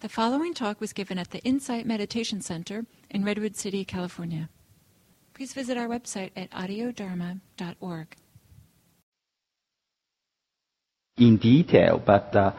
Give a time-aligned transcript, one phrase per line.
[0.00, 4.48] The following talk was given at the Insight Meditation Center in Redwood City, California.
[5.34, 8.16] Please visit our website at audiodharma.org.
[11.18, 12.52] in detail, but uh,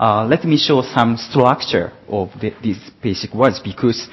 [0.00, 4.08] uh, let me show some structure of the, these basic words because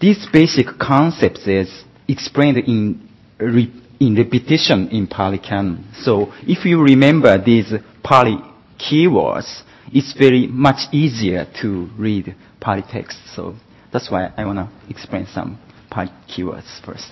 [0.00, 3.08] these basic concepts is explained in
[3.38, 5.86] re, in repetition in Pali Canon.
[6.02, 7.72] So if you remember these
[8.02, 8.38] Pali
[8.76, 9.62] keywords,
[9.92, 13.18] it's very much easier to read Pali text.
[13.34, 13.54] So
[13.92, 15.58] that's why I want to explain some
[15.90, 17.10] Pali keywords first.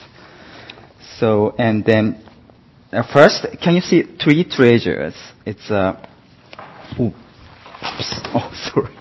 [1.19, 2.23] So and then
[2.93, 5.15] uh, first, can you see three treasures?
[5.45, 6.01] It's uh,
[6.99, 7.15] oh, oops.
[8.35, 8.95] oh, sorry.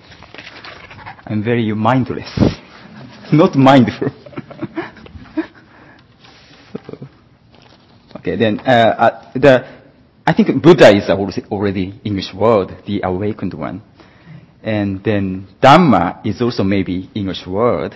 [1.28, 2.32] I'm very mindless,
[3.34, 4.10] not mindful.
[6.86, 6.98] So,
[8.18, 8.62] okay, then uh,
[9.00, 9.85] uh, the
[10.28, 11.10] I think Buddha is
[11.52, 13.84] already, English word, the awakened one,
[14.64, 17.94] and then Dhamma is also maybe English word.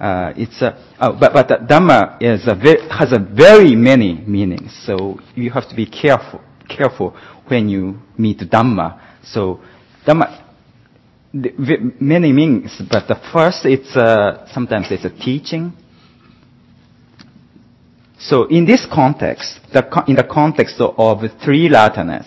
[0.00, 4.76] Uh, it's a, oh, but but Dhamma is a ve- has a very many meanings,
[4.84, 9.00] so you have to be careful careful when you meet Dhamma.
[9.24, 9.60] So
[10.06, 10.46] Dhamma,
[11.32, 15.72] the, many meanings, but the first it's uh, sometimes it's a teaching.
[18.18, 22.26] So in this context, the, in the context of three latanas,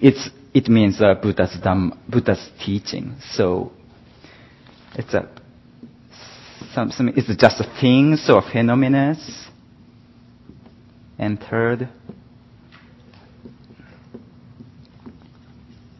[0.00, 3.14] it's it means uh, Buddha's Dhamma, Buddha's teaching.
[3.32, 3.72] So
[4.94, 5.28] it's a
[6.74, 9.14] some, some, it's just things or phenomena.
[11.18, 11.88] And third,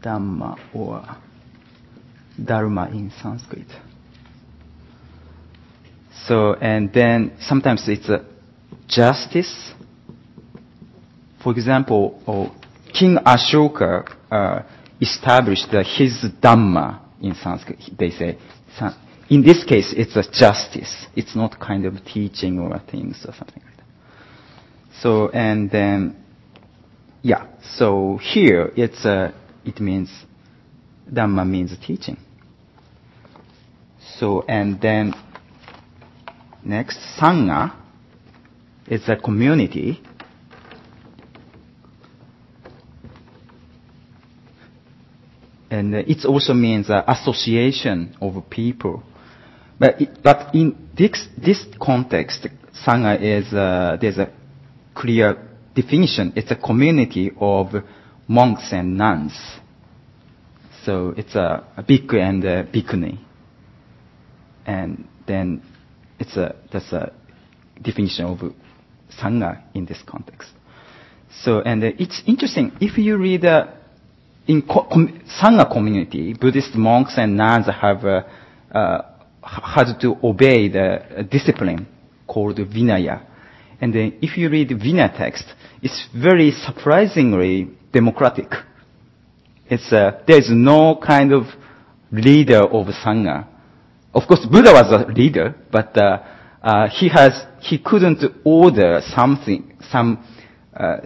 [0.03, 1.05] Dhamma or
[2.43, 3.67] Dharma in Sanskrit.
[6.27, 8.25] So, and then sometimes it's a
[8.89, 9.73] justice.
[11.43, 12.55] For example, oh,
[12.93, 14.63] King Ashoka uh,
[15.01, 17.79] established uh, his Dhamma in Sanskrit.
[17.97, 18.39] They say,
[19.31, 21.07] in this case, it's a justice.
[21.15, 23.85] It's not kind of teaching or things or something like that.
[25.01, 26.17] So, and then,
[27.23, 27.47] yeah.
[27.77, 29.35] So here, it's a,
[29.65, 30.11] it means,
[31.13, 32.17] Dhamma means teaching.
[34.17, 35.15] So, and then,
[36.65, 37.77] next, Sangha
[38.91, 40.01] is a community.
[45.71, 49.03] And uh, it also means uh, association of people.
[49.79, 52.49] But, it, but in this, this context,
[52.87, 54.33] Sangha is, uh, there's a
[54.95, 55.37] clear
[55.75, 56.33] definition.
[56.35, 57.69] It's a community of
[58.27, 59.39] monks and nuns.
[60.85, 63.19] So it's a, a bhikkhu and a bhikkhuni.
[64.67, 65.63] And then
[66.19, 67.13] it's a, that's a
[67.83, 68.55] definition of
[69.21, 70.51] Sangha in this context.
[71.43, 73.67] So, and uh, it's interesting, if you read uh,
[74.47, 78.23] in co- com- Sangha community, Buddhist monks and nuns have uh,
[78.75, 79.03] uh,
[79.43, 81.87] had to obey the uh, discipline
[82.27, 83.25] called Vinaya.
[83.81, 85.45] And then if you read Vinaya text,
[85.83, 88.53] it's very surprisingly democratic.
[89.67, 91.45] It's uh, there's no kind of
[92.11, 93.47] leader of Sangha.
[94.15, 95.97] Of course, Buddha was a leader, but
[96.63, 99.77] uh, uh, he has he couldn't order something.
[99.91, 100.25] Some
[100.75, 100.99] uh,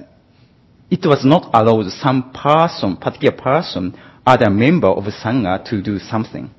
[0.91, 6.51] it was not allowed some person, particular person, other member of Sangha to do something.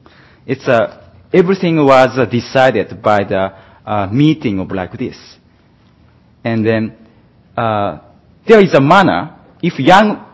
[0.45, 3.53] It's uh, everything was uh, decided by the
[3.85, 5.17] uh, meeting of like this.
[6.43, 6.97] And then
[7.55, 7.99] uh,
[8.47, 9.39] there is a manner.
[9.61, 10.25] If young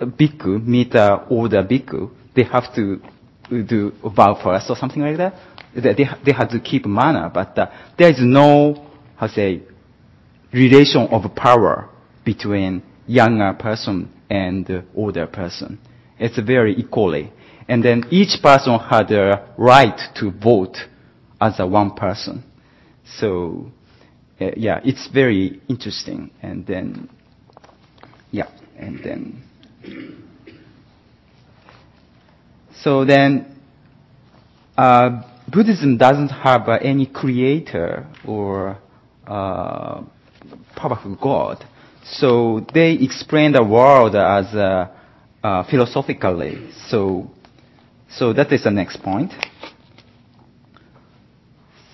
[0.00, 3.00] bhikkhu meet uh, older bhikkhu, they have to
[3.50, 5.34] do vow first or something like that.
[5.74, 9.62] They, they, have to keep manner, but uh, there is no, how say,
[10.52, 11.88] relation of power
[12.24, 15.78] between younger person and older person.
[16.18, 17.32] It's very equally.
[17.68, 20.76] And then each person had a right to vote
[21.40, 22.44] as a one person.
[23.18, 23.72] So,
[24.40, 26.30] uh, yeah, it's very interesting.
[26.42, 27.08] And then,
[28.30, 29.42] yeah, and then,
[32.82, 33.58] so then,
[34.76, 38.78] uh, Buddhism doesn't have uh, any creator or
[39.26, 40.02] uh,
[40.76, 41.64] powerful God.
[42.04, 44.88] So they explain the world as uh,
[45.42, 46.70] uh, philosophically.
[46.88, 47.30] So,
[48.08, 49.32] so that is the next point.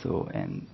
[0.03, 0.67] So and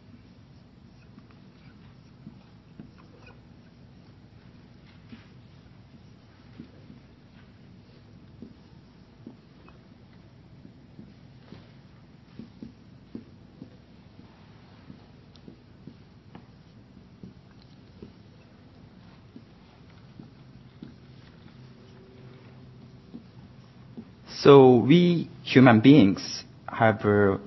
[24.44, 27.38] So we human beings have uh,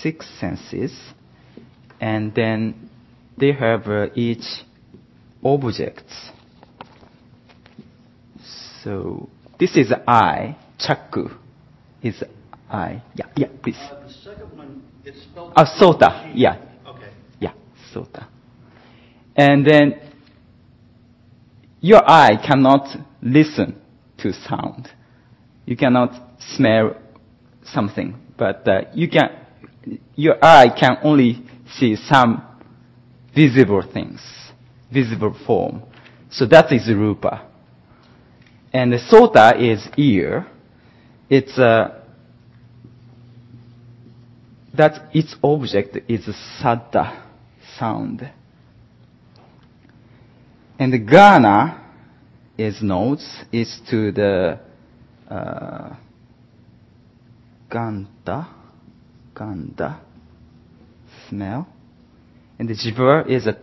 [0.00, 0.96] six senses,
[2.00, 2.88] and then
[3.36, 4.44] they have uh, each
[5.44, 6.30] objects.
[8.84, 9.28] So
[9.58, 10.56] this is eye.
[10.78, 11.36] Chaku
[12.04, 12.22] is
[12.70, 13.02] eye.
[13.16, 13.74] Yeah, yeah, please.
[13.80, 15.54] Uh, the second one, it's spelled.
[15.56, 16.30] Ah, sota.
[16.36, 17.10] Yeah, Okay.
[17.40, 17.54] yeah,
[17.92, 18.28] sota.
[19.34, 20.00] And then
[21.80, 22.86] your eye cannot
[23.20, 23.74] listen
[24.18, 24.88] to sound.
[25.64, 26.12] You cannot
[26.56, 26.96] smell
[27.64, 29.38] something, but uh, you can.
[30.14, 31.44] Your eye can only
[31.74, 32.42] see some
[33.34, 34.20] visible things,
[34.92, 35.82] visible form.
[36.30, 37.48] So that is rupa.
[38.72, 40.46] And the sota is ear.
[41.28, 42.02] It's uh,
[44.74, 46.26] that its object is
[46.60, 47.26] sadda,
[47.78, 48.30] sound.
[50.78, 51.90] And the ghana
[52.56, 54.60] is nose, is to the
[57.70, 58.48] gandha,
[59.34, 60.00] gandha,
[61.28, 61.66] smell.
[62.58, 63.56] And the jivha is a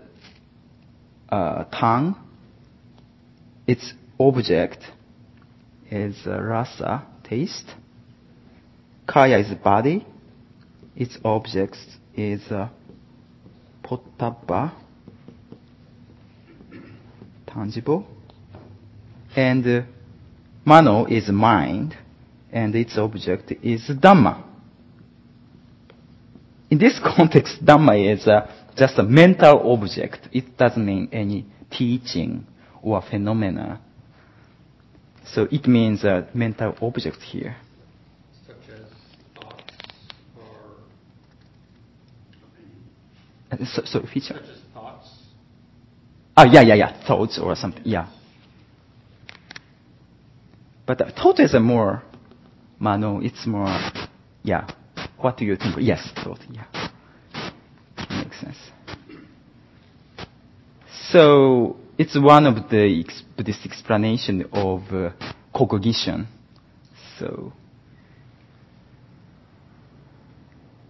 [1.71, 2.15] tongue.
[3.67, 4.83] Its object
[5.91, 7.69] is rasa, taste.
[9.07, 10.05] Kaya is body.
[10.95, 11.77] Its object
[12.15, 12.69] is uh,
[13.83, 14.73] potaba,
[17.47, 18.05] tangible.
[19.35, 19.81] And uh,
[20.65, 21.95] mano is mind,
[22.51, 24.43] and its object is dhamma.
[26.69, 30.27] In this context, dhamma is uh, just a mental object.
[30.31, 32.45] It doesn't mean any teaching
[32.81, 33.81] or phenomena.
[35.25, 37.55] So it means a mental object here.
[38.47, 38.85] Such as
[39.35, 39.73] thoughts
[40.37, 40.45] or,
[43.51, 44.33] Uh, So, so feature.
[44.35, 45.09] such as thoughts.
[46.37, 47.07] Ah, yeah, yeah, yeah.
[47.07, 47.83] Thoughts or something.
[47.85, 48.07] Yeah.
[50.89, 52.01] But uh, thought is more,
[52.79, 53.67] mano, it's more,
[54.41, 54.67] yeah.
[55.19, 55.75] What do you think?
[55.77, 56.65] Yes, thought, yeah.
[58.09, 58.57] Makes sense.
[61.11, 63.05] So, it's one of the
[63.37, 65.11] Buddhist explanation of uh,
[65.55, 66.27] cognition.
[67.19, 67.53] So,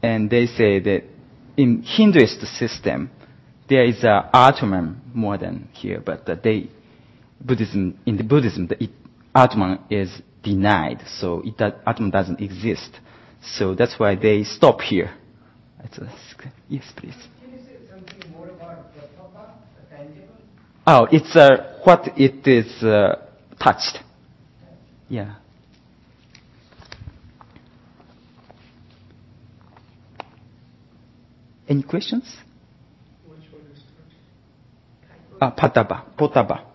[0.02, 1.04] and they say that
[1.58, 3.12] in Hinduist system,
[3.68, 6.70] there is a Atman more than here, but uh, they
[7.42, 8.92] Buddhism in the Buddhism, it,
[9.40, 13.00] Atman is denied, so it, that Atman doesn't exist.
[13.42, 15.14] So that's why they stop here.
[15.82, 16.12] It's a,
[16.68, 17.14] yes, please.
[17.42, 20.36] Can you say something more about the tangible?
[20.86, 23.26] Oh, it's uh, what it is uh,
[23.64, 24.00] touched.
[25.08, 25.36] Yeah.
[31.70, 32.26] Any questions?
[33.26, 33.84] Which one is
[35.40, 36.66] Ah, pataba, potaba.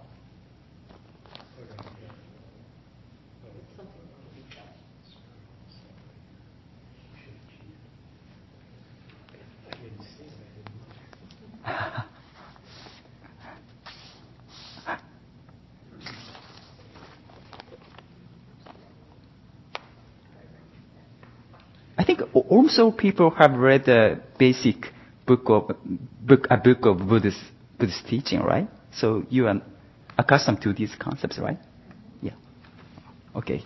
[21.97, 24.77] I think al- also people have read the basic
[25.27, 25.77] book of
[26.21, 27.41] book a book of Buddhist
[27.79, 28.69] Buddhist teaching, right?
[28.93, 29.61] So you are
[30.17, 31.59] accustomed to these concepts, right?
[32.23, 32.33] Yeah.
[33.37, 33.63] Okay.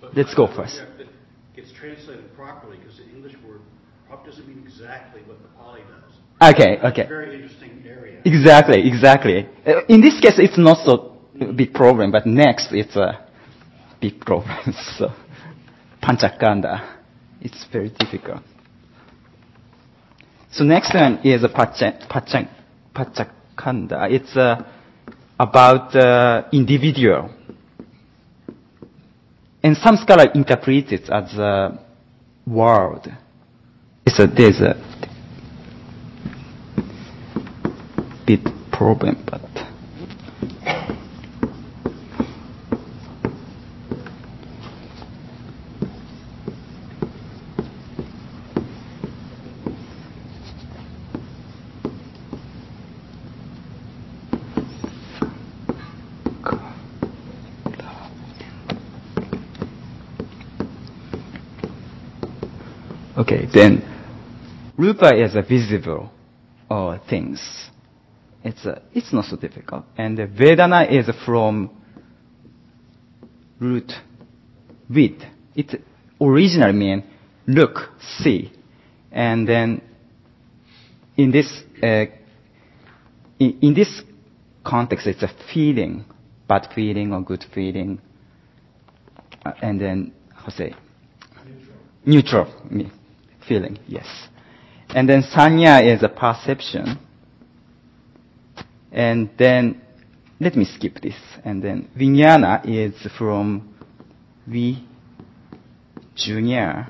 [0.00, 0.80] But Let's go first.
[1.54, 3.60] Gets translated properly, because the English word
[4.08, 6.54] probably doesn't mean exactly what the Pali does.
[6.54, 6.78] Okay.
[6.82, 7.06] Okay.
[7.06, 8.22] very interesting area.
[8.24, 8.88] Exactly.
[8.88, 9.46] Exactly.
[9.66, 11.18] Uh, In this case, it's not so
[11.54, 13.26] big problem, but next it's a
[14.00, 14.56] big problem.
[14.98, 15.12] So
[16.02, 16.99] panchakanda,
[17.40, 18.42] it's very difficult.
[20.52, 21.42] So next one is
[22.94, 24.10] pachakanda.
[24.10, 24.62] It's uh,
[25.38, 27.30] about uh, individual.
[29.62, 31.78] And some scholar interpret it as a
[32.46, 33.06] world.
[34.06, 34.74] It's a, there's a
[38.26, 38.40] bit
[38.72, 39.40] problem, but
[63.20, 63.82] Okay, then
[64.78, 66.10] rupa is a visible
[66.70, 67.40] uh, things.
[68.42, 69.84] It's a, it's not so difficult.
[69.98, 71.70] And the Vedana is from
[73.58, 73.92] root
[74.88, 75.20] with.
[75.54, 75.82] It
[76.20, 77.04] originally mean
[77.46, 78.52] look, see,
[79.10, 79.82] and then
[81.16, 82.06] in this uh,
[83.38, 84.02] in, in this
[84.64, 86.04] context, it's a feeling,
[86.48, 88.00] bad feeling or good feeling,
[89.44, 90.74] uh, and then how say
[92.04, 92.90] neutral me-
[93.46, 94.06] feeling, yes.
[94.90, 96.98] And then sanya is a perception.
[98.92, 99.80] And then,
[100.40, 101.14] let me skip this.
[101.44, 103.74] And then vijnana is from
[104.46, 104.84] V,
[106.14, 106.88] junior.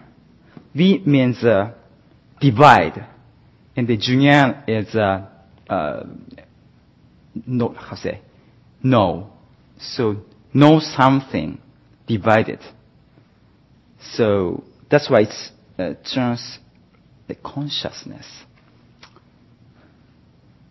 [0.75, 1.73] V means uh,
[2.40, 3.07] divide.
[3.76, 5.28] And the junior is uh,
[5.69, 6.04] uh,
[7.47, 8.21] no, how say,
[8.83, 9.30] know.
[9.78, 10.16] So
[10.52, 11.61] know something
[12.07, 12.61] divided.
[14.00, 15.52] So that's why it's
[16.04, 16.58] trans
[17.28, 18.26] the consciousness.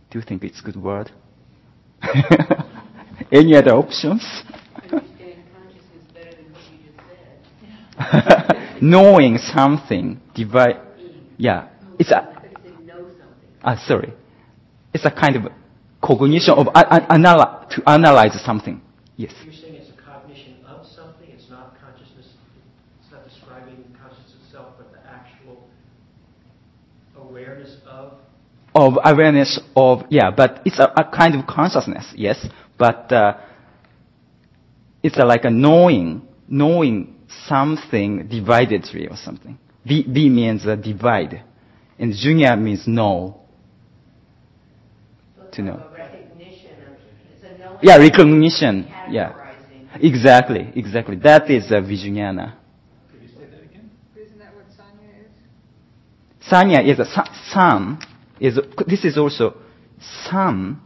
[0.09, 1.11] Do you think it's a good word?
[3.31, 4.25] Any other options?
[8.81, 10.79] Knowing something divide.
[11.37, 11.67] Yeah,
[11.99, 12.35] it's a.
[13.63, 14.13] Ah, sorry.
[14.93, 15.51] It's a kind of
[16.01, 18.81] cognition of a- a- analy- to analyze something.
[19.17, 19.33] Yes.
[19.43, 22.27] You're saying it's a cognition of something, it's not consciousness,
[23.03, 25.67] it's not describing consciousness itself, but the actual
[27.43, 28.13] awareness of?
[28.75, 32.46] of awareness of yeah, but it's a, a kind of consciousness, yes,
[32.77, 33.38] but uh,
[35.01, 37.15] it's a, like a knowing, knowing
[37.48, 39.58] something dividedly or something.
[39.86, 41.43] V, v means uh, divide,
[41.98, 43.41] and junior means know.
[45.38, 45.86] So To know.
[45.98, 46.96] recognition of,
[47.34, 47.79] it's a.
[47.81, 48.88] Yeah, recognition.
[49.10, 49.55] Yeah,
[49.96, 51.15] exactly, exactly.
[51.17, 52.55] That is uh, vijnana.
[53.12, 53.89] Could you say that again?
[54.15, 55.31] Isn't that what Sanya is?
[56.48, 58.00] Sanya is a sa- sun.
[58.39, 59.55] Is this is also
[60.29, 60.79] sun,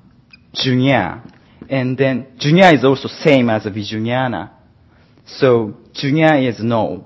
[0.53, 1.21] junior,
[1.69, 4.51] and then junior is also same as a vijnana.
[5.25, 7.05] So junior is know,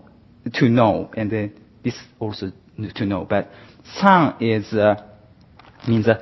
[0.54, 2.52] to know, and then this also
[2.96, 3.26] to know.
[3.26, 3.52] But
[4.00, 5.04] sun is uh,
[5.88, 6.22] means a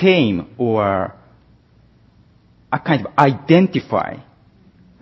[0.00, 1.14] same or
[2.72, 4.16] a kind of identify.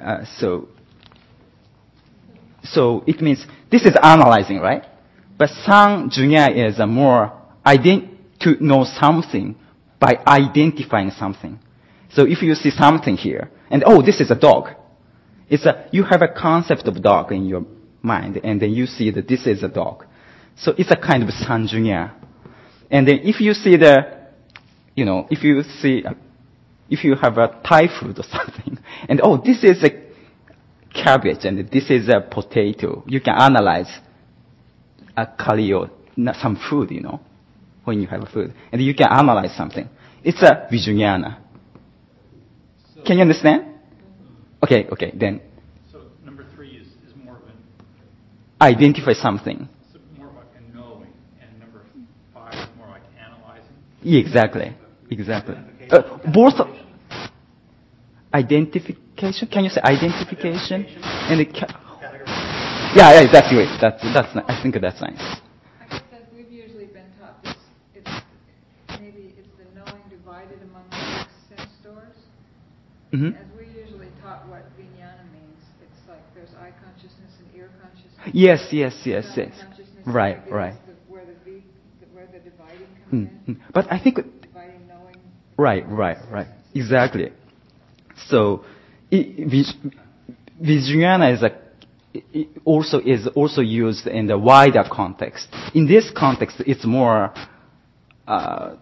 [0.02, 0.68] Uh, so
[2.64, 4.84] so it means this is analyzing, right?
[5.38, 7.32] But San Junior is a more
[7.64, 8.08] ident-
[8.40, 9.56] to know something
[9.98, 11.58] by identifying something.
[12.12, 14.68] So if you see something here, and oh, this is a dog.
[15.48, 17.64] It's a, you have a concept of dog in your
[18.02, 20.04] mind, and then you see that this is a dog.
[20.56, 22.12] So it's a kind of San Junior.
[22.90, 24.28] And then if you see the,
[24.94, 26.04] you know, if you see,
[26.88, 28.78] if you have a Thai food or something,
[29.08, 29.90] and oh, this is a
[30.94, 33.90] cabbage and this is a potato, you can analyze
[35.16, 35.90] a curry or
[36.40, 37.20] some food, you know,
[37.84, 38.54] when you have a food.
[38.72, 39.88] And you can analyze something.
[40.24, 41.38] It's a vijnana.
[43.04, 43.64] Can you understand?
[44.64, 45.40] Okay, okay, then
[45.92, 47.54] So number three is, is more of an,
[48.60, 49.68] identify something.
[49.92, 51.82] so more like a knowing, and number
[52.34, 53.76] five is more like analyzing.
[54.02, 54.74] Yeah, exactly,
[55.10, 55.54] exactly.
[55.90, 56.54] Uh, both
[58.34, 59.48] identification.
[59.48, 61.85] Can you say identification and the ca-
[62.96, 63.64] yeah, yeah, exactly.
[63.80, 64.34] That's that's.
[64.34, 65.20] ni- I think that's nice.
[65.20, 67.54] I guess that we've usually been taught this,
[67.94, 68.10] it's,
[69.00, 72.16] maybe it's the knowing divided among the six sense doors.
[73.12, 77.70] hmm As we usually taught what vijnana means, it's like there's eye consciousness and ear
[77.80, 78.30] consciousness.
[78.32, 79.52] Yes, yes, yes, yes.
[80.06, 80.74] Right, right.
[80.86, 81.62] the- Where the V,
[82.00, 83.48] the- where the dividing comes mm.
[83.48, 83.62] in.
[83.74, 85.16] But I think Dividing knowing.
[85.58, 86.48] Right, right, right.
[86.74, 87.32] Exactly.
[88.28, 88.64] So,
[90.60, 91.50] Vijnana is a,
[92.64, 95.48] also is also used in the wider context.
[95.74, 97.32] In this context, it's more
[98.26, 98.76] uh,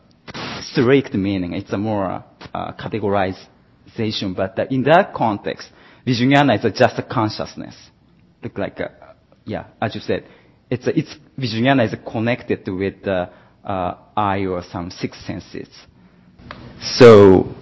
[0.63, 1.53] strict meaning.
[1.55, 2.25] It's a more
[2.55, 4.35] uh, categorization.
[4.37, 5.69] But uh, in that context,
[6.07, 7.75] Vijnana is just a consciousness.
[8.43, 9.15] Look like, a,
[9.45, 10.27] yeah, as you said,
[10.71, 13.31] it's a, it's Vijnana is connected with the
[13.65, 15.69] uh, eye or some six senses.
[16.81, 17.55] So,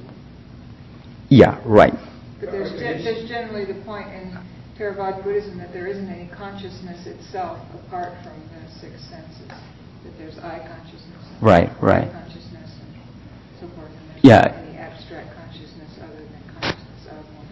[1.28, 1.94] yeah, right.
[2.40, 4.36] But there's, there's generally the point in
[4.82, 9.46] Theravada Buddhism that there isn't any consciousness itself apart from the six senses.
[9.46, 11.22] That there's eye consciousness.
[11.40, 12.10] Right, right.
[12.10, 13.90] Consciousness and so forth.
[14.14, 14.64] And Yeah.
[14.66, 17.46] any abstract consciousness other than consciousness of one.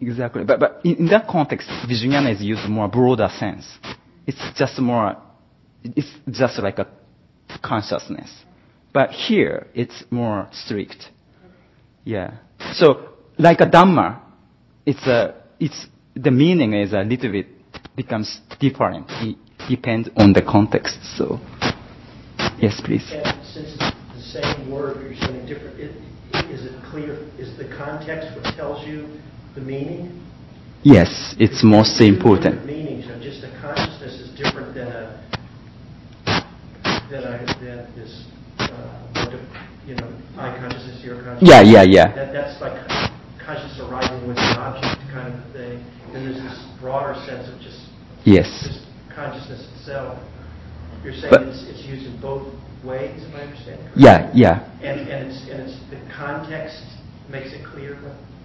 [0.00, 0.42] Exactly.
[0.42, 3.64] But, but in, in that context, Vijnana is used more broader sense.
[4.26, 5.16] It's just more,
[5.84, 6.88] it's just like a
[7.62, 8.32] consciousness.
[8.92, 11.08] But here, it's more strict.
[12.04, 12.38] Yeah.
[12.72, 14.20] So, like a Dhamma,
[14.84, 17.46] it's a, it's, the meaning is a little bit,
[17.96, 19.06] becomes different.
[19.22, 19.36] It
[19.68, 20.98] depends on the context.
[21.16, 21.38] So,
[22.58, 23.04] yes, please.
[23.24, 25.96] And since it's the same word, you're saying different, it-
[26.50, 29.08] is it clear, is the context what tells you
[29.54, 30.20] the meaning?
[30.82, 32.64] Yes, it's most important.
[32.66, 35.22] Meanings, so just a consciousness is different than a,
[37.10, 38.24] than a, than this,
[38.58, 39.38] uh,
[39.86, 41.48] you know, eye consciousness, ear consciousness.
[41.48, 42.06] Yeah, yeah, yeah.
[42.16, 42.74] That, that's like
[46.26, 46.42] an object kind of a thing.
[46.42, 47.80] Then there's this broader sense of just,
[48.24, 48.46] Yes.
[48.46, 50.18] just consciousness itself,
[51.04, 52.48] you're saying But- it's, it's used in both
[52.84, 54.02] ways, if I understand correctly?
[54.02, 54.68] Yeah, yeah.
[54.82, 56.82] And, and it's, and it's, the context
[57.30, 57.98] makes it clear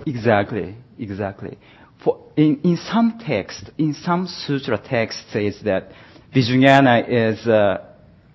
[0.06, 1.58] Exactly, exactly.
[2.04, 5.92] For in, in some text, in some sutra text says that
[6.34, 7.84] Vijnana is uh,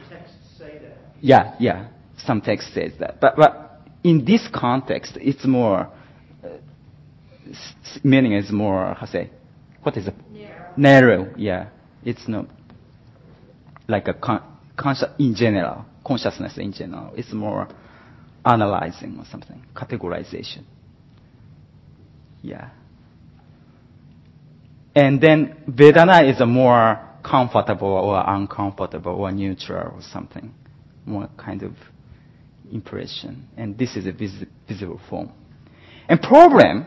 [1.21, 1.89] Yeah, yeah.
[2.19, 5.89] Some text says that, but but in this context, it's more
[6.45, 6.49] uh,
[7.51, 9.31] s- meaning is more how say
[9.83, 10.15] what is it?
[10.33, 10.75] Narrow.
[10.77, 11.35] narrow.
[11.37, 11.69] Yeah,
[12.05, 12.47] it's not
[13.89, 14.43] like a con-
[14.77, 17.13] conscious in general, consciousness in general.
[17.17, 17.69] It's more
[18.45, 20.65] analyzing or something, categorization.
[22.43, 22.71] Yeah.
[24.95, 30.53] And then Vedana is a more comfortable or uncomfortable or neutral or something,
[31.07, 31.73] more kind of
[32.73, 33.49] impression.
[33.57, 35.33] And this is a vis- visible form.
[36.09, 36.87] And problem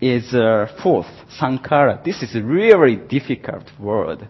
[0.00, 1.06] is uh, fourth,
[1.38, 2.00] sankara.
[2.04, 4.28] This is a really difficult word.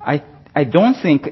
[0.00, 0.24] I,
[0.54, 1.28] I don't think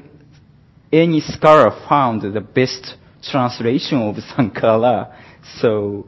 [0.91, 5.17] any scholar found the best translation of sankara.
[5.59, 6.07] So,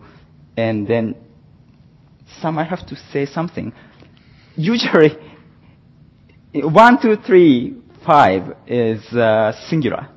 [0.56, 1.16] and then
[2.42, 3.74] some I have to say something.
[4.56, 5.18] Usually,
[6.54, 7.75] one, two, three,
[8.06, 10.10] five is uh, singular,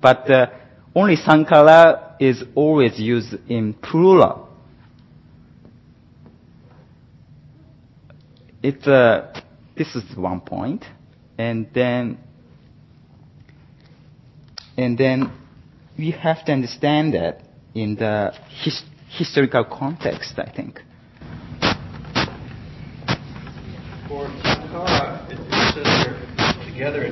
[0.00, 0.46] but uh,
[0.94, 4.48] only sankhara is always used in plural.
[8.62, 9.40] It's uh,
[9.76, 10.84] this is one point,
[11.38, 12.18] and then
[14.76, 15.32] and then
[15.96, 17.42] we have to understand that
[17.74, 20.34] in the his, historical context.
[20.38, 20.80] I think.
[24.08, 27.04] For Sankara, it it says together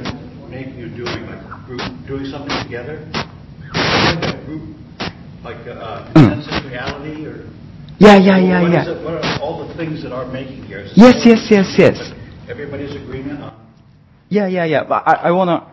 [0.56, 3.04] making or doing, like group, doing something together.
[3.12, 4.76] Like a group,
[5.44, 7.44] like uh, consensus reality or?
[7.98, 8.90] Yeah, yeah, yeah, What yeah.
[8.90, 10.84] it- What are all the things that are making here?
[10.94, 11.96] Yes, yes, yes, yes.
[12.48, 13.52] Everybody's agreement on?
[14.28, 14.84] Yeah, yeah, yeah.
[14.88, 15.72] But I, I wanna.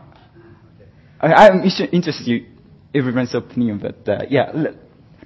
[1.19, 2.45] I, I'm interested in
[2.93, 4.73] everyone's opinion, but uh, yeah, let,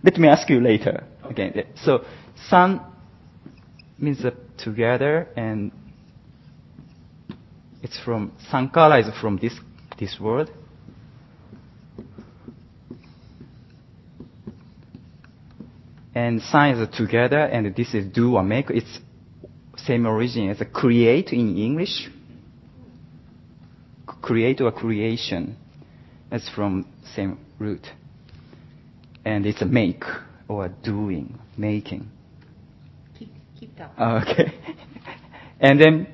[0.03, 1.03] let me ask you later.
[1.25, 1.67] Okay.
[1.83, 2.05] So,
[2.49, 2.81] san
[3.97, 5.71] means uh, together, and
[7.87, 9.53] it's from sankara is from this
[9.97, 10.49] this word.
[16.13, 18.69] And san is together, and this is do or make.
[18.71, 18.99] It's
[19.77, 22.09] same origin as a create in English.
[24.21, 25.55] Create or creation.
[26.29, 27.87] That's from same root.
[29.23, 30.03] And it's a make
[30.49, 32.09] or doing, making.
[33.17, 34.03] Keep, keep talking.
[34.03, 34.53] Okay.
[35.61, 36.07] and then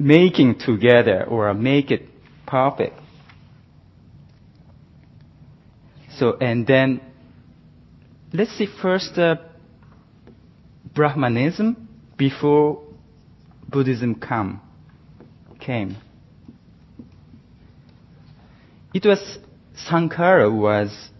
[0.00, 2.02] making together or make it
[2.46, 2.98] perfect.
[6.16, 7.02] So, and then
[8.32, 9.36] let's see first uh,
[10.94, 11.86] Brahmanism
[12.16, 12.82] before
[13.68, 14.62] Buddhism come,
[15.60, 15.96] came.
[18.94, 19.38] It was
[19.76, 21.10] Sankara was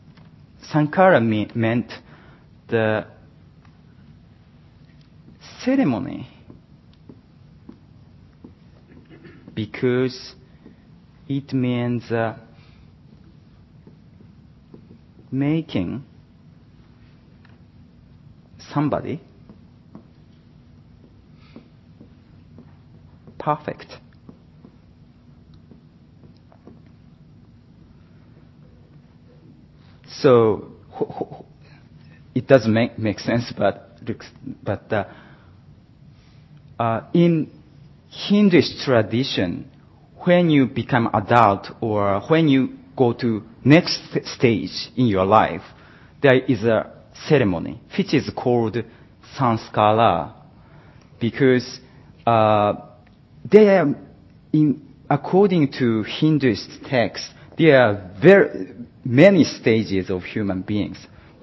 [0.63, 1.93] Sankara me, meant
[2.69, 3.07] the
[5.63, 6.29] ceremony
[9.55, 10.35] because
[11.29, 12.37] it means uh,
[15.31, 16.05] making
[18.73, 19.21] somebody
[23.39, 23.87] perfect.
[30.09, 30.73] So
[32.35, 33.99] it doesn't make, make sense, but
[34.63, 35.05] but uh,
[36.79, 37.51] uh, in
[38.13, 39.71] Hinduist tradition,
[40.25, 45.63] when you become adult or when you go to next stage in your life,
[46.23, 46.93] there is a
[47.29, 48.77] ceremony which is called
[49.39, 50.33] sanskara
[51.21, 51.81] because
[52.27, 52.75] uh,
[53.51, 53.95] there are
[54.53, 58.73] in according to Hinduist texts, there are very
[59.05, 60.99] many stages of human beings.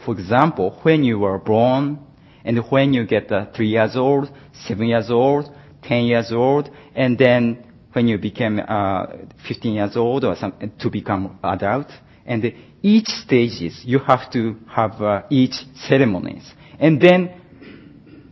[0.05, 1.99] For example, when you were born,
[2.45, 4.31] and when you get uh, three years old,
[4.67, 5.53] seven years old,
[5.87, 9.07] ten years old, and then when you became uh,
[9.47, 11.87] 15 years old or some, to become adult,
[12.25, 15.55] and each stages you have to have uh, each
[15.87, 17.41] ceremonies, and then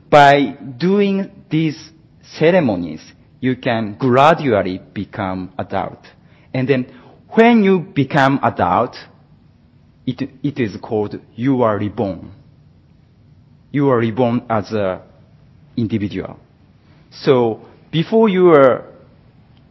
[0.10, 1.91] by doing these
[2.38, 3.02] ceremonies,
[3.39, 6.00] you can gradually become adult.
[6.54, 6.86] And then
[7.30, 8.96] when you become adult,
[10.06, 12.32] it, it is called you are reborn.
[13.72, 15.04] You are reborn as a
[15.76, 16.39] individual.
[17.21, 18.86] So before you are,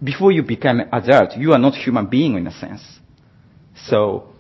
[0.03, 2.83] before you become an adult, you are not human being in a sense.
[3.87, 4.33] So,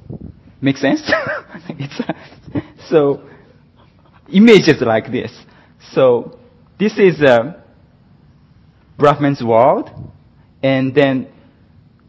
[0.60, 1.02] make sense?
[1.68, 2.00] it's
[2.88, 3.28] so
[4.32, 5.32] images like this.
[5.92, 6.38] So
[6.78, 7.62] this is a
[8.98, 9.90] Brahman's world,
[10.62, 11.28] and then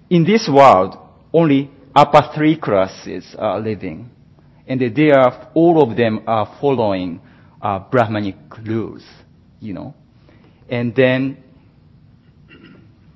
[0.10, 0.97] in this world,
[1.34, 4.10] only upper three classes are living,
[4.67, 7.19] and they are all of them are following
[7.62, 9.03] uh, Brahmanic rules,
[9.60, 9.93] you know,
[10.69, 11.43] and then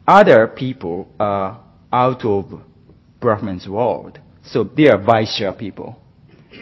[0.07, 2.61] other people are out of
[3.19, 5.99] Brahman's world, so they are Vaishya people.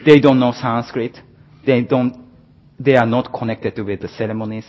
[0.06, 1.17] They don't know Sanskrit.
[1.65, 2.26] They don't.
[2.80, 4.65] They are not connected with the ceremonies,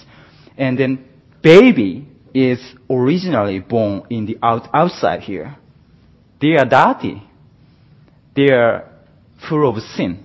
[0.56, 1.04] and then
[1.42, 5.56] baby is originally born in the out, outside here.
[6.40, 7.22] They are dirty.
[8.34, 8.88] They are
[9.48, 10.24] full of sin.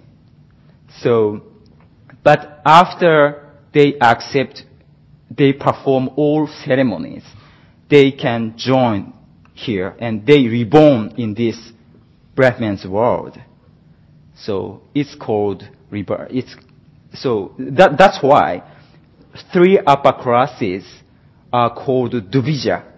[1.02, 1.42] So,
[2.24, 4.64] but after they accept,
[5.36, 7.24] they perform all ceremonies,
[7.90, 9.14] they can join
[9.54, 11.72] here and they reborn in this
[12.36, 13.38] Brahman's world.
[14.36, 16.30] So it's called rebirth.
[16.32, 16.56] It's,
[17.14, 18.64] so that, that's why
[19.52, 20.84] three upper classes
[21.52, 22.92] are called Duvija.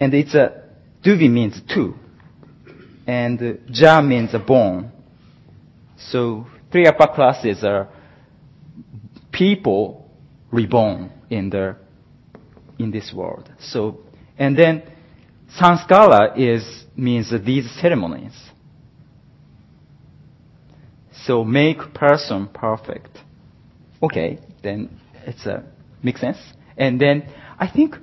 [0.00, 0.64] And it's a,
[1.04, 1.94] Duvi means two.
[3.06, 4.90] And Ja means a bone.
[5.96, 7.88] So three upper classes are
[9.36, 10.10] people
[10.50, 11.76] reborn in the,
[12.78, 13.50] in this world.
[13.60, 13.98] So,
[14.38, 14.82] and then
[15.60, 18.32] Sanskara is, means these ceremonies.
[21.26, 23.18] So make person perfect.
[24.02, 24.88] Okay, then
[25.26, 25.64] it's a,
[26.02, 26.38] makes sense.
[26.76, 27.96] And then I think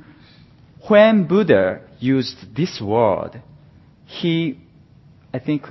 [0.88, 3.41] when Buddha used this word,
[4.06, 4.60] he,
[5.34, 5.63] I think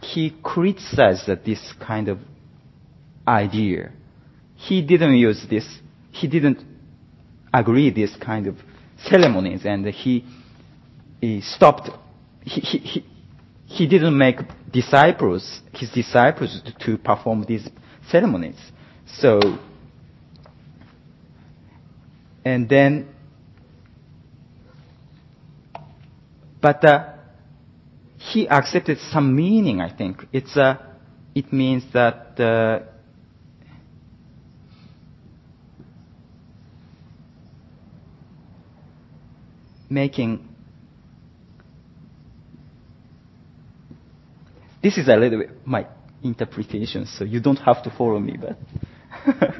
[0.00, 2.18] he criticized this kind of
[3.26, 3.92] idea.
[4.68, 5.66] He didn't use this,
[6.12, 6.64] he didn't
[7.52, 8.56] agree this kind of
[9.04, 10.24] ceremonies and he,
[11.20, 11.90] he stopped,
[12.42, 13.06] he, he, he,
[13.66, 14.36] he didn't make
[14.70, 17.68] disciples, his disciples to, to perform these
[18.08, 18.56] ceremonies.
[19.06, 19.40] So,
[22.44, 23.08] and then,
[26.60, 27.14] but uh,
[28.18, 29.80] he accepted some meaning.
[29.80, 30.76] I think it's uh,
[31.34, 32.91] it means that uh,
[39.92, 40.48] making
[44.82, 45.86] this is a little bit my
[46.22, 48.56] interpretation, so you don't have to follow me, but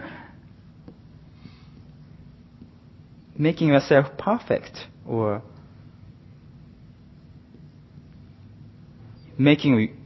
[3.37, 5.43] making yourself perfect or
[9.39, 9.97] making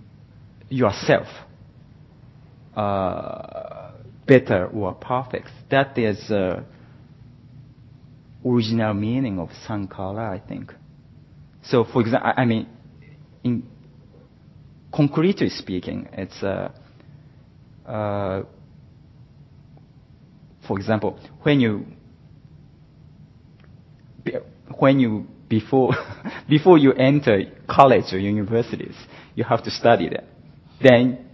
[0.69, 1.27] yourself
[2.77, 3.93] uh,
[4.27, 5.49] better or perfect.
[5.71, 6.63] That is uh,
[8.47, 10.73] original meaning of sankhara, I think.
[11.65, 12.69] So, for example, I mean,
[13.43, 13.65] in
[14.95, 16.71] concretely speaking, it's uh,
[17.87, 18.43] uh,
[20.67, 21.87] for example, when you
[24.79, 25.93] when you before
[26.49, 28.95] before you enter college or universities,
[29.35, 30.25] you have to study that.
[30.83, 31.25] Then,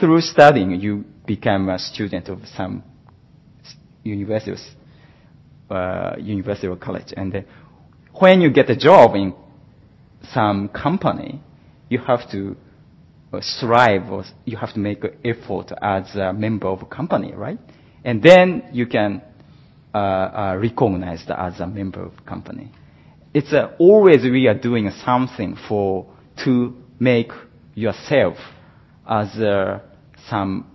[0.00, 2.82] through studying, you become a student of some
[4.02, 4.64] universities,
[5.70, 7.44] uh, university or college, and then
[8.14, 9.34] when you get a job in
[10.32, 11.40] some company,
[11.88, 12.56] you have to
[13.32, 17.32] uh, strive or you have to make an effort as a member of a company,
[17.34, 17.58] right?
[18.04, 19.22] And then you can
[19.94, 20.64] uh, uh,
[21.36, 22.70] as a member of company.
[23.34, 26.06] It's uh, always we are doing something for
[26.44, 27.30] to make
[27.74, 28.36] yourself
[29.08, 29.80] as uh,
[30.28, 30.70] some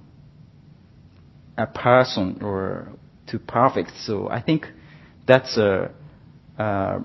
[1.57, 2.89] a person or
[3.27, 3.91] to perfect.
[4.05, 4.67] So I think
[5.27, 5.89] that's uh,
[6.57, 6.99] uh,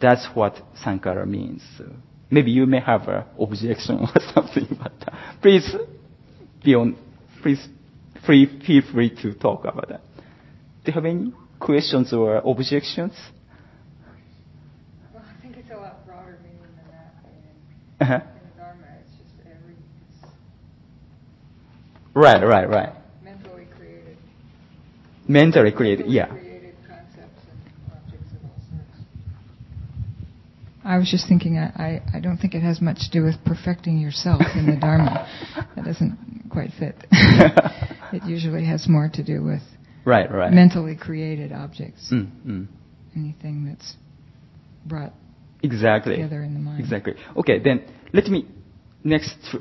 [0.00, 1.62] that's what sankara means.
[2.30, 4.92] Maybe you may have an objection or something, but
[5.42, 5.70] please
[6.64, 6.96] be on,
[7.42, 7.66] please
[8.24, 10.00] free, feel free to talk about that.
[10.84, 13.12] Do you have any questions or objections?
[15.14, 17.14] Well, I think it's a lot broader meaning than that.
[17.22, 17.52] I mean,
[18.00, 18.14] Uh-huh.
[18.14, 20.32] in Dharma, it's just every, it's
[22.14, 22.92] Right, right, right.
[23.22, 24.16] mentally created.
[25.28, 26.26] Mentally created, mentally yeah.
[26.28, 27.58] created concepts and
[27.92, 28.98] objects of all sorts.
[30.92, 33.36] I was just thinking, I, I, I don't think it has much to do with
[33.46, 35.26] perfecting yourself in the Dharma.
[35.76, 36.94] that doesn't quite fit.
[37.10, 39.62] it usually has more to do with
[40.04, 40.52] Right, right.
[40.52, 42.10] mentally created objects.
[42.12, 42.66] Mm, mm.
[43.16, 43.94] Anything that's
[44.84, 45.14] brought
[45.62, 46.16] Exactly.
[46.16, 46.80] together in the mind.
[46.80, 47.14] Exactly.
[47.38, 48.46] Okay, then let me
[49.02, 49.58] next tr-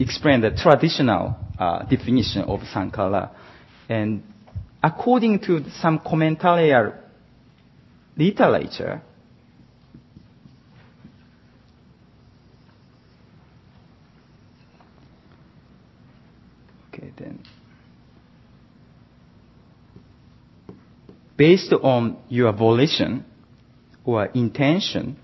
[0.00, 3.30] explain the traditional uh, definition of sankhara.
[3.90, 4.22] And
[4.82, 6.96] according to some commentarial
[8.16, 9.02] literature,
[21.36, 23.24] Based on your volition
[24.04, 25.16] or intention,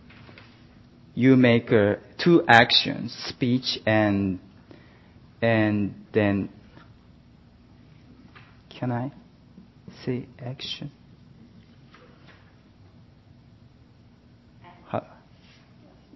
[1.14, 4.38] you make uh, two actions, speech and
[5.40, 6.48] and then
[8.70, 9.12] can I
[10.04, 10.90] say action?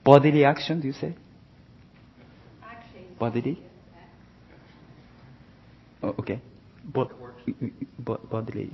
[0.05, 1.15] Bodily action, do you say?
[2.63, 3.05] Action.
[3.19, 3.59] Bodily?
[6.03, 6.41] Oh, okay.
[6.85, 7.13] Bod-
[7.99, 8.71] bo- bodily.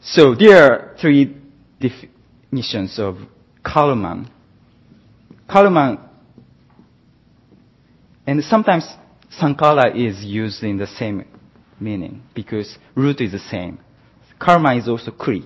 [0.00, 1.36] So there are three
[1.80, 3.18] definitions of
[3.64, 4.30] Kalman.
[5.48, 5.98] Kalman,
[8.26, 8.86] and sometimes
[9.30, 11.24] Sankara is used in the same
[11.78, 13.78] meaning because root is the same.
[14.38, 15.44] Karma is also Kri.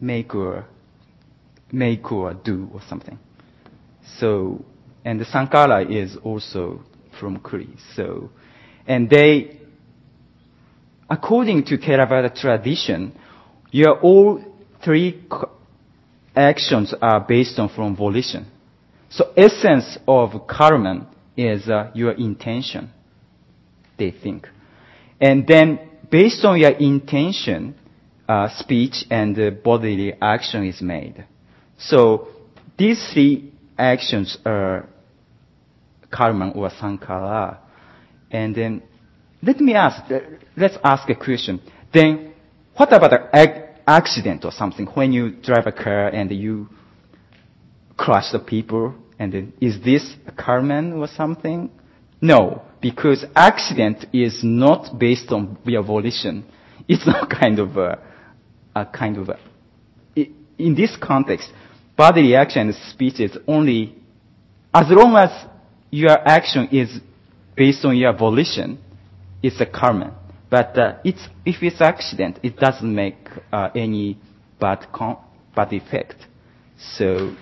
[0.00, 0.66] Make or
[1.70, 3.18] make or do or something.
[4.18, 4.64] So,
[5.04, 6.82] and the Sankara is also
[7.18, 7.68] from Kri.
[7.94, 8.30] So,
[8.86, 9.60] and they,
[11.10, 13.12] according to Theravada tradition,
[13.70, 14.42] your all
[14.84, 15.24] three
[16.34, 18.46] actions are based on from volition.
[19.10, 22.90] So essence of karma is uh, your intention,
[23.98, 24.48] they think.
[25.20, 25.78] And then
[26.10, 27.74] based on your intention,
[28.28, 31.24] uh, speech and uh, bodily action is made.
[31.78, 32.28] So
[32.78, 34.88] these three actions are
[36.12, 37.58] karma or sankara.
[38.30, 38.82] And then
[39.42, 40.20] let me ask, uh,
[40.56, 41.60] let's ask a question.
[41.92, 42.32] Then
[42.76, 46.68] what about an ac- accident or something when you drive a car and you
[47.96, 48.94] crush the people?
[49.18, 51.70] And then is this a karma or something?
[52.20, 56.44] No, because accident is not based on your volition.
[56.88, 57.98] It's not kind of a,
[58.74, 59.38] a kind of a,
[60.58, 61.52] in this context,
[61.96, 63.94] bodily action and speech is only,
[64.72, 65.30] as long as
[65.92, 67.00] your action is
[67.56, 68.78] based on your volition,
[69.42, 70.18] it's a karma.
[70.50, 73.16] But uh, it's, if it's accident, it doesn't make
[73.52, 74.18] uh, any
[74.58, 75.18] bad, con-
[75.54, 76.16] bad effect.
[76.96, 77.36] So,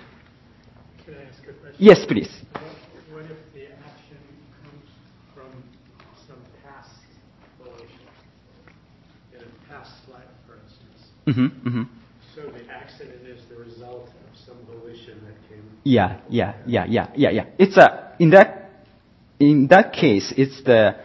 [1.05, 1.75] Can I ask a question?
[1.79, 2.29] yes, please.
[2.53, 2.61] What
[3.11, 4.19] what if the action
[4.63, 4.87] comes
[5.33, 5.51] from
[6.27, 6.89] some past
[7.59, 8.05] relation?
[9.33, 11.55] In a past life, for instance.
[11.63, 11.83] hmm hmm
[12.35, 15.79] So the accident is the result of some volition that came.
[15.83, 17.45] Yeah, yeah, yeah, yeah, yeah, yeah.
[17.57, 18.69] It's a, in that,
[19.39, 20.95] in that case, it's the,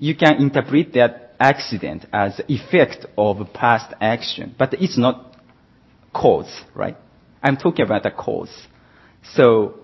[0.00, 5.36] you can interpret that accident as effect of past action, but it's not
[6.14, 6.96] cause, right?
[7.42, 8.66] I'm talking about the cause.
[9.34, 9.74] So,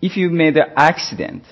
[0.00, 1.42] if you made an accident,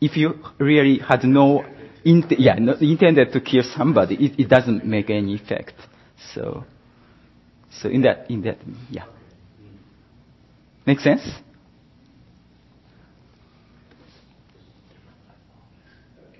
[0.00, 1.62] if you really had no,
[2.02, 5.74] int- yeah, no, intended to kill somebody, it, it doesn't make any effect.
[6.34, 6.64] So,
[7.70, 8.56] so in that, in that,
[8.90, 9.04] yeah.
[10.86, 11.20] Make sense?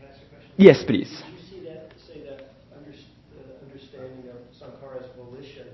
[0.01, 0.50] Can I ask a question?
[0.61, 1.09] Yes, please.
[1.09, 5.69] Did you see that, say that under, the understanding of Sankara's volition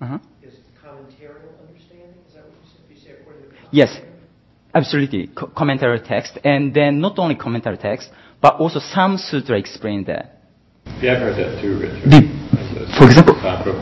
[0.00, 0.18] Uh-huh.
[0.42, 2.16] is commentarial understanding?
[2.26, 2.80] Is that what you said?
[2.88, 4.00] You say according to Yes,
[4.74, 5.26] absolutely.
[5.36, 8.08] Co- commentary text, and then not only commentary text,
[8.40, 10.40] but also some sutra explain that.
[11.02, 12.10] Yeah, I've heard that too, Richard.
[12.10, 13.74] The- for example- Sankara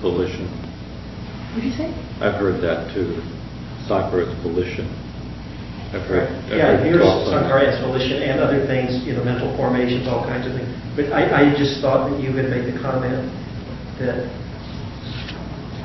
[0.00, 0.48] volition.
[1.52, 1.92] What did you say?
[2.24, 3.20] I've heard that too.
[3.86, 4.88] Sankara's volition.
[5.92, 6.28] I've heard.
[6.28, 10.08] I've Yeah, heard here's talk on- Sankara's volition and other things, you know, mental formations,
[10.08, 10.68] all kinds of things.
[10.96, 13.28] But I, I just thought that you had made the comment
[14.00, 14.24] that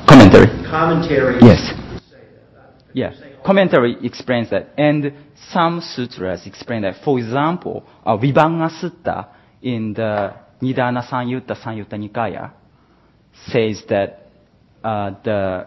[0.08, 0.46] Commentary.
[0.68, 1.36] commentary.
[1.42, 1.60] Yes.
[1.60, 2.16] say
[2.54, 2.86] that.
[2.86, 5.12] But Yeah, you're saying all- commentary explains that, and
[5.52, 6.96] some sutras explain that.
[7.04, 9.26] For example, uh, Vibhanga Sutta
[9.62, 12.50] in the Nidana Sanyutta Sanyutta Nikaya
[13.52, 14.26] says that
[14.82, 15.66] uh, the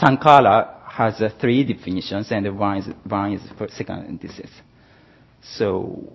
[0.00, 4.20] Sankara has uh, three definitions, and one is one is for second,
[5.42, 6.12] so.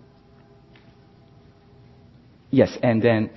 [2.51, 3.29] Yes, and then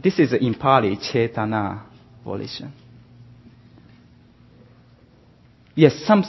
[0.00, 1.86] this is in Pali Chetana
[2.22, 2.72] volition.
[5.74, 6.22] Yes, some,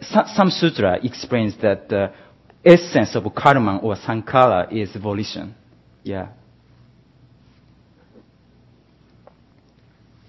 [0.00, 2.12] some, some sutra explains that the
[2.64, 5.54] essence of karma or sankara is volition.
[6.02, 6.28] Yeah.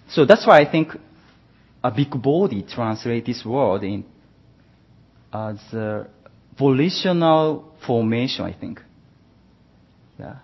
[0.10, 0.90] So that's why I think
[1.84, 4.04] a Bhikkhu Bodhi translate this word in
[5.32, 5.60] as
[6.58, 8.82] volitional formation, I think.
[10.20, 10.36] Yeah.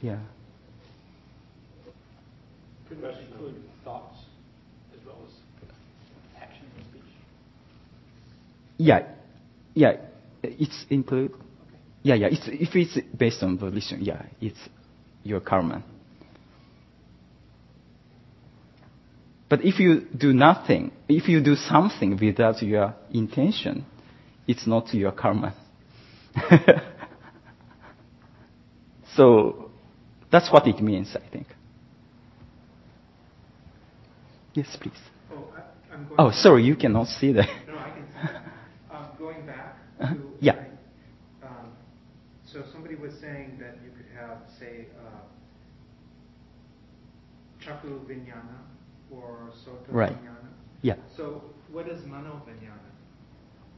[0.00, 0.18] Yeah.
[2.88, 4.16] Could that include thoughts
[4.94, 5.70] as well as
[6.40, 7.02] action and speech?
[8.78, 9.08] Yeah,
[9.74, 9.96] yeah,
[10.44, 11.32] it's include.
[12.08, 12.28] Yeah, yeah.
[12.30, 14.58] It's if it's based on volition, yeah, it's
[15.24, 15.84] your karma.
[19.50, 23.84] But if you do nothing, if you do something without your intention,
[24.46, 25.54] it's not your karma.
[29.14, 29.70] so
[30.32, 31.46] that's what it means, I think.
[34.54, 34.92] Yes, please.
[35.30, 36.14] Oh, I- I'm going.
[36.18, 37.48] Oh, sorry, you cannot see that.
[37.66, 38.44] No, I can see that.
[38.90, 40.16] Um, Going back to.
[40.40, 40.67] Yeah.
[42.88, 45.20] Somebody was saying that you could have, say, uh,
[47.62, 48.60] Cakkhu Vijnana
[49.10, 50.12] or Sota Right.
[50.12, 50.48] Vijnana.
[50.80, 50.94] Yeah.
[51.14, 52.88] So what is Mano Vijnana?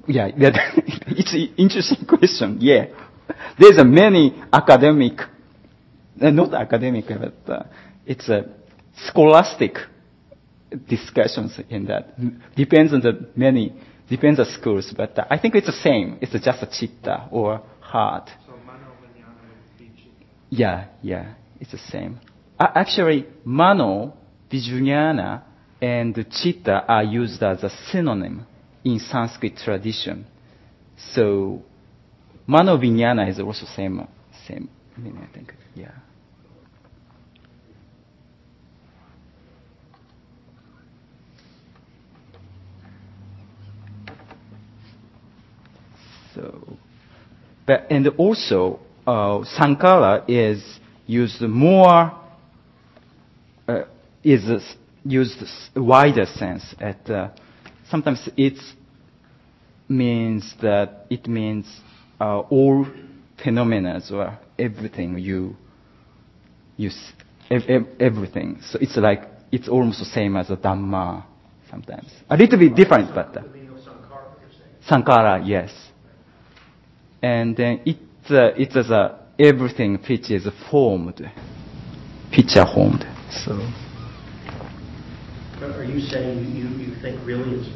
[0.06, 2.58] Yeah, that, it's an interesting question.
[2.60, 2.86] Yeah.
[3.58, 5.20] There's a many academic,
[6.20, 7.64] uh, not academic, but uh,
[8.06, 8.44] it's a
[9.06, 9.76] scholastic
[10.88, 12.14] discussions in that.
[12.54, 13.74] Depends on the many,
[14.08, 16.18] depends on schools, but uh, I think it's the same.
[16.20, 18.30] It's just a chitta or heart.
[18.46, 20.26] So Mano Vijnana would be Chitta.
[20.50, 22.20] Yeah, yeah, it's the same.
[22.58, 24.14] Uh, actually, mano,
[24.50, 25.42] vijnana,
[25.80, 28.46] and chitta are used as a synonym
[28.84, 30.26] in Sanskrit tradition.
[31.14, 31.62] So,
[32.46, 34.06] mano vijnana is also same,
[34.46, 35.54] same meaning, I think.
[35.74, 35.92] Yeah.
[46.34, 46.76] So,
[47.66, 50.62] but and also uh, sankara is
[51.06, 52.12] used more
[53.68, 53.82] uh,
[54.22, 54.44] is
[55.04, 55.42] used
[55.76, 56.74] wider sense.
[56.80, 57.30] At uh,
[57.88, 58.58] sometimes it
[59.88, 61.66] means that it means
[62.20, 62.86] uh, all
[63.42, 65.56] phenomena or everything you
[66.76, 66.90] you
[67.50, 68.58] ev- ev- everything.
[68.62, 71.24] So it's like it's almost the same as a dhamma
[71.70, 72.10] sometimes.
[72.28, 73.36] A little bit different, but.
[73.36, 74.88] Uh, The meaning of sankhara, you're?
[74.88, 75.70] Sankara, yes.
[77.22, 77.96] And then it,
[78.30, 81.20] uh, it is uh, everything which is formed,
[82.32, 83.04] picture formed.
[83.30, 83.58] So,
[85.58, 87.68] But are you saying you, you think really, it's,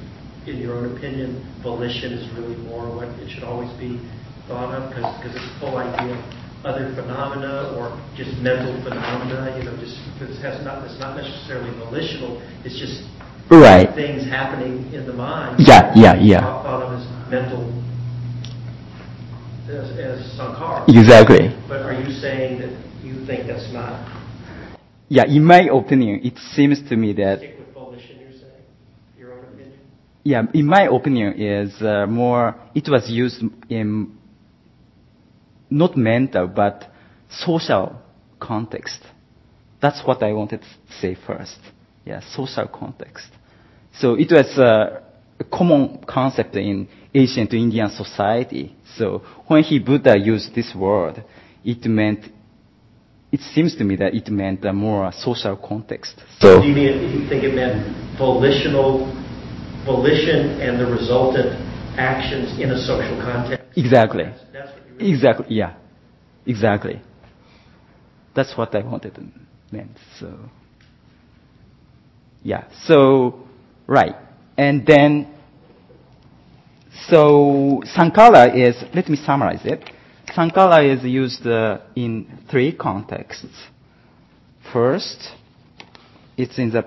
[0.48, 4.00] in your own opinion, volition is really more what it should always be
[4.48, 4.90] thought of?
[4.90, 6.20] Because it's the whole idea of
[6.64, 11.70] other phenomena or just mental phenomena, you know, just, this has not, it's not necessarily
[11.78, 13.04] volitional, it's just
[13.50, 13.94] right.
[13.94, 15.60] things happening in the mind.
[15.60, 16.40] Yeah, yeah, yeah.
[16.40, 17.68] Thought thought of as mental,
[19.74, 20.84] as, as sankhara.
[20.88, 21.48] Exactly.
[21.68, 22.72] But are you saying that
[23.04, 23.92] you think that's not,
[25.08, 28.64] Yeah, in my opinion, it seems to me that, stick with volition, you're saying?
[29.18, 29.78] Your own opinion?
[30.24, 34.16] yeah, in my opinion is uh, more, it was used in
[35.70, 36.90] not mental, but
[37.28, 38.00] social
[38.40, 39.00] context.
[39.80, 40.66] That's what I wanted to
[41.00, 41.58] say first.
[42.04, 43.28] Yeah, social context.
[43.98, 45.00] So it was uh,
[45.38, 48.74] a common concept in ancient to Indian society.
[48.96, 51.24] So when he Buddha used this word,
[51.64, 52.26] it meant,
[53.30, 56.20] it seems to me that it meant a more social context.
[56.40, 59.06] So Do you mean, you think it meant volitional,
[59.84, 61.54] volition and the resultant
[61.98, 63.66] actions in a social context?
[63.76, 65.74] exactly, That's, that's really exactly, yeah,
[66.46, 67.00] exactly.
[68.34, 69.22] That's what I wanted to
[69.70, 69.96] meant.
[70.18, 70.50] So
[72.42, 73.40] yeah, so
[73.86, 74.16] right,
[74.58, 75.33] and then
[77.08, 78.76] so sankara is.
[78.94, 79.90] Let me summarize it.
[80.32, 83.68] Sankara is used uh, in three contexts.
[84.72, 85.30] First,
[86.36, 86.84] it's in the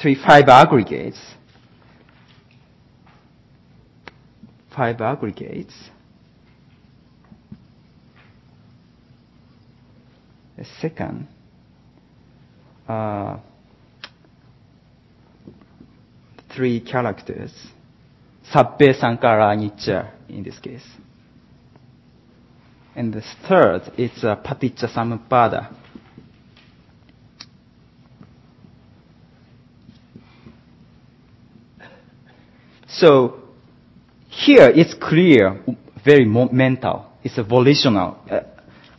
[0.00, 1.18] three five aggregates.
[4.74, 5.74] Five aggregates.
[10.56, 11.26] The second,
[12.86, 13.38] uh,
[16.54, 17.52] three characters.
[18.52, 20.86] Sabbe Sankara Anicca in this case.
[22.96, 25.72] And the third, is uh, Paticca Samuppada.
[32.88, 33.40] So
[34.28, 35.62] here it's clear,
[36.04, 37.06] very mental.
[37.22, 38.40] It's a volitional, uh,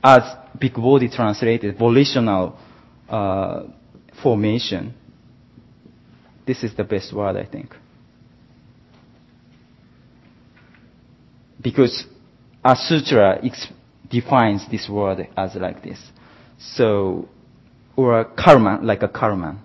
[0.03, 0.23] as
[0.57, 2.57] Bhikkhu Bodhi translated, volitional
[3.09, 3.63] uh,
[4.23, 4.93] formation.
[6.47, 7.76] This is the best word, I think.
[11.62, 12.05] Because
[12.64, 13.68] a sutra ex-
[14.09, 15.99] defines this word as like this.
[16.59, 17.28] So,
[17.95, 19.59] or a karma, like a karma.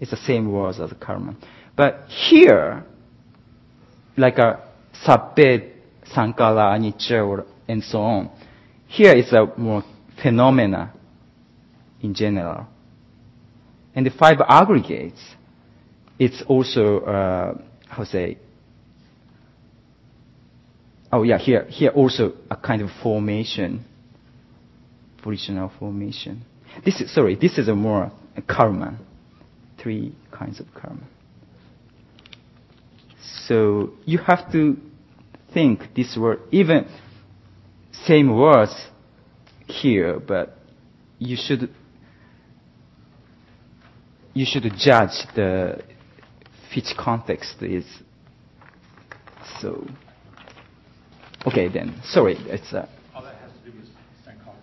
[0.00, 1.36] It's the same word as karma.
[1.76, 2.84] But here,
[4.16, 4.68] like a
[5.04, 5.72] sabbe,
[6.14, 8.30] sankara, anicca, or and so on,
[8.86, 9.82] here is a more
[10.22, 10.92] phenomena
[12.02, 12.66] in general.
[13.94, 15.20] And the five aggregates,
[16.18, 17.58] it's also, uh,
[18.04, 18.38] say,
[21.12, 23.84] oh yeah, here, here also a kind of formation,
[25.22, 26.44] volitional formation.
[26.84, 27.34] this is sorry.
[27.36, 28.98] This is a more a karma.
[29.82, 31.02] Three kinds of karma.
[33.46, 34.76] So you have to
[35.54, 36.86] think this word, even
[38.04, 38.74] same words
[39.66, 40.56] here, but
[41.18, 41.70] you should
[44.34, 45.82] you should judge the
[46.76, 47.84] which context is
[49.60, 49.86] so.
[51.46, 52.00] Okay then.
[52.04, 53.88] Sorry, it's uh, All that has to do with
[54.24, 54.54] Sankara.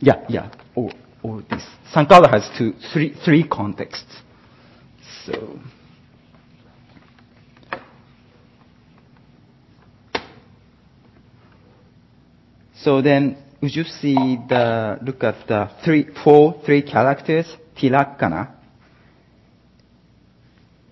[0.00, 0.50] yeah yeah.
[0.74, 0.90] Or,
[1.22, 4.22] all this Sankara has two three three contexts.
[5.24, 5.58] So.
[12.86, 17.46] So then, would you see the, look at the three, four, three characters,
[17.76, 18.52] tilakkhana.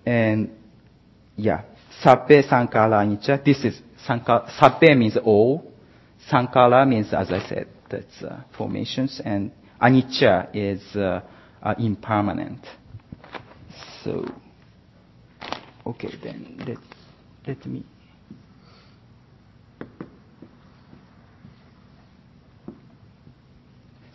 [0.05, 0.51] And,
[1.35, 1.61] yeah,
[2.03, 3.43] sabbe sankara anicca.
[3.43, 5.71] This is, sankara, sabbe means all.
[6.29, 9.21] Sankara means, as I said, that's uh, formations.
[9.23, 11.21] And anicca is uh,
[11.61, 12.65] uh, impermanent.
[14.03, 14.25] So,
[15.85, 16.77] okay, then let,
[17.47, 17.83] let me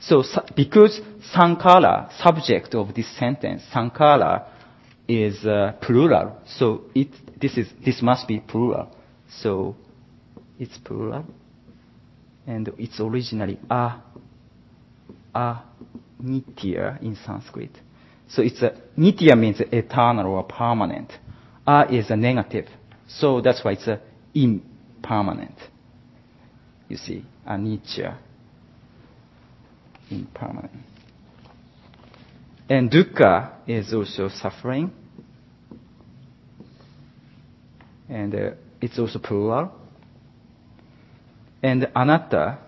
[0.00, 0.24] So
[0.56, 1.00] because
[1.32, 4.46] sankara, subject of this sentence, sankara
[5.10, 6.38] is uh, plural.
[6.46, 7.08] So it
[7.40, 8.94] this is this must be plural.
[9.40, 9.76] So
[10.58, 11.26] it's plural,
[12.46, 13.94] and it's originally a
[15.34, 15.56] a
[16.22, 17.72] nitya in Sanskrit.
[18.28, 21.12] So it's a nitya means eternal or permanent.
[21.66, 22.66] A is a negative.
[23.08, 24.00] So that's why it's a
[24.34, 25.56] impermanent.
[26.88, 28.16] You see, a anicca
[30.10, 30.84] impermanent.
[32.68, 34.92] And dukkha is also suffering.
[38.10, 38.50] And uh,
[38.80, 39.72] it's also plural.
[41.62, 42.58] And anatta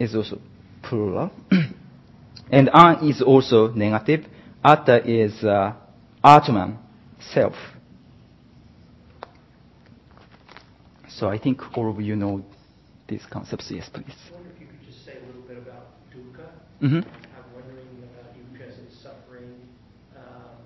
[0.00, 0.40] is also
[0.82, 1.30] plural.
[2.50, 4.24] and an is also negative.
[4.64, 5.74] Atta is uh,
[6.24, 6.78] atman,
[7.32, 7.54] self.
[11.08, 12.42] So I think all of you know
[13.08, 13.70] these concepts.
[13.70, 14.06] Yes, please.
[14.30, 16.48] I wonder if you could just say a little bit about dukkha.
[16.80, 19.52] hmm I'm wondering about dukkha as in suffering.
[20.16, 20.56] Um,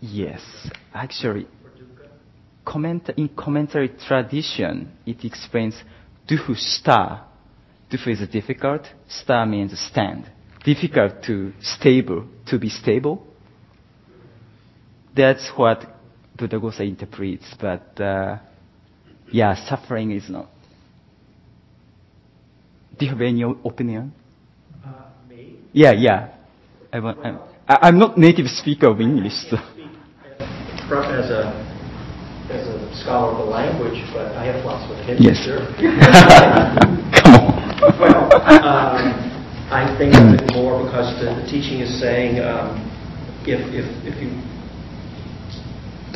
[0.00, 0.42] yes,
[0.92, 1.46] actually,
[2.64, 5.82] comment in commentary tradition, it explains
[6.28, 7.26] duhu star.
[7.90, 8.86] Duhu is difficult.
[9.08, 10.30] Star means stand.
[10.64, 13.26] Difficult to stable, to be stable.
[15.16, 15.86] That's what
[16.36, 17.54] Buddha Buddhaghosa interprets.
[17.58, 18.38] But uh,
[19.32, 20.48] yeah, suffering is not.
[23.00, 24.12] Do you have any opinion?
[24.84, 25.56] Uh, me?
[25.72, 26.36] Yeah, yeah.
[26.92, 29.56] I want, I'm, I- I'm not native speaker of English, so.
[29.56, 31.48] As a,
[32.52, 35.40] as a scholar of the language, but I have lots of opinions, Yes.
[35.48, 35.64] sure.
[37.24, 37.96] Come on.
[37.96, 38.28] Well,
[38.68, 39.16] um,
[39.72, 42.84] I think of it more because the, the teaching is saying, um,
[43.48, 44.28] if, if, if you,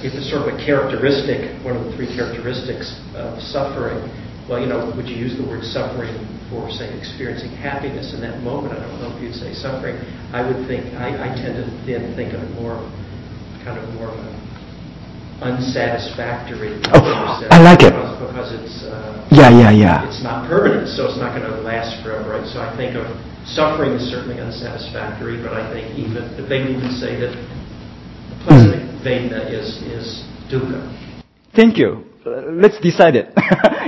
[0.04, 4.04] if it's sort of a characteristic, one of the three characteristics of suffering,
[4.50, 6.12] well, you know, would you use the word suffering
[6.54, 8.78] for, say, experiencing happiness in that moment?
[8.78, 9.98] I don't know if you'd say suffering.
[10.30, 12.78] I would think, I, I tend to then think of it more,
[13.66, 14.30] kind of more of an
[15.42, 16.78] unsatisfactory.
[16.94, 17.02] Oh,
[17.50, 17.90] I like it.
[17.90, 20.06] Because, it's, uh, Yeah, yeah, yeah.
[20.06, 22.46] it's not permanent, so it's not going to last forever, right?
[22.46, 23.10] So I think of
[23.44, 27.34] suffering is certainly unsatisfactory, but I think even if they even say that
[28.46, 30.80] pleasant Vedana is is dukkha.
[31.54, 32.04] Thank you.
[32.24, 33.32] Uh, let's decide it.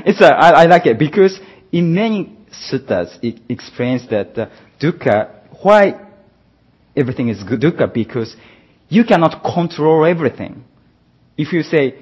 [0.04, 1.40] it's a, I, I like it because
[1.72, 4.46] in many suttas it explains that uh,
[4.80, 5.30] dukkha,
[5.62, 5.94] why
[6.96, 8.36] everything is dukkha because
[8.88, 10.64] you cannot control everything.
[11.36, 11.96] If you say,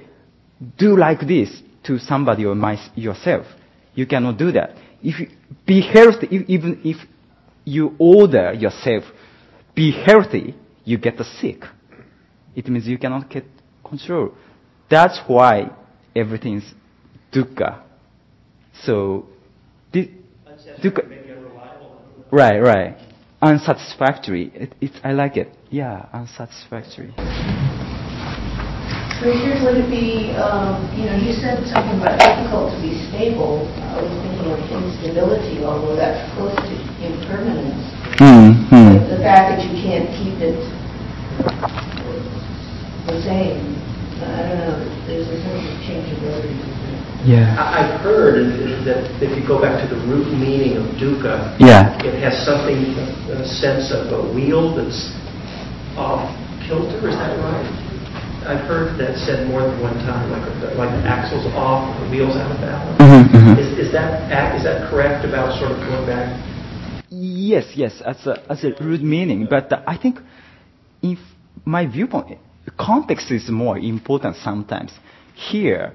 [0.79, 3.47] do like this to somebody or my, yourself,
[3.95, 4.71] you cannot do that.
[5.03, 5.29] If you,
[5.67, 6.97] be healthy, e- even if
[7.65, 9.05] you order yourself,
[9.75, 11.65] be healthy, you get sick.
[12.55, 13.45] It means you cannot get
[13.85, 14.35] control.
[14.91, 15.71] That's why
[16.15, 16.75] everything is
[17.33, 17.83] dukkha.
[18.83, 19.27] So,
[20.85, 22.05] dukkha, Maybe unreliable.
[22.31, 22.97] right, right.
[23.41, 24.53] Unsatisfactory.
[24.55, 25.49] It, it's, I like it.
[25.71, 27.15] Yeah, unsatisfactory.
[29.25, 32.93] Richard, would it would be, um, you know, you said something about difficult to be
[33.09, 33.65] stable.
[33.81, 37.89] I was thinking of instability, although that's close to impermanence.
[38.21, 39.09] Mm-hmm.
[39.09, 40.61] The fact that you can't keep it
[43.09, 43.81] the same,
[44.21, 44.77] I don't know,
[45.09, 47.04] there's a sense of changeability.
[47.25, 47.57] Yeah.
[47.59, 51.97] I- I've heard that if you go back to the root meaning of dukkha, Yeah.
[52.05, 52.95] it has something,
[53.33, 55.13] a sense of a wheel that's
[55.97, 56.29] off
[56.67, 57.67] kilter, is that right?
[58.47, 62.07] I've heard that said more than one time, like, the- like the axle's off, the
[62.11, 62.99] wheel's out of balance.
[63.01, 63.59] Mhm, mhm.
[63.59, 66.29] Is, is that, is that correct about sort of going back?
[67.11, 69.47] Yes, yes, as a, as a root meaning.
[69.49, 70.21] But I think,
[71.01, 71.19] if
[71.65, 72.37] my viewpoint,
[72.77, 74.93] context is more important sometimes.
[75.35, 75.93] Here,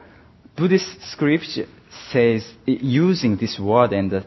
[0.60, 1.66] Buddhist scripture
[2.12, 4.26] says using this word in the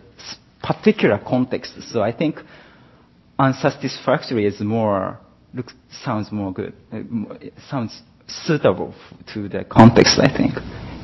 [0.62, 1.74] particular context.
[1.92, 2.36] So I think
[3.38, 5.18] unsatisfactory is more
[5.54, 5.74] looks
[6.04, 6.72] sounds more good.
[6.92, 6.98] Uh,
[7.40, 8.94] it sounds suitable
[9.34, 10.18] to the context.
[10.18, 10.54] I think.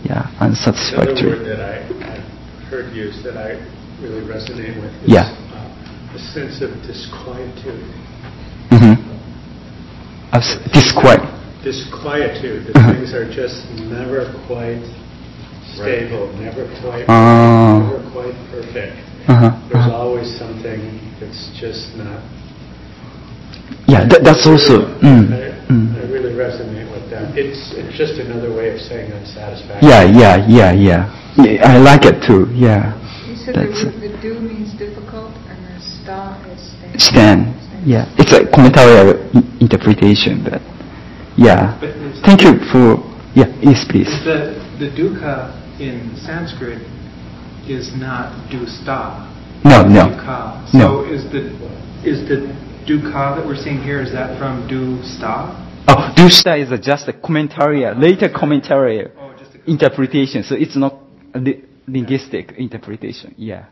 [0.04, 1.30] Yeah, Another unsatisfactory.
[1.30, 1.74] word that I,
[2.14, 3.58] I've heard used that I
[4.00, 5.26] really resonate with is Yeah.
[5.26, 7.82] uh, a sense of disquietude.
[8.70, 8.94] Mm-hmm.
[10.72, 11.20] Disquiet.
[11.64, 12.92] Disquietude, that Uh-huh.
[12.94, 14.86] things are just never quite
[15.82, 17.78] stable, never quite, Oh.
[17.86, 18.96] never quite perfect.
[19.28, 19.92] Uh-huh, There's uh-huh.
[19.96, 20.80] always something
[21.20, 22.22] that's just not.
[23.86, 24.88] Yeah, that, that's also.
[25.00, 25.86] Mm, I, mm.
[25.96, 27.36] I really resonate with that.
[27.36, 29.88] It's, it's just another way of saying unsatisfactory.
[29.88, 31.02] Yeah, yeah, yeah, yeah.
[31.36, 32.48] yeah I like it too.
[32.52, 32.96] Yeah.
[33.28, 36.60] You said the, That's root- the do means difficult and the sta is
[36.96, 37.00] stand.
[37.00, 37.38] Stan.
[37.84, 40.60] Yeah, it's a commentary i- interpretation, but
[41.36, 41.76] yeah.
[41.80, 41.92] But
[42.24, 43.04] Thank you for.
[43.36, 44.08] Yeah, yes, please.
[44.24, 46.82] The, the dukkha in Sanskrit
[47.68, 49.26] is not dusta.
[49.64, 50.72] No, no, Dukkha.
[50.74, 51.04] no.
[51.04, 51.50] So is the,
[52.04, 52.46] is the
[52.86, 55.64] dukkha that we're seeing here, is that from dusta?
[55.88, 60.76] Oh, dusta is a just a commentary, later commentary Oh, just a interpretation, so it's
[60.76, 60.98] not
[61.34, 63.34] a li- linguistic interpretation.
[63.36, 63.66] Yeah.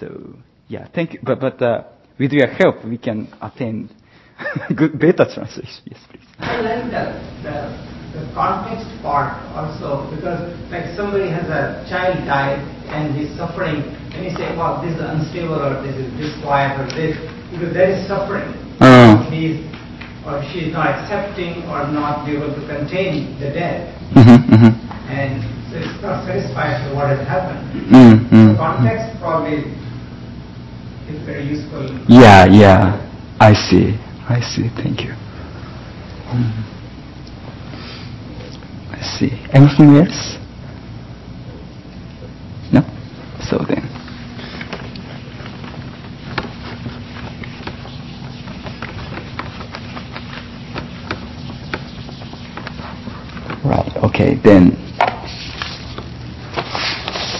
[0.00, 0.36] So
[0.68, 1.20] yeah, thank you.
[1.22, 1.84] But but uh,
[2.18, 3.90] with your help, we can attain
[4.76, 5.82] good better translation.
[5.84, 6.22] Yes, please.
[6.38, 10.40] I like the, the, the context part also because
[10.72, 13.84] like somebody has a child died and he's suffering
[14.16, 17.12] and you say, well, this is unstable or this is disquiet or this,
[17.52, 18.48] because there is suffering.
[18.80, 19.20] Uh.
[19.28, 19.60] He's
[20.24, 24.72] or she is not accepting or not able to contain the death Mm-hmm, mm-hmm.
[25.10, 27.62] and so it's not satisfied with what has happened.
[27.90, 29.70] Mm, mm, The context probably
[31.10, 31.86] is very useful.
[32.08, 32.98] Yeah, yeah.
[33.38, 33.98] I see.
[34.28, 34.68] I see.
[34.74, 35.14] Thank you.
[38.98, 39.30] I see.
[39.52, 40.38] Anything else?
[42.72, 42.82] No?
[43.42, 43.82] So then.
[53.64, 53.96] Right.
[54.04, 54.34] Okay.
[54.36, 54.76] Then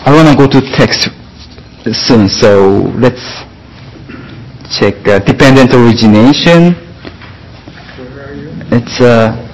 [0.05, 1.09] I want to go to text
[1.93, 3.45] soon, so let's
[4.79, 6.75] check uh, dependent origination.
[8.71, 9.46] It's uh,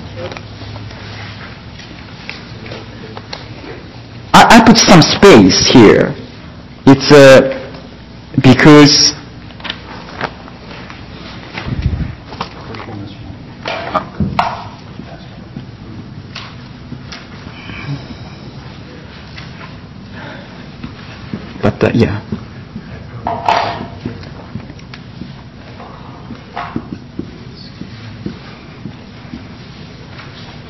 [4.35, 6.14] I, I put some space here.
[6.87, 7.59] It's uh,
[8.43, 9.14] because
[21.62, 22.20] but uh, yeah.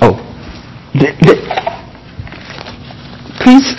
[0.03, 0.17] Oh,
[0.95, 1.35] the, the,
[3.41, 3.75] please,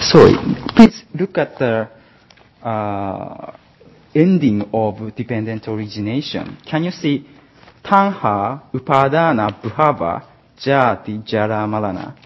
[0.00, 0.34] sorry,
[0.76, 1.02] please
[1.38, 1.88] at the
[2.62, 3.56] uh,
[4.14, 6.58] ending of dependent origination.
[6.68, 7.26] Can you see
[7.84, 10.26] tanha, upadana, bhava,
[10.58, 12.16] jati, jara, malana?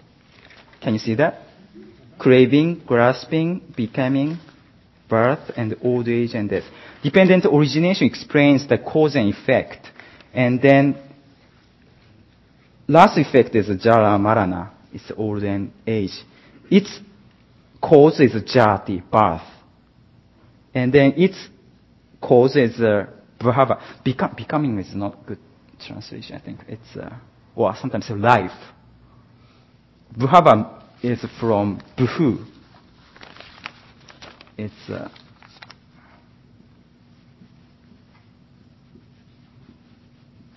[0.81, 1.39] Can you see that?
[2.19, 4.37] Craving, grasping, becoming,
[5.09, 6.63] birth, and old age and death.
[7.03, 9.87] Dependent origination explains the cause and effect.
[10.33, 10.97] And then
[12.87, 14.71] last effect is jara marana.
[14.91, 16.11] It's old and age.
[16.69, 16.99] Its
[17.83, 19.41] cause is jati, birth.
[20.73, 21.49] And then its
[22.21, 23.07] cause is uh,
[24.03, 25.39] becoming is not good
[25.85, 26.61] translation, I think.
[26.67, 27.13] It's, uh,
[27.55, 28.51] well, sometimes life.
[30.17, 32.45] Bhava is from buhu.
[34.57, 35.09] It's, uh,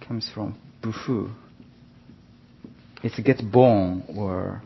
[0.06, 1.34] comes from buhu.
[3.02, 4.62] It gets born or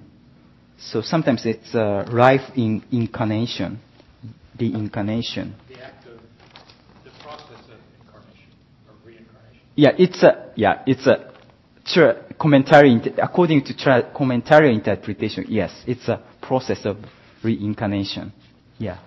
[0.80, 3.78] so sometimes it's uh, life in incarnation,
[4.58, 5.54] the incarnation.
[5.68, 6.18] The act of,
[7.04, 8.50] the process of incarnation,
[8.88, 9.72] or reincarnation.
[9.76, 11.32] Yeah, it's a yeah, it's a
[11.84, 15.44] tra- commentary according to tra- commentary interpretation.
[15.48, 16.96] Yes, it's a process of
[17.44, 18.32] reincarnation.
[18.78, 18.98] Yeah.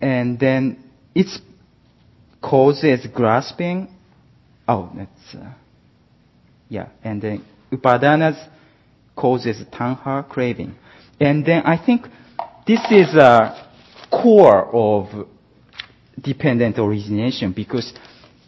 [0.00, 0.82] And then
[1.14, 1.38] its
[2.40, 3.88] cause is grasping,
[4.66, 5.52] oh, that's, uh,
[6.70, 8.48] yeah, and then Upadanas
[9.16, 10.74] causes tanha craving.
[11.20, 12.06] And then I think
[12.66, 13.68] this is a
[14.10, 15.26] core of
[16.18, 17.92] dependent origination because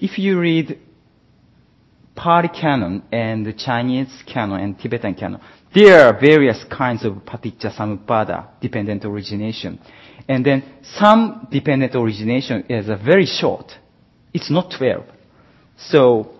[0.01, 0.79] if you read
[2.15, 5.41] Pali Canon and Chinese Canon and Tibetan Canon,
[5.75, 9.81] there are various kinds of paticca samuppada, dependent origination.
[10.29, 13.73] And then some dependent origination is a very short.
[14.33, 15.05] It's not 12.
[15.77, 16.35] So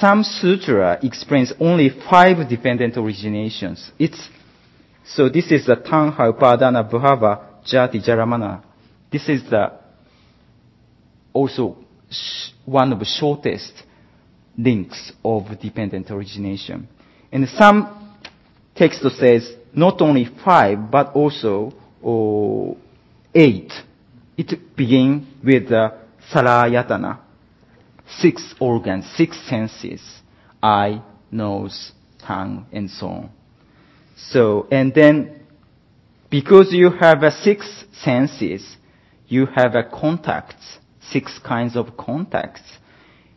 [0.00, 3.90] some sutra explains only five dependent originations.
[3.98, 4.28] It's
[5.04, 8.62] so this is the Tanha Upadana Bhava Jati Jaramana.
[9.12, 9.72] This is the
[11.32, 11.76] also
[12.10, 13.72] sh- one of the shortest
[14.56, 16.88] links of dependent origination.
[17.30, 18.16] And some
[18.74, 21.72] text says not only five, but also
[22.02, 22.76] oh,
[23.34, 23.72] eight.
[24.36, 25.92] It begins with the
[26.32, 27.18] Salayatana.
[28.18, 30.02] Six organs, six senses.
[30.62, 33.30] Eye, nose, tongue, and so on.
[34.16, 35.40] So, and then,
[36.30, 38.76] because you have a six senses,
[39.26, 42.62] you have a contacts, six kinds of contacts.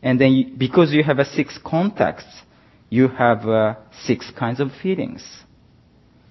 [0.02, 2.26] And then you, because you have a six contacts,
[2.90, 5.26] you have uh, six kinds of feelings.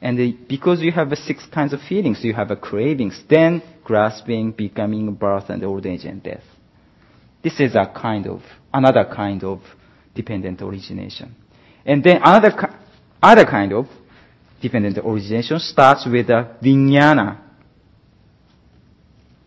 [0.03, 3.63] And the, because you have a six kinds of feelings, you have a cravings, then
[3.85, 6.43] grasping, becoming, birth, and old age and death.
[7.43, 8.41] This is a kind of,
[8.73, 9.61] another kind of
[10.15, 11.35] dependent origination.
[11.85, 12.79] And then another,
[13.23, 13.87] other kind of
[14.61, 17.41] dependent origination starts with a vijnana.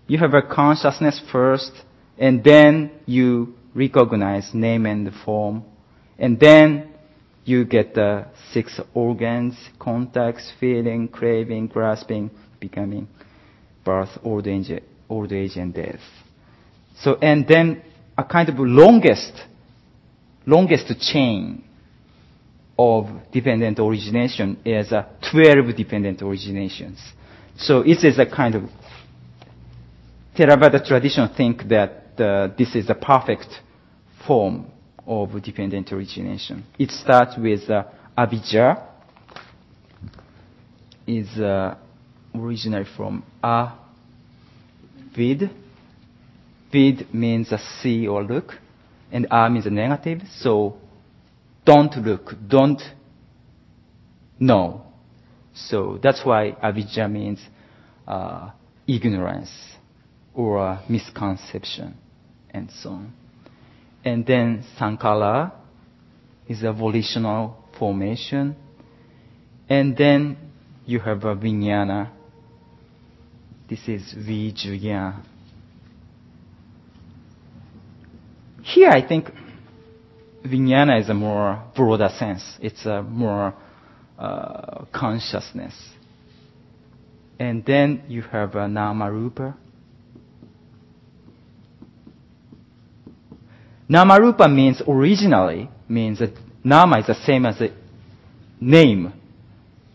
[0.08, 1.72] You have a consciousness first,
[2.18, 5.64] and then you recognize name and form,
[6.20, 6.92] and then
[7.44, 12.30] you get the six organs, contacts, feeling, craving, grasping,
[12.60, 13.08] becoming,
[13.84, 14.72] birth, old age,
[15.10, 16.00] old age and death.
[17.00, 17.82] So, and then
[18.18, 19.34] a kind of longest,
[20.46, 21.64] longest chain
[22.78, 27.00] of dependent origination is uh, 12 dependent originations.
[27.58, 28.64] So it is a kind of
[30.36, 33.48] Theravada tradition think that uh, this is a perfect
[34.28, 34.66] form
[35.08, 36.66] of dependent origination.
[36.78, 37.86] It starts with uh,
[38.18, 38.86] avijja,
[41.08, 41.76] is uh,
[42.36, 43.72] originally from a
[46.76, 47.14] vid.
[47.14, 48.54] Means a see or look,
[49.12, 50.22] and a means a negative.
[50.40, 50.78] So
[51.66, 52.82] don't look, don't
[54.40, 54.84] know.
[55.54, 57.40] So that's why avijja means
[58.08, 58.52] uh,
[58.88, 59.52] ignorance
[60.34, 61.96] or misconception
[62.52, 63.14] and so on.
[64.04, 65.54] And then sankara
[66.48, 68.56] is a volitional formation.
[69.68, 70.38] And then
[70.86, 72.12] you have a vijnana.
[73.68, 75.24] This is vijnana.
[78.66, 79.30] Here I think
[80.44, 82.58] vijnana is a more broader sense.
[82.60, 83.54] It's a more
[84.18, 85.76] uh, consciousness.
[87.40, 89.56] And then you have a nama rupa.
[93.88, 97.70] Nama rupa means originally means that nama is the same as a
[98.60, 99.14] name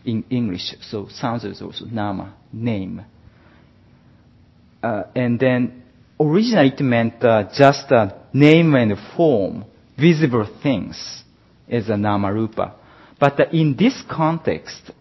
[0.05, 0.75] in English.
[0.79, 3.03] So sounds is also nama, name.
[4.81, 5.80] Uh, and then
[6.21, 9.65] originally it meant uh, just a name and form,
[9.97, 11.23] visible things
[11.67, 12.75] is a nama rupa.
[13.19, 14.91] But uh, in this context,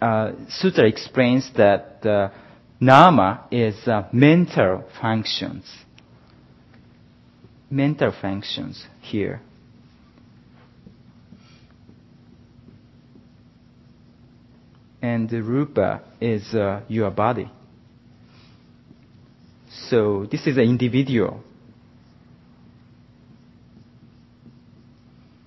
[0.00, 2.30] uh, Sutra explains that uh,
[2.80, 5.64] nama is uh, mental functions.
[7.70, 9.40] Mental functions here.
[15.02, 17.50] And the rupa is uh, your body.
[19.88, 21.42] So this is an individual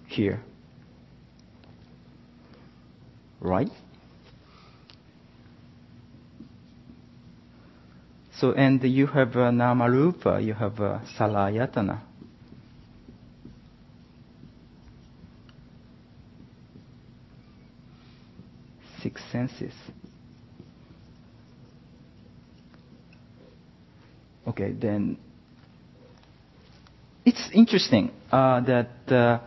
[0.07, 0.41] here.
[3.39, 3.69] Right?
[8.37, 12.01] So, and you have uh, Namarupa, you have uh, Salayatana.
[19.03, 19.73] Six senses.
[24.47, 25.17] Okay, then
[27.23, 29.39] it's interesting uh, that uh,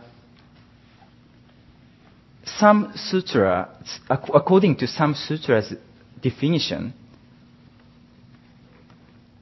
[2.45, 3.77] some sutra,
[4.09, 5.73] according to some sutras
[6.21, 6.93] definition,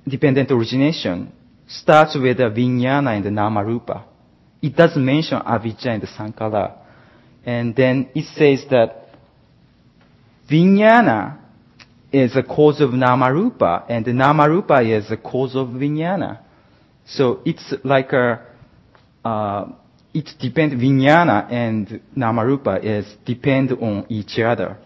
[0.07, 1.31] dependent origination
[1.67, 4.03] starts with the vijnana and the namarupa.
[4.61, 6.75] It doesn't mention avijja and the sankara.
[7.45, 9.09] And then it says that
[10.49, 11.37] vijnana
[12.13, 16.39] is a cause of namarupa, and namarupa is a cause of vijnana.
[17.05, 18.45] So it's like a
[19.25, 19.65] uh,
[20.13, 24.77] it depends, Vijnana and Namarupa is depend on each other.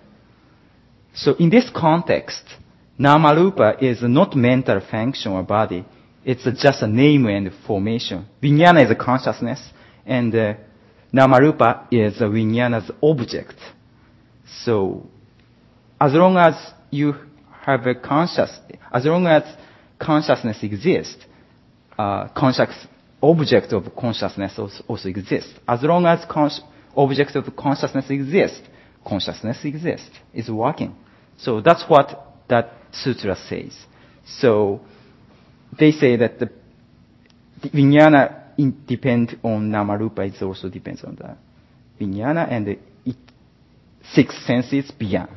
[1.14, 2.44] So in this context,
[3.00, 5.86] Namarupa is not mental function or body.
[6.24, 8.26] It's just a name and formation.
[8.42, 9.62] Vijnana is a consciousness,
[10.06, 10.54] and uh,
[11.14, 13.56] Namarupa is a Vijnana's object.
[14.64, 15.08] So,
[16.00, 16.56] as long as
[16.90, 17.14] you
[17.66, 18.60] have a conscious,
[18.94, 19.44] as long as
[20.00, 21.26] consciousness exists,
[21.98, 22.88] uh, conscious
[23.22, 25.54] object of consciousness also, also exists.
[25.68, 26.62] As long as cons-
[26.96, 28.62] object of consciousness exists,
[29.06, 30.96] consciousness exists, is working.
[31.38, 33.74] So that's what that sutra says.
[34.26, 34.82] So
[35.78, 36.50] they say that the,
[37.62, 41.38] the vijnana in, depend on namarupa, it also depends on the
[42.04, 43.16] vijnana and the it,
[44.14, 45.32] six senses beyond.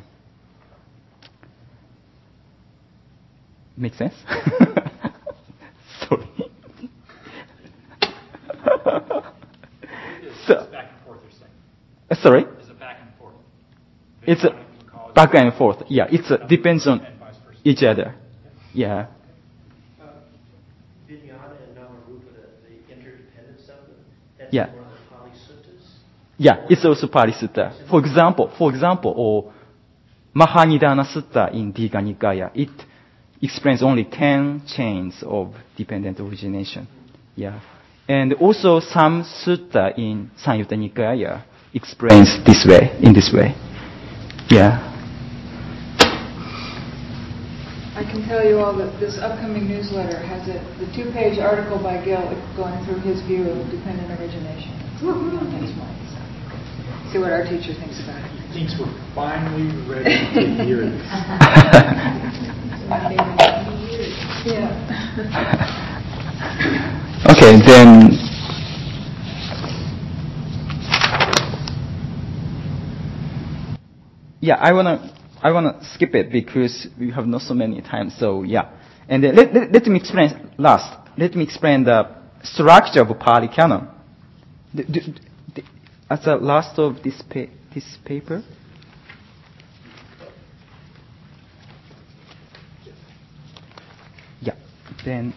[3.80, 4.14] Make sense?
[6.08, 6.26] Sorry.
[10.22, 11.50] It's So- back and forth, you're saying.
[12.10, 12.44] Uh, Sorry?
[12.60, 13.34] It's a back and forth.
[14.26, 15.82] It's a Vijnana can cause- back and forth.
[15.88, 17.58] Yeah, it's a, depends on And vice versa.
[17.64, 18.14] each other.
[18.74, 19.06] Yeah.
[20.00, 20.04] Uh,
[21.08, 23.96] Vijnana and Namarupa, the, the interdependence of them,
[24.38, 24.66] that's Yeah.
[24.74, 25.94] one of the Pali Suttas.
[26.36, 27.72] Yeah, it's also Pali Sutta.
[27.88, 29.52] For example, for example, or
[30.34, 32.70] Mahanidana Sutta in Digha Nikaya, it
[33.42, 36.86] explains only 10 chains of dependent origination.
[37.36, 37.60] Yeah.
[38.08, 43.54] And also some sutta in Samyutta Nikaya explains this way, in this way.
[44.50, 44.86] Yeah.
[47.94, 52.02] I can tell you all that this upcoming newsletter has a, the two-page article by
[52.04, 52.24] Gil
[52.56, 54.72] going through his view of dependent origination.
[54.94, 56.00] It's coming next month.
[56.10, 58.32] so See what our teacher thinks about it.
[58.52, 62.66] Thinks we're finally ready to hear this.
[67.30, 68.18] Okay, then.
[74.40, 78.16] Yeah, I wanna, I wanna skip it because we have not so many times.
[78.18, 78.70] So yeah,
[79.08, 80.96] and then let, let, let me explain last.
[81.16, 83.86] Let me explain the structure of a Pali Canon.
[84.74, 85.62] The, the,
[86.10, 88.42] the last of this pa- this paper.
[94.40, 94.54] Yeah,
[95.04, 95.34] then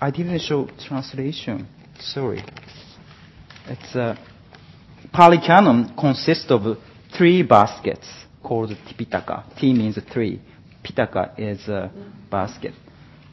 [0.00, 1.66] I didn't show translation.
[2.00, 2.42] Sorry.
[3.66, 4.18] It's a
[5.12, 6.76] Pali Canon consists of
[7.16, 8.06] three baskets
[8.42, 9.56] called Tipitaka.
[9.56, 10.40] T means three.
[10.84, 11.90] Pitaka is a
[12.30, 12.74] basket.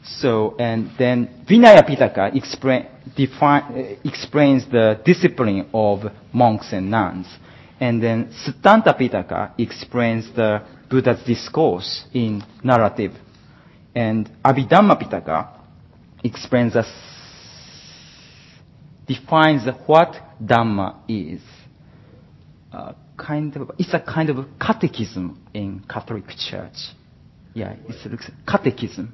[0.04, 2.86] So, and then Vinaya Pitaka explain,
[3.16, 6.00] define, uh, explains the discipline of
[6.32, 7.26] monks and nuns.
[7.78, 13.12] And then Suttanta Pitaka explains the Buddha's discourse in narrative.
[13.94, 15.48] And Abhidhamma Pitaka
[16.24, 16.86] explains us,
[19.06, 21.42] defines what Dhamma is.
[22.72, 26.76] Uh, kind of, it's a kind of catechism in Catholic Church.
[27.54, 29.12] Yeah, it's looks catechism.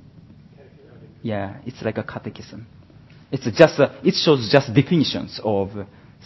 [1.23, 2.67] Yeah, it's like a catechism.
[3.33, 5.71] It's just a, it shows just definitions of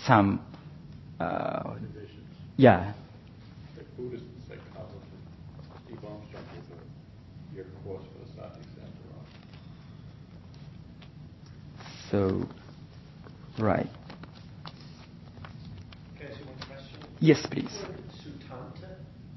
[0.07, 0.41] some.
[1.19, 1.77] Uh,
[2.57, 2.93] yeah,
[3.77, 4.93] Like Buddhist psychology,
[5.87, 9.25] Steve Armstrong is a, your course for the Sati Center on.
[12.13, 12.47] So
[13.59, 13.89] right.
[16.19, 17.01] Can I ask you one question?
[17.21, 17.73] Yes, please.
[18.21, 18.97] Suttanta?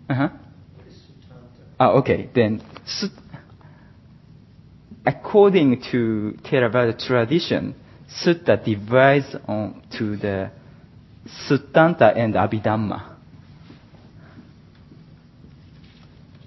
[0.09, 0.29] Uh huh.
[0.75, 1.63] What is Suttanta?
[1.79, 2.29] Ah, okay.
[2.35, 3.07] Then, su-
[5.05, 7.75] according to Theravada tradition,
[8.09, 10.51] sutta divides on to the
[11.47, 13.15] Suttanta and Abhidhamma.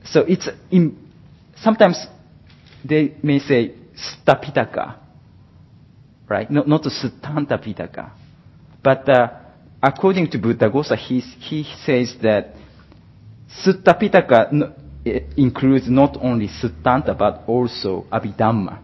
[0.05, 0.99] So it's in,
[1.57, 2.07] sometimes
[2.85, 5.08] they may say Sutta Pitaka,
[6.29, 6.51] right?
[6.51, 8.11] Not, not Suttanta Pitaka.
[8.83, 9.29] But uh,
[9.83, 12.55] according to Buddhaghosa, he, he says that
[13.65, 14.75] Sutta Pitaka n-
[15.07, 18.83] i- includes not only Suttanta but also Abhidhamma.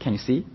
[0.00, 0.46] Can you see?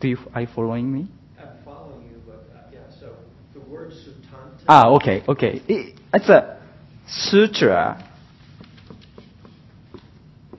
[0.00, 1.08] Do you, are you following me?
[1.40, 3.12] I'm following you, but, uh, yeah, so
[3.54, 4.64] the word Suttanta.
[4.68, 5.62] Ah, okay, okay.
[5.68, 6.58] I- It's a
[7.08, 8.02] sutra,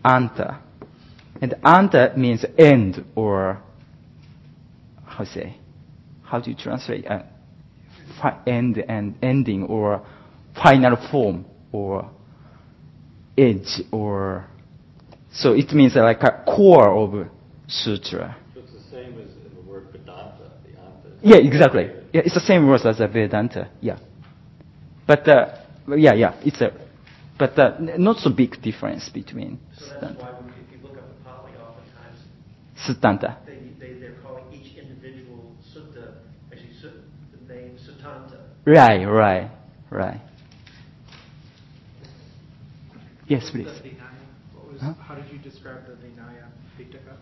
[0.03, 0.61] anta.
[1.41, 3.61] And anta means end or,
[5.05, 5.57] how to say,
[6.23, 7.05] how do you translate?
[7.07, 7.23] Uh,
[8.21, 10.05] fi- end and ending or
[10.61, 12.09] final form or
[13.37, 14.47] edge or,
[15.31, 17.27] so it means like a core of
[17.67, 18.35] sutra.
[18.53, 21.17] So it's the same as in the word Vedanta, the Anta.
[21.21, 21.83] Yeah, exactly.
[22.13, 23.69] Yeah, it's the same word as a Vedanta.
[23.81, 23.99] Yeah,
[25.05, 25.59] but uh,
[25.95, 26.71] yeah, yeah, it's a,
[27.37, 30.23] but uh, not so big difference between So that's Siddhanta.
[30.23, 32.19] why when- if you look up the Pali, oftentimes
[32.85, 33.37] Siddhanta.
[33.45, 36.15] they, they, they're calling each individual sutta,
[36.51, 36.73] actually
[37.31, 38.39] the name Suttanta.
[38.65, 39.51] Right, right,
[39.89, 40.21] right.
[43.27, 43.67] Yes, please.
[44.53, 44.93] What was, Huh?
[44.93, 46.47] How did you describe the Vinaya
[46.79, 47.17] Pitaka?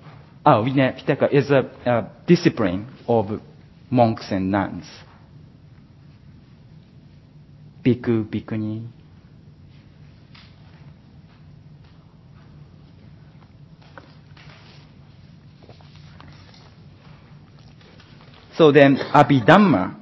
[0.46, 3.42] Oh, Vinaya Pitaka is a, a discipline of
[3.90, 4.86] monks and nuns.
[7.84, 8.88] Bhikkhu, bhikkhuni.
[18.58, 20.02] So then, Abhidhamma.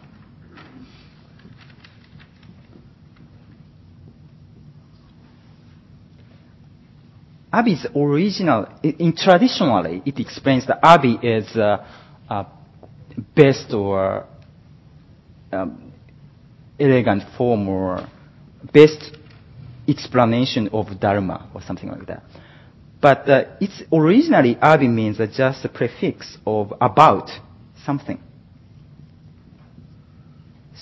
[7.52, 8.68] Abhi is original.
[8.84, 11.86] In, traditionally, it explains that Abhi is uh,
[12.30, 12.44] uh,
[13.36, 14.26] best or
[15.52, 15.92] um,
[16.80, 18.08] elegant form or
[18.72, 19.18] best
[19.88, 22.24] explanation of Dharma or something like that.
[23.02, 27.30] But uh, it's originally Abhi means just a prefix of about
[27.86, 28.20] something.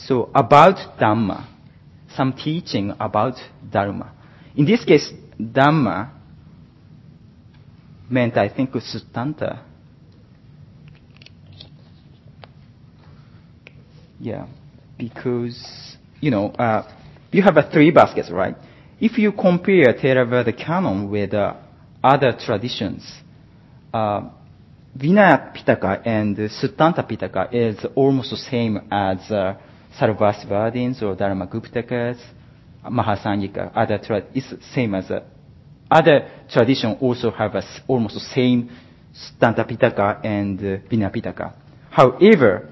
[0.07, 1.45] So about Dhamma,
[2.15, 3.35] some teaching about
[3.71, 4.11] Dharma.
[4.55, 6.09] In this case, Dhamma
[8.09, 9.63] meant, I think, Suttanta.
[14.19, 14.47] Yeah,
[14.97, 16.87] because, you know, uh,
[17.31, 18.55] you have a three baskets, right?
[18.99, 21.55] If you compare Theravada canon with uh,
[22.03, 23.03] other traditions,
[23.93, 24.29] uh,
[24.97, 29.55] Vinaya Pitaka and Suttanta Pitaka is almost the same as uh,
[29.99, 32.17] Sarvastivadins or Dharmaguptakas,
[32.85, 35.21] Mahasanghika, other tra- it's same as uh,
[35.89, 37.55] other tradition also have
[37.87, 38.69] almost the same
[39.13, 41.53] Suttanta Pitaka and uh, Vinaya Pitaka.
[41.89, 42.69] However,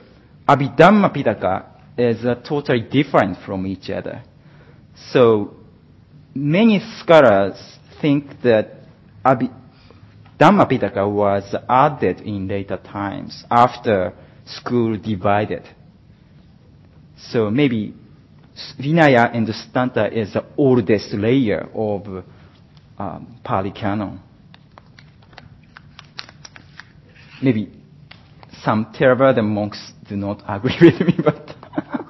[0.47, 1.65] Abhidhamma Pitaka
[1.97, 4.24] is uh, totally different from each other.
[5.11, 5.53] So
[6.34, 7.55] many scholars
[8.01, 8.72] think that
[9.26, 9.53] Abhi-
[10.39, 14.13] Dhamma Pitaka was added in later times after
[14.45, 15.67] school divided.
[17.28, 17.93] So maybe
[18.80, 22.24] Vinaya and Suttanta is the oldest layer of
[22.97, 24.20] um, Pali canon.
[27.41, 27.72] Maybe
[28.63, 31.55] some Theravada monks do not agree with me, but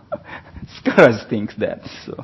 [0.82, 1.82] scholars think that.
[2.06, 2.24] So.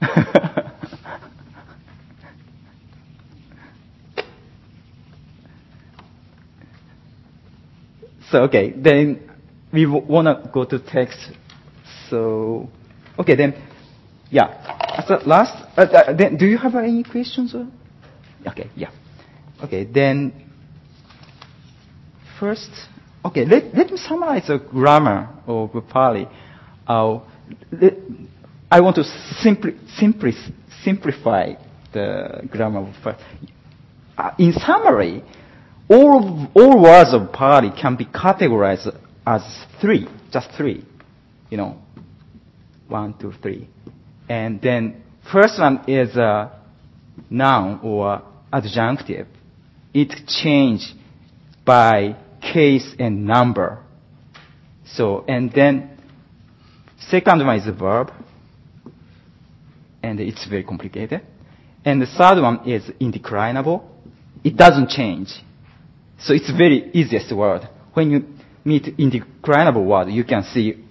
[8.30, 9.25] so okay, then
[9.76, 11.18] we w- wanna go to text.
[12.10, 12.68] So
[13.18, 13.54] okay, then
[14.30, 15.02] yeah.
[15.06, 17.54] So last, uh, uh, then do you have any questions?
[18.46, 18.90] Okay, yeah.
[19.62, 20.32] Okay, then
[22.38, 22.70] first,
[23.24, 26.28] okay, let, let me summarize the grammar of Pali.
[26.86, 27.20] Uh,
[28.70, 29.04] I want to
[29.40, 30.32] simply, simply
[30.82, 31.54] simplify
[31.92, 33.16] the grammar of Pali.
[34.18, 35.22] Uh, in summary,
[35.88, 38.94] all, all words of Pali can be categorized
[39.26, 39.42] as
[39.80, 40.84] three, just three.
[41.50, 41.78] You know,
[42.88, 43.68] one, two, three.
[44.28, 45.02] And then
[45.32, 46.60] first one is a
[47.28, 48.22] noun or
[48.52, 49.26] adjunctive.
[49.92, 50.94] It change
[51.64, 53.82] by case and number.
[54.84, 55.98] So, and then
[56.98, 58.12] second one is a verb.
[60.02, 61.22] And it's very complicated.
[61.84, 63.82] And the third one is indeclinable.
[64.44, 65.28] It doesn't change.
[66.20, 67.68] So it's very easiest word.
[67.94, 68.24] When you
[68.66, 70.82] meet indeclinable word, you can see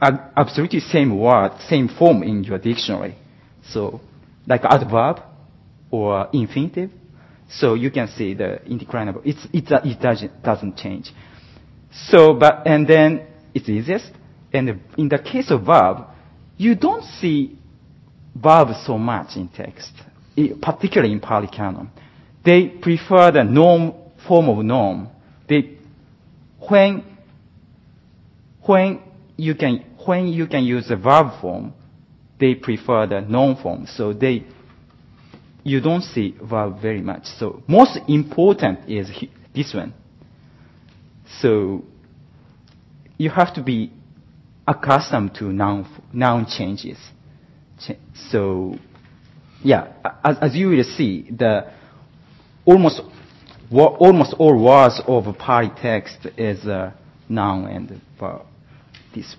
[0.00, 3.16] absolutely same word, same form in your dictionary.
[3.70, 4.00] So,
[4.46, 5.20] like adverb
[5.90, 6.90] or infinitive.
[7.48, 9.22] So you can see the indeclinable.
[9.24, 11.12] It's, it's, a- it doesn't, doesn't change.
[12.08, 14.10] So, but, and then it's easiest.
[14.52, 16.06] And in the case of verb,
[16.56, 17.56] you don't see
[18.34, 19.92] verb so much in text,
[20.60, 21.90] particularly in Pali Canon.
[22.44, 23.94] They prefer the norm,
[24.26, 25.08] form of norm.
[25.48, 25.73] They,
[26.68, 27.04] when,
[28.62, 29.00] when
[29.36, 31.72] you can, when you can use the verb form,
[32.38, 33.86] they prefer the noun form.
[33.86, 34.44] So they,
[35.62, 37.26] you don't see verb very much.
[37.38, 39.10] So most important is
[39.54, 39.94] this one.
[41.40, 41.84] So
[43.16, 43.92] you have to be
[44.66, 46.98] accustomed to noun, noun changes.
[48.30, 48.76] So
[49.62, 49.92] yeah,
[50.22, 51.72] as, as you will see, the
[52.64, 53.00] almost
[53.80, 56.92] almost all words of Pali text is uh,
[57.28, 58.42] noun and verb.
[59.14, 59.36] This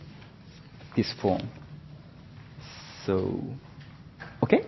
[0.96, 1.50] this form.
[3.06, 3.42] So
[4.44, 4.66] okay.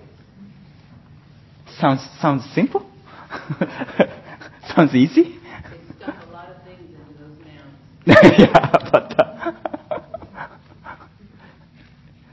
[1.79, 2.89] Sounds sounds simple.
[4.75, 5.23] sounds easy.
[5.23, 8.39] They stuff a lot of things into those nouns.
[8.39, 9.51] yeah, but uh,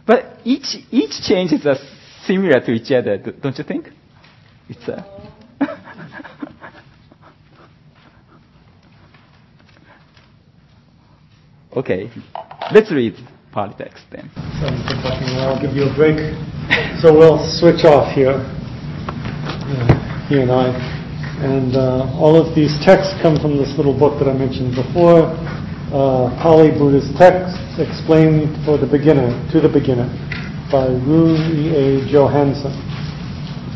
[0.06, 1.76] but each each changes are
[2.26, 3.88] similar to each other, don't you think?
[4.68, 5.33] It's a
[11.76, 12.08] Okay,
[12.70, 13.14] let's read
[13.50, 14.30] Pali text then.
[14.34, 16.22] So I'm talking, I'll give you a break.
[17.02, 20.70] So we'll switch off here, uh, he and I.
[21.42, 25.34] And uh, all of these texts come from this little book that I mentioned before,
[25.90, 30.06] uh, Pali Buddhist Texts Explained for the Beginner, to the Beginner,
[30.70, 31.74] by Rune E.
[31.74, 32.06] A.
[32.06, 32.70] Johansson.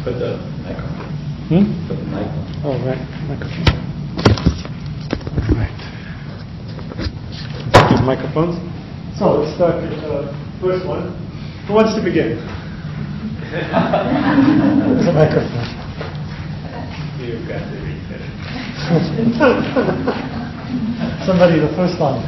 [0.06, 1.02] For the microphone.
[1.50, 1.66] Hmm?
[1.90, 2.62] For the microphone.
[2.62, 3.66] Oh, right, microphone.
[5.58, 5.87] Right.
[7.90, 8.60] Give microphones.
[9.16, 10.28] So let's start with the
[10.60, 11.16] first one.
[11.66, 12.36] Who wants to begin?
[13.48, 15.64] There's a microphone.
[17.18, 17.96] You've got to read.
[21.28, 22.24] Somebody, the first line.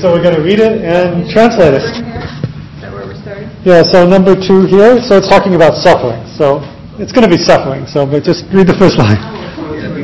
[0.00, 1.82] So we're going to read it and translate it.
[1.82, 3.50] Is that where we're starting?
[3.64, 6.22] Yeah, so number two here, so it's talking about suffering.
[6.36, 6.60] So
[6.98, 9.39] it's going to be suffering, so but just read the first line.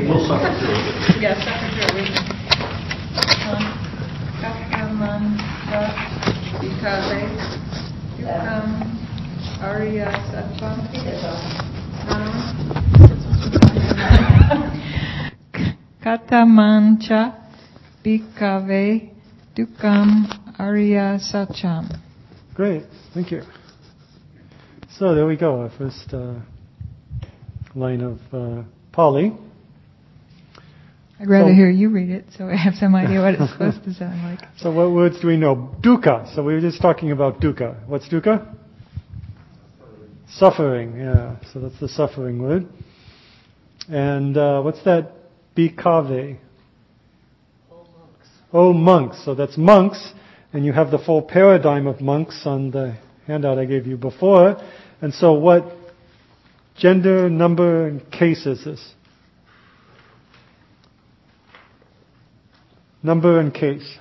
[0.07, 2.07] Yes, secretary.
[4.39, 5.35] Kakaman
[6.63, 7.23] Vikave
[8.17, 8.69] Yukam
[9.61, 10.71] Arya Sattva
[16.01, 17.35] Katamancha
[18.05, 19.11] Bhikkhave
[19.57, 20.09] Dukam
[20.61, 21.91] Arya Sacham.
[22.55, 23.43] Great, thank you.
[24.89, 26.35] So there we go, our first uh,
[27.75, 29.33] line of uh, Pali.
[31.19, 33.83] I'd rather So- hear you read it so I have some idea what it's supposed
[33.85, 34.41] to sound like.
[34.59, 35.75] So what words do we know?
[35.81, 36.35] Dukkha.
[36.35, 37.87] So we were just talking about dukkha.
[37.87, 38.55] What's dukkha?
[40.29, 40.97] Suffering.
[40.99, 41.37] Yeah.
[41.53, 42.67] So that's the suffering word.
[43.89, 45.13] And uh, what's that?
[45.57, 46.37] Bhikkhave.
[47.71, 48.29] Oh, monks.
[48.53, 49.25] O monks.
[49.25, 50.13] So that's monks,
[50.53, 54.61] and you have the full paradigm of monks on the handout I gave you before.
[55.01, 55.65] And so, what
[56.77, 58.93] gender, number, and case is this?
[63.07, 63.99] Number and case.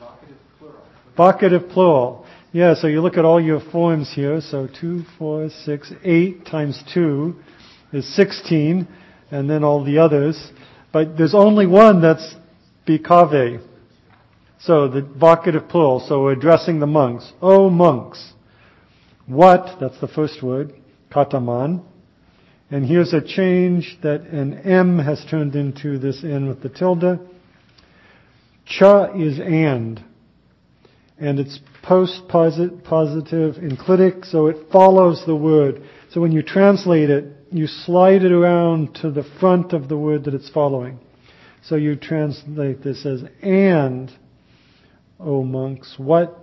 [0.00, 0.84] Vocative plural.
[1.18, 2.26] Vocative plural.
[2.52, 4.40] Yeah, so you look at all your forms here.
[4.40, 7.34] So 2, 4, 6, 8 times 2
[7.94, 8.86] is 16,
[9.32, 10.52] and then all the others.
[10.92, 12.36] But there's only one that's
[12.86, 13.60] bhikkhave.
[14.60, 15.98] So the vocative plural.
[16.08, 17.32] So we're addressing the monks.
[17.42, 18.34] Oh, monks.
[19.26, 20.74] What, that's the first word,
[21.10, 21.82] kataman.
[22.70, 27.33] And here's a change that an M has turned into this N with the tilde.
[28.66, 30.02] Cha is and.
[31.18, 35.82] And it's post positive enclitic, so it follows the word.
[36.10, 40.24] So when you translate it, you slide it around to the front of the word
[40.24, 40.98] that it's following.
[41.62, 44.10] So you translate this as, and,
[45.20, 46.38] O monks, what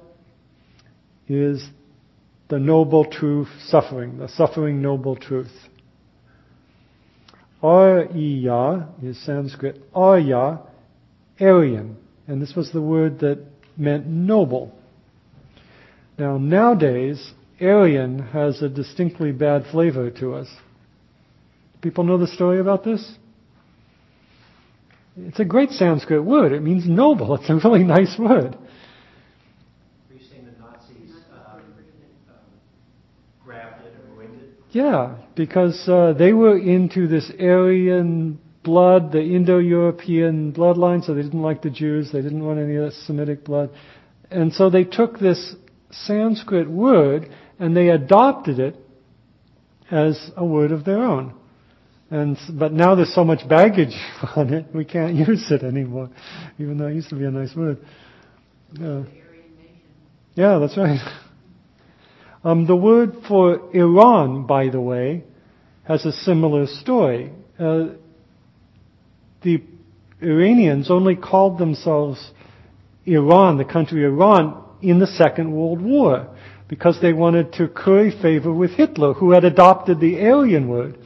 [1.27, 1.67] is
[2.49, 5.51] the noble truth suffering, the suffering noble truth?
[7.61, 9.81] Arya is Sanskrit.
[9.93, 10.61] Arya,
[11.39, 11.97] Aryan.
[12.31, 14.71] And this was the word that meant noble.
[16.17, 20.47] Now, nowadays, Aryan has a distinctly bad flavor to us.
[21.81, 23.15] People know the story about this?
[25.17, 26.53] It's a great Sanskrit word.
[26.53, 27.35] It means noble.
[27.41, 28.55] It's a really nice word.
[30.07, 31.59] Were you saying the Nazis um,
[32.29, 32.35] um,
[33.43, 34.57] grabbed it or ruined it?
[34.69, 41.41] Yeah, because uh, they were into this Aryan blood, the Indo-European bloodline, so they didn't
[41.41, 42.11] like the Jews.
[42.11, 43.71] They didn't want any of that Semitic blood.
[44.29, 45.55] And so they took this
[45.91, 48.75] Sanskrit word and they adopted it
[49.89, 51.33] as a word of their own.
[52.09, 53.95] And but now there's so much baggage
[54.35, 56.09] on it, we can't use it anymore,
[56.59, 57.77] even though it used to be a nice word.
[58.73, 59.03] Yeah,
[60.35, 60.99] yeah that's right.
[62.43, 65.25] Um, the word for Iran, by the way,
[65.83, 67.31] has a similar story.
[67.59, 67.89] Uh,
[69.43, 69.63] the
[70.21, 72.31] Iranians only called themselves
[73.05, 76.27] Iran, the country Iran, in the Second World War
[76.71, 80.97] because they wanted to curry favor with Hitler, who had adopted the Aryan word.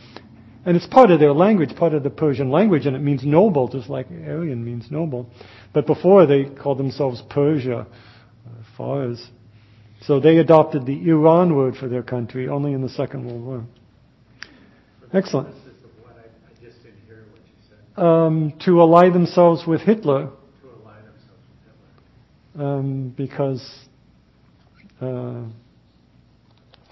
[0.64, 3.68] And it's part of their language, part of the Persian language, and it means noble,
[3.68, 5.28] just like Aryan means noble.
[5.74, 9.28] But before they called themselves Persia, uh, Fars.
[10.02, 13.66] So they adopted the Iran word for their country only in the Second World War.
[15.12, 15.56] Excellent.
[17.98, 20.30] Um, to ally themselves with Hitler.
[22.58, 23.62] Um, because
[25.02, 25.44] uh,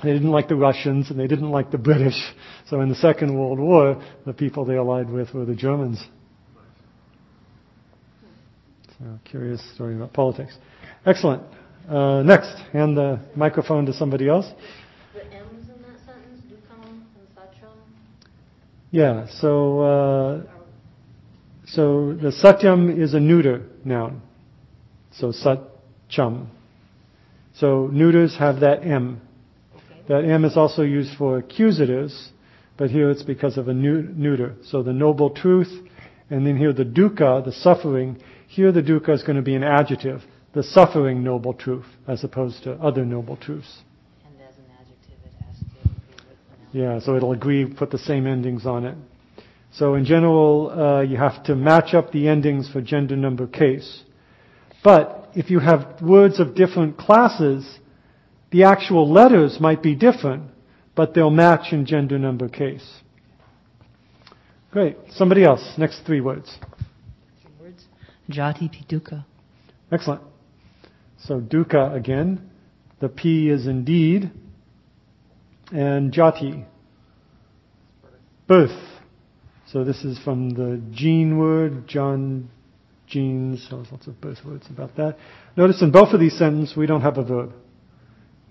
[0.04, 2.22] they didn't like the Russians and they didn't like the British.
[2.68, 6.06] So in the Second World War, the people they allied with were the Germans.
[9.00, 10.58] So curious story about politics.
[11.06, 11.44] Excellent.
[11.90, 14.46] Uh, next, hand the microphone to somebody else.
[15.14, 17.78] The M's in that sentence, Dukam and Sacham,
[18.92, 19.28] Yeah.
[19.40, 20.53] So uh,
[21.74, 24.22] So the satyam is a neuter noun.
[25.12, 26.46] So satcham.
[27.56, 29.22] So neuters have that M.
[30.08, 32.30] That M is also used for accusatives,
[32.78, 34.56] but here it's because of a neuter.
[34.66, 35.72] So the noble truth,
[36.30, 38.22] and then here the dukkha, the suffering.
[38.48, 40.22] Here the dukkha is going to be an adjective,
[40.54, 43.82] the suffering noble truth, as opposed to other noble truths.
[44.26, 45.96] And as an adjective, it has to agree
[46.30, 48.96] with Yeah, so it'll agree, put the same endings on it.
[49.76, 54.04] So in general, uh, you have to match up the endings for gender number case.
[54.84, 57.80] But if you have words of different classes,
[58.52, 60.44] the actual letters might be different,
[60.96, 62.88] but they'll match in gender number case.
[64.70, 64.96] Great.
[65.12, 65.74] Somebody else.
[65.78, 66.56] Next three words.
[67.42, 67.86] Three words.
[68.30, 69.26] Jati pituka.
[69.92, 70.22] Excellent.
[71.18, 72.50] So dukkha again.
[73.00, 74.30] The P is indeed.
[75.72, 76.66] And jati.
[78.48, 78.93] Birth.
[79.68, 82.50] So this is from the gene word, John
[83.08, 85.18] genes, so there's lots of birth words about that.
[85.56, 87.54] Notice in both of these sentences we don't have a verb.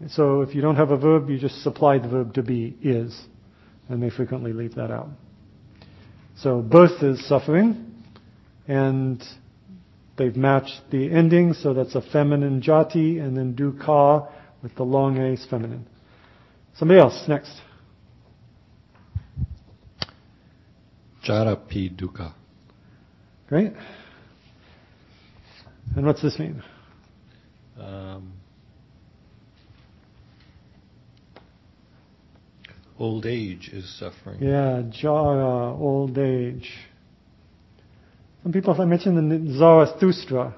[0.09, 3.21] So if you don't have a verb, you just supply the verb to be, is.
[3.89, 5.09] And they frequently leave that out.
[6.39, 7.95] So birth is suffering,
[8.67, 9.23] and
[10.17, 14.29] they've matched the ending, so that's a feminine jati, and then dukkha
[14.63, 15.87] with the long A is feminine.
[16.75, 17.53] Somebody else, next.
[21.25, 22.33] Jarapi dukkha.
[23.49, 23.73] Great.
[25.97, 26.63] And what's this mean?
[27.79, 28.33] Um,
[32.99, 34.43] old age is suffering.
[34.43, 36.71] Yeah, Jara, old age.
[38.43, 40.57] Some people, I mentioned the Zarathustra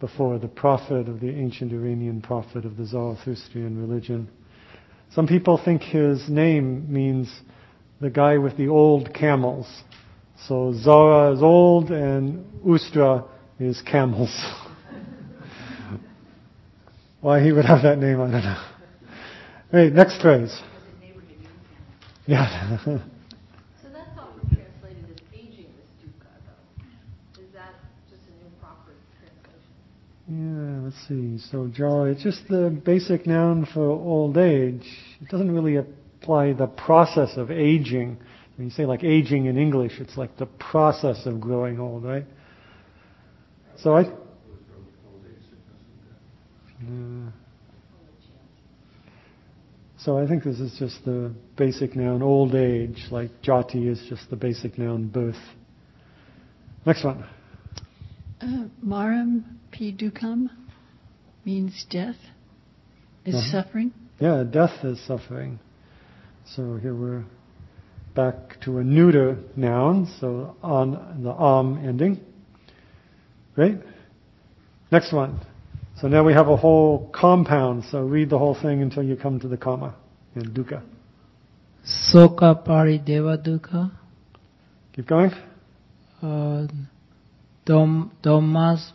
[0.00, 4.28] before, the prophet of the ancient Iranian prophet of the Zarathustrian religion.
[5.12, 7.28] Some people think his name means
[8.00, 9.66] the guy with the old camels.
[10.48, 13.26] So Zara is old and Ustra
[13.58, 14.34] is camels.
[17.20, 18.64] Why he would have that name, I don't know.
[19.70, 20.58] Hey, next phrase.
[22.26, 22.78] Yeah.
[22.84, 23.00] so
[23.92, 25.66] that's always translated as aging
[26.00, 27.42] dukkha, though.
[27.42, 27.74] Is that
[28.08, 29.74] just an improper translation?
[30.28, 31.50] Yeah, let's see.
[31.50, 34.86] So Jara, it's just the basic noun for old age.
[35.20, 35.76] It doesn't really
[36.20, 38.18] apply the process of aging.
[38.56, 42.26] When you say like aging in English, it's like the process of growing old, right?
[43.78, 44.02] So I.
[46.82, 47.30] Uh,
[49.98, 54.30] so I think this is just the basic noun old age, like jati is just
[54.30, 55.36] the basic noun birth.
[56.86, 57.24] Next one.
[58.40, 60.48] Uh, maram pidukam
[61.44, 62.16] means death.
[63.26, 63.62] Is uh-huh.
[63.62, 63.92] suffering.
[64.18, 65.60] Yeah, death is suffering.
[66.56, 67.24] So here we're
[68.16, 72.20] back to a neuter noun, so on the am ending.
[73.54, 73.76] Great.
[74.90, 75.38] Next one.
[76.00, 77.84] So now we have a whole compound.
[77.84, 79.94] So read the whole thing until you come to the comma
[80.34, 80.82] in dukkha.
[81.84, 83.92] Soka pari deva dukkha.
[84.92, 85.30] Keep going.
[86.20, 86.66] Uh,
[87.64, 88.90] dom, domas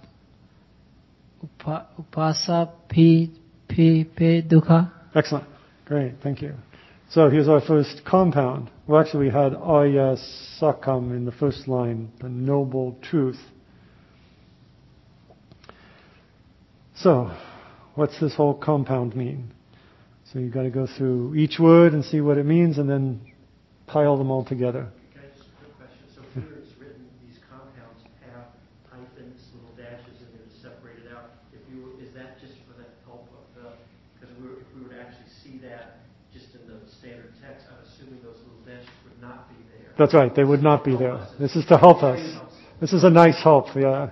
[1.57, 3.29] upasa pi
[3.69, 4.91] pi pe dukkha.
[5.15, 5.47] Excellent.
[5.85, 6.15] Great.
[6.21, 6.53] Thank you.
[7.09, 8.69] So here's our first compound.
[8.87, 10.17] Well, actually, we had Arya
[10.59, 13.39] Sakam in the first line, the noble truth.
[16.95, 17.31] So,
[17.95, 19.53] what's this whole compound mean?
[20.31, 23.21] So you've got to go through each word and see what it means and then
[23.87, 24.89] pile them all together.
[25.13, 26.03] Can I just a quick question?
[26.11, 28.01] So here it's written these compounds
[28.33, 28.51] have
[28.89, 31.39] hyphens, little dashes, and they're separated out.
[31.53, 33.77] If you is that just for the help of the
[34.17, 36.01] because we if we were to actually see that
[36.33, 39.84] just in the standard text, I'm assuming those little dashes would not be there.
[39.97, 40.33] That's right.
[40.35, 41.25] They would not be there.
[41.39, 42.19] This is to help us.
[42.81, 43.67] This is a nice help.
[43.75, 44.11] Yeah.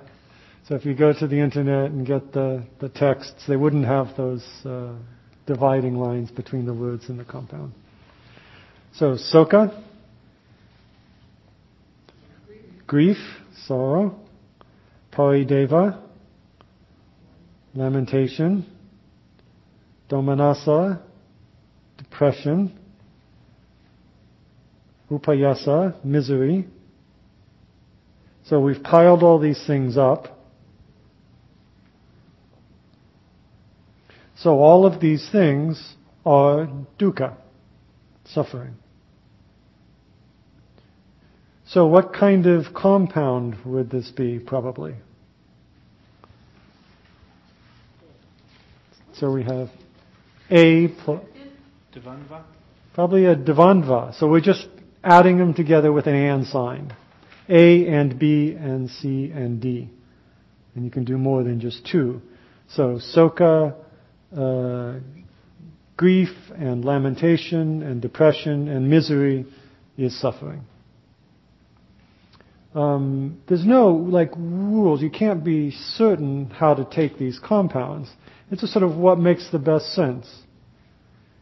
[0.68, 4.16] So if you go to the internet and get the, the texts, they wouldn't have
[4.16, 4.94] those uh,
[5.46, 7.74] dividing lines between the words in the compound.
[8.94, 9.84] So soka,
[12.88, 13.18] grief,
[13.66, 14.18] sorrow,
[15.12, 16.02] parideva,
[17.76, 18.66] lamentation,
[20.10, 21.02] domanassa,
[21.98, 22.80] depression,
[25.20, 26.68] upayasa, misery.
[28.46, 30.40] So we've piled all these things up.
[34.36, 35.96] So all of these things
[36.26, 36.68] are
[37.00, 37.38] dukkha,
[38.26, 38.76] suffering.
[41.66, 44.96] So what kind of compound would this be, probably?
[49.14, 49.70] So we have
[50.50, 51.26] a pl-
[51.96, 52.44] Dvandva?
[52.94, 54.14] Probably a dvandva.
[54.20, 54.68] So we're just
[55.04, 56.96] adding them together with an and sign.
[57.50, 59.90] A and B and C and D.
[60.76, 62.22] And you can do more than just two.
[62.70, 63.76] So soka,
[64.36, 65.00] uh,
[65.98, 69.46] grief and lamentation and depression and misery
[69.98, 70.64] is suffering.
[72.74, 75.02] Um, there's no like rules.
[75.02, 78.10] You can't be certain how to take these compounds.
[78.50, 80.28] It's just sort of what makes the best sense.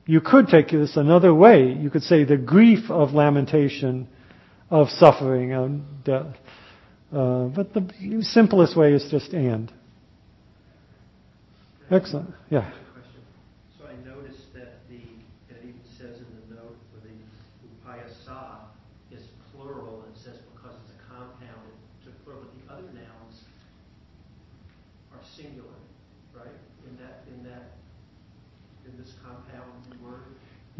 [0.05, 1.73] You could take this another way.
[1.73, 4.07] You could say the grief of lamentation,
[4.69, 6.35] of suffering, of death.
[7.13, 9.71] Uh, but the simplest way is just and.
[11.91, 12.33] Excellent.
[12.49, 12.71] Yeah.
[13.77, 14.95] So I noticed that the,
[15.51, 17.13] it even says in the note for the
[17.67, 18.63] upayasa
[19.11, 19.23] is
[19.53, 21.67] plural, and it says because it's a compound,
[21.99, 23.43] it's plural, but the other nouns
[25.11, 25.75] are singular,
[26.33, 26.55] right?
[26.87, 27.75] In that, in that,
[28.87, 30.23] in this compound word?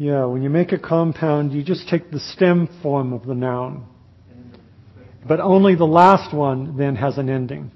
[0.02, 3.86] Yeah, when you make a compound, you just take the stem form of the noun.
[5.24, 7.70] But only the last one then has an ending.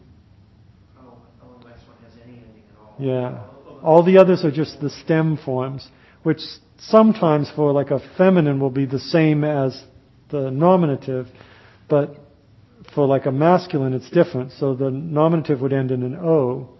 [2.98, 3.44] Yeah.
[3.80, 5.88] All the others are just the stem forms,
[6.24, 6.40] which
[6.80, 9.84] sometimes for like a feminine will be the same as
[10.30, 11.28] the nominative,
[11.88, 12.16] but
[12.92, 14.50] for like a masculine it's different.
[14.50, 16.70] So the nominative would end in an O,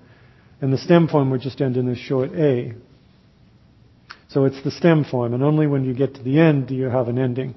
[0.61, 2.75] and the stem form would just end in a short A.
[4.37, 6.91] So it's the stem form, and only when you get to the end do you
[6.91, 7.55] have an ending.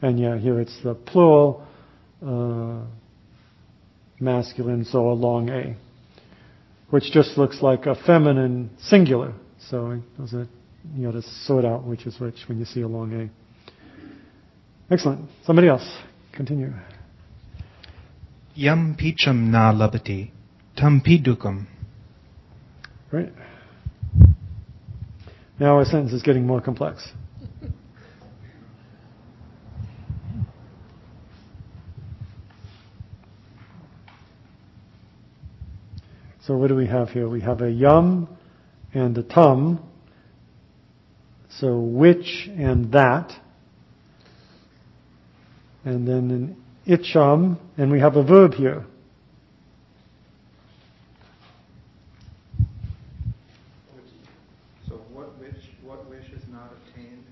[0.00, 1.62] And yeah, here it's the plural,
[2.26, 2.86] uh,
[4.18, 5.76] masculine, so a long A,
[6.88, 9.34] which just looks like a feminine singular.
[9.68, 10.48] So those are,
[10.96, 14.90] you got to sort out which is which when you see a long A.
[14.90, 15.28] Excellent.
[15.44, 15.86] Somebody else,
[16.32, 16.72] continue.
[18.54, 20.30] Yam picham na labati,
[20.78, 21.66] tam pidukam.
[23.12, 23.34] Right.
[25.62, 27.08] Now our sentence is getting more complex.
[36.40, 37.28] So what do we have here?
[37.28, 38.36] We have a yum
[38.92, 39.88] and a tum.
[41.60, 43.32] So which and that.
[45.84, 46.56] And then an
[46.88, 48.84] icham, and we have a verb here.
[54.88, 57.24] So what wish, what wish is not obtained,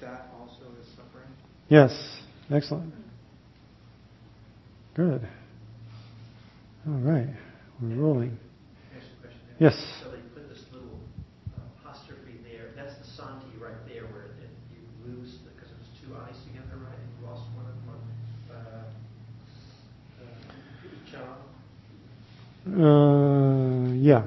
[0.00, 1.28] that also is suffering?
[1.68, 1.92] Yes,
[2.50, 2.94] excellent.
[4.94, 5.28] Good.
[6.86, 7.28] All right,
[7.82, 8.38] we're rolling.
[8.92, 9.70] Next question there.
[9.70, 9.76] Yes.
[10.02, 10.98] So they put this little
[11.84, 14.80] apostrophe there, that's the sandhi right there where it, you
[15.12, 16.96] lose, because it was two eyes together, right?
[16.96, 18.00] And you lost one of one.
[18.48, 18.88] Uh,
[22.74, 23.88] uh.
[23.88, 24.24] Uh, yeah.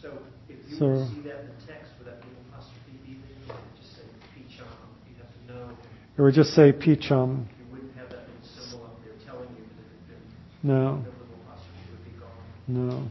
[0.00, 2.96] So if you So- were to see that in the text, would that little apostrophe
[3.04, 3.54] be there?
[3.54, 4.04] Or would it just say
[4.36, 4.68] Picham?
[5.08, 5.76] You have to know.
[6.18, 7.46] It would just say pichum.
[7.46, 11.04] You wouldn't have that little symbol up there telling you that it had been, No.
[11.04, 12.88] the little apostrophe would be gone.
[12.88, 13.08] No.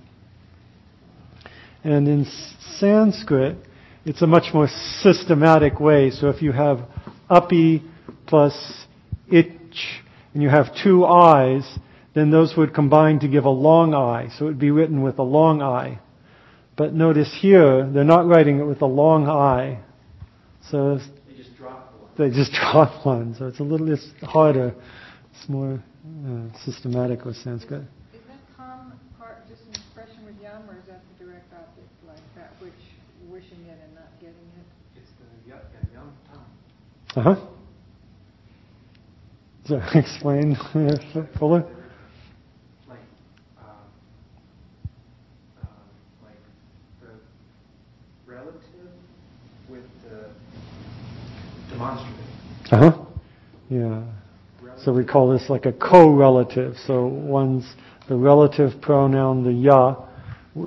[1.85, 2.25] And in
[2.77, 3.55] Sanskrit,
[4.03, 4.67] it's a much more
[4.99, 6.11] systematic way.
[6.11, 6.79] So if you have
[7.29, 7.83] upi
[8.25, 8.85] plus
[9.31, 9.53] ich,
[10.33, 11.79] and you have two eyes,
[12.13, 14.27] then those would combine to give a long I.
[14.37, 15.99] So it would be written with a long I.
[16.75, 19.79] But notice here, they're not writing it with a long I.
[20.69, 20.99] So
[22.17, 23.33] They just drop one.
[23.33, 23.35] they just drop one.
[23.37, 24.73] So it's a little it's harder.
[25.33, 25.73] It's more
[26.25, 27.81] uh, systematic with Sanskrit.
[28.13, 31.89] Is that com part just an expression with yum, or is that the direct object,
[32.07, 32.73] like that which
[33.29, 34.67] wishing it and not getting it?
[34.95, 35.59] It's the yum,
[35.93, 36.41] yeah, yum tum.
[37.15, 37.47] Uh huh.
[39.67, 40.55] So explain
[41.37, 41.65] fuller.
[42.87, 42.99] Like,
[43.59, 43.65] um,
[45.61, 45.67] um,
[46.23, 46.39] like
[47.01, 47.09] the
[48.25, 48.91] relative
[49.69, 50.29] with the
[51.69, 52.15] demonstrative.
[52.71, 53.05] Uh huh.
[53.69, 54.03] Yeah.
[54.83, 56.75] So we call this like a co-relative.
[56.85, 57.65] So one's
[58.07, 60.05] the relative pronoun, the ya,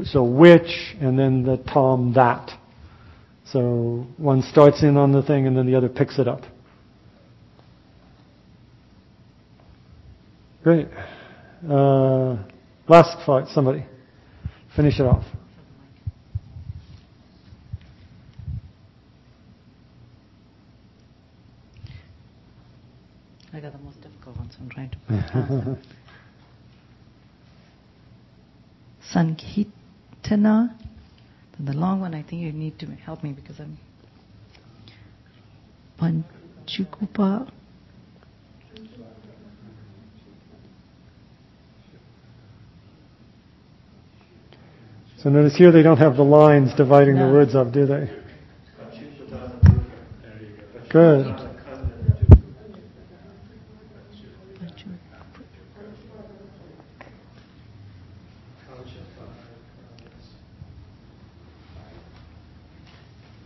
[0.05, 2.51] so which, and then the tom, that.
[3.47, 6.43] So one starts in on the thing and then the other picks it up.
[10.63, 10.89] Great.
[11.69, 12.37] Uh,
[12.87, 13.85] last thought, somebody.
[14.77, 15.25] Finish it off.
[23.53, 25.79] I got the most difficult ones, I'm trying to pronounce them.
[29.15, 30.77] Sankitana.
[31.59, 33.79] The long one, I think you need to help me because I'm.
[35.99, 37.51] Panchukupa.
[45.23, 48.09] So notice here they don't have the lines dividing the words up, do they?
[50.91, 51.27] Good.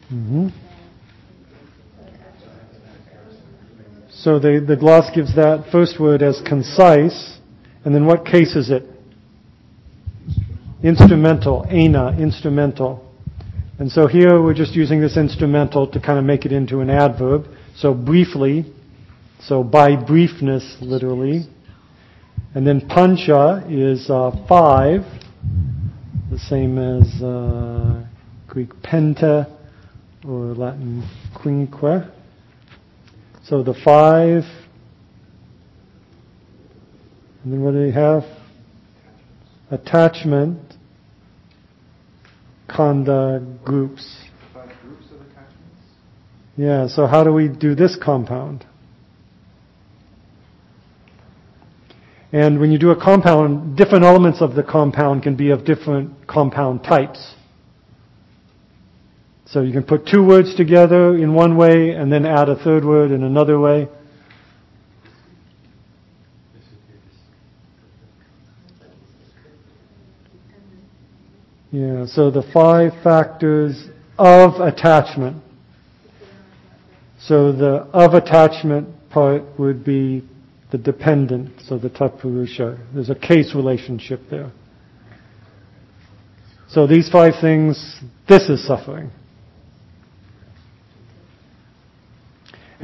[0.08, 0.48] hmm
[4.24, 7.36] So the, the gloss gives that first word as concise,
[7.84, 8.84] and then what case is it?
[10.82, 13.06] Instrumental, ana, instrumental.
[13.78, 16.88] And so here we're just using this instrumental to kind of make it into an
[16.88, 17.48] adverb.
[17.76, 18.64] So briefly,
[19.40, 21.42] so by briefness, literally.
[22.54, 25.02] And then pancha is uh, five,
[26.30, 28.06] the same as uh,
[28.48, 29.54] Greek penta
[30.26, 32.13] or Latin quinque.
[33.46, 34.44] So the five,
[37.42, 38.22] and then what do we have?
[39.70, 40.58] Attachment,
[42.70, 44.24] khandha groups.
[44.54, 45.82] Five groups of attachments?
[46.56, 48.64] Yeah, so how do we do this compound?
[52.32, 56.26] And when you do a compound, different elements of the compound can be of different
[56.26, 57.34] compound types.
[59.54, 62.84] So you can put two words together in one way and then add a third
[62.84, 63.86] word in another way.
[71.70, 73.86] Yeah, so the five factors
[74.18, 75.40] of attachment.
[77.20, 80.28] So the of attachment part would be
[80.72, 82.92] the dependent, so the tatpurusha.
[82.92, 84.50] There's a case relationship there.
[86.68, 89.12] So these five things, this is suffering.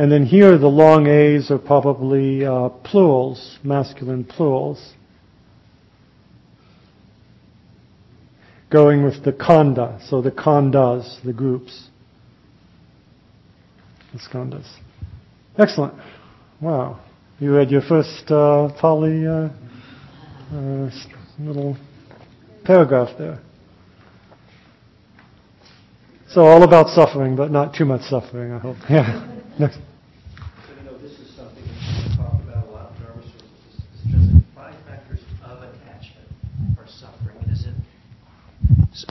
[0.00, 4.94] And then here the long A's are probably uh, plurals, masculine plurals.
[8.70, 11.88] Going with the khandha, so the khandhas, the groups.
[14.14, 14.66] The skandhas.
[15.58, 15.92] Excellent.
[16.62, 17.00] Wow.
[17.38, 19.50] You had your first uh, Pali uh,
[20.50, 20.90] uh,
[21.38, 21.76] little
[22.64, 23.38] paragraph there.
[26.30, 28.76] So all about suffering, but not too much suffering, I hope.
[28.88, 29.36] Yeah.
[29.58, 29.76] Next.
[29.76, 29.82] So,
[30.78, 33.50] you know, this is something that we talk about a lot in Dharma sources.
[33.76, 36.28] It's just that five factors of attachment
[36.78, 37.36] are suffering.
[37.50, 37.74] Is it?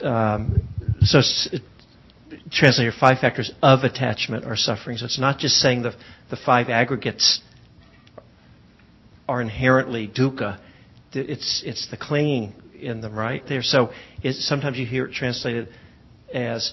[0.02, 0.62] Um,
[1.02, 1.48] so, s-
[2.50, 4.96] translate five factors of attachment are suffering.
[4.98, 5.94] So it's not just saying the
[6.30, 7.40] the five aggregates
[9.28, 10.58] are inherently dukkha.
[11.12, 13.62] It's it's the clinging in them, right there.
[13.62, 13.90] So
[14.30, 15.68] sometimes you hear it translated
[16.32, 16.72] as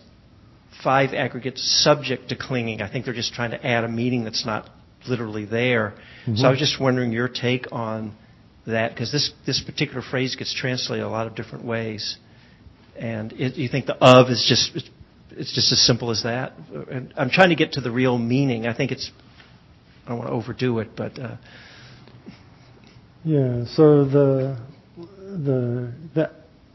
[0.84, 2.82] five aggregates subject to clinging.
[2.82, 4.70] I think they're just trying to add a meaning that's not
[5.08, 5.94] literally there.
[6.28, 6.38] Mhm.
[6.38, 8.14] So I was just wondering your take on
[8.66, 12.18] that because this this particular phrase gets translated a lot of different ways,
[12.98, 14.90] and it, you think the of is just
[15.32, 16.54] it's, just as simple as that.
[16.90, 18.66] And I'm trying to get to the real meaning.
[18.68, 19.12] I think it's
[20.06, 21.38] I don't want to overdo it, but uh,
[23.24, 24.58] Yeah, so the
[24.98, 26.32] the the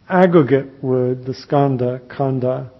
[0.08, 2.70] aggregate word, the skandha, khandha.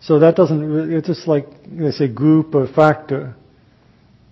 [0.00, 0.62] So that doesn't.
[0.62, 3.34] really- It's just like they say group or factor,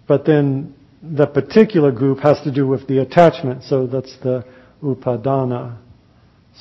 [0.06, 3.64] but then the particular group has to do with the attachment.
[3.64, 4.44] So that's the
[4.82, 5.76] upadana.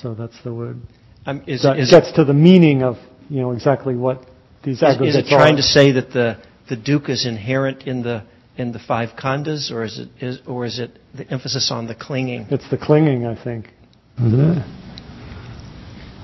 [0.01, 0.79] So that's the word
[1.27, 2.95] um, is, that is, gets to the meaning of
[3.29, 4.25] you know exactly what
[4.63, 5.57] these is, aggregates is it trying are.
[5.57, 6.37] to say that the
[6.69, 8.23] the dukkha is inherent in the
[8.57, 11.95] in the five khandhas, or is it is or is it the emphasis on the
[11.95, 12.47] clinging?
[12.49, 13.69] It's the clinging, I think.
[14.17, 14.63] Isn't?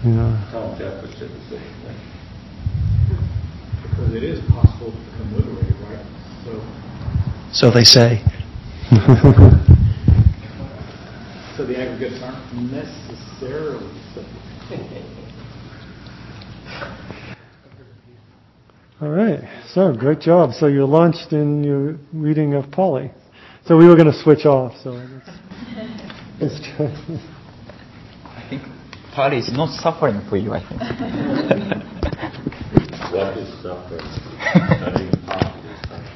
[0.04, 0.50] Yeah.
[0.52, 1.98] Tom Jeff the same thing.
[3.84, 6.06] Because it is possible to become liberated, right?
[6.44, 6.52] So,
[7.54, 8.22] So they say.
[11.56, 14.43] so the aggregates aren't necessarily separate.
[19.02, 19.42] All right.
[19.68, 20.54] So great job.
[20.54, 23.12] So you launched in your reading of Pali.
[23.66, 24.74] So we were going to switch off.
[24.84, 25.30] So let's,
[26.42, 26.60] let's.
[28.26, 28.64] I think
[29.14, 30.82] Pali is not suffering for you, I think.
[33.14, 34.02] What is suffering?
[34.50, 36.14] Studying Pali is suffering.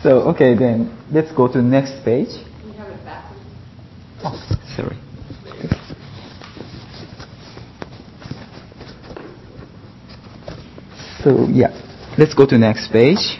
[0.04, 2.28] so, okay, then let's go to the next page.
[2.28, 3.42] You have it backwards.
[4.15, 4.15] Oh,
[4.76, 4.96] sorry.
[11.22, 11.72] So, yeah,
[12.18, 13.38] let's go to next page.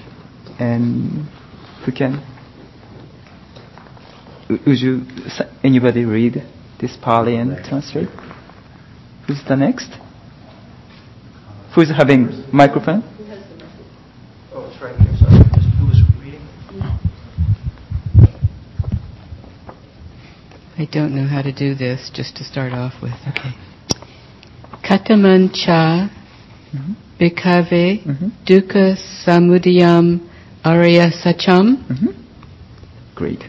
[0.58, 1.28] And
[1.84, 2.22] who can?
[4.48, 5.02] Would you,
[5.62, 6.42] anybody read
[6.80, 8.08] this Pali and translate?
[9.26, 9.90] Who's the next?
[11.74, 13.02] Who's having microphone?
[14.52, 15.14] Oh, it's right here.
[15.18, 15.44] Sorry.
[15.54, 16.40] Just who was reading?
[20.78, 23.14] I don't know how to do this, just to start off with.
[23.28, 23.52] Okay.
[24.84, 26.10] Kataman cha
[27.18, 28.02] bhikkhave
[28.44, 30.20] dukkha samudayam
[30.64, 31.76] Arya Sacham.
[31.88, 32.14] Mhm.
[33.14, 33.42] Great.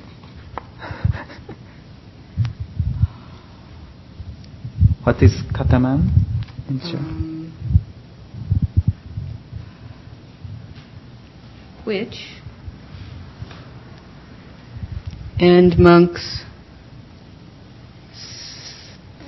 [5.03, 6.09] what is kataman?
[6.69, 7.53] in Um,
[11.85, 12.17] which
[15.39, 16.46] and monks s-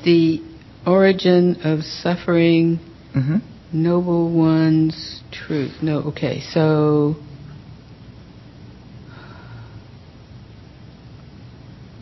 [0.03, 0.41] the
[0.85, 2.79] origin of suffering
[3.15, 3.41] Mhm.
[3.73, 7.15] noble one's truth no okay so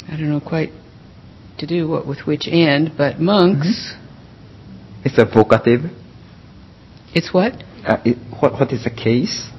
[0.10, 0.72] I don't know quite
[1.58, 3.94] to do what with which end, but monks
[5.04, 5.90] It's a vocative.
[7.14, 9.50] it's what Uh, it, what, what is the case?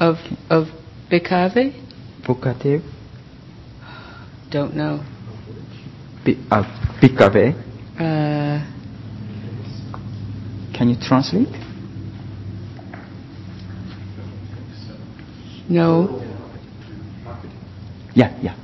[0.00, 0.16] of
[0.48, 0.68] of
[1.10, 1.74] Bhikkhave
[2.22, 2.82] Vocative.
[4.50, 5.02] don't know
[6.28, 6.62] Bi- uh,
[7.98, 8.66] uh,
[10.76, 11.48] Can you translate?
[15.70, 16.20] no
[18.14, 18.56] Yeah, yeah,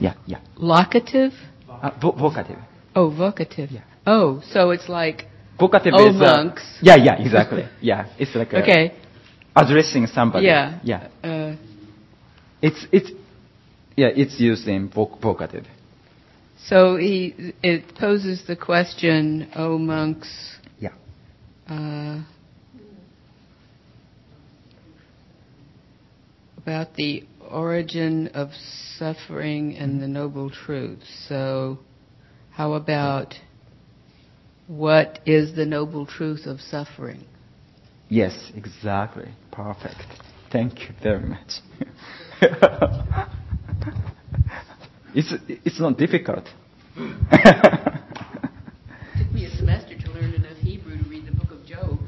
[0.00, 0.38] yeah, yeah.
[0.56, 1.32] locative
[1.68, 2.58] Uh, vo- vocative.
[2.94, 3.80] oh vocative Yeah.
[4.06, 5.26] oh so it's like
[5.58, 6.62] Vocative Oh, is uh, monks.
[6.80, 7.64] yeah, yeah, exactly.
[7.80, 8.92] Yeah, it's like a, okay
[9.56, 10.46] addressing somebody.
[10.46, 11.08] yeah yeah.
[11.24, 11.56] uh,
[12.62, 13.10] It's it's
[13.96, 15.66] yeah, it's used in voc- vocative.
[16.66, 20.58] So he it poses the question, O monks.
[20.78, 20.92] Yeah.
[21.68, 22.22] Uh,
[26.58, 28.50] about the origin of
[28.98, 31.00] suffering and the noble truth.
[31.28, 31.78] So,
[32.50, 33.34] how about
[34.66, 37.24] what is the noble truth of suffering?
[38.08, 39.30] Yes, exactly.
[39.50, 40.02] Perfect.
[40.52, 41.60] Thank you very much.
[45.14, 46.44] it's it's not difficult.
[46.94, 47.04] took
[49.32, 51.98] me a semester to learn enough Hebrew to read the book of Job.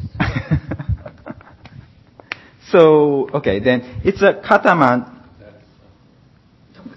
[2.70, 5.08] so okay, then it's a kataman.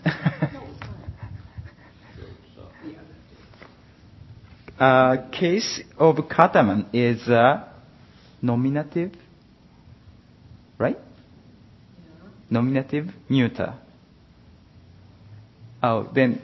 [4.80, 7.68] uh, case of kataman is uh,
[8.42, 9.12] nominative,
[10.78, 10.98] right?
[12.50, 13.74] Nominative neuter.
[15.86, 16.42] Oh, then,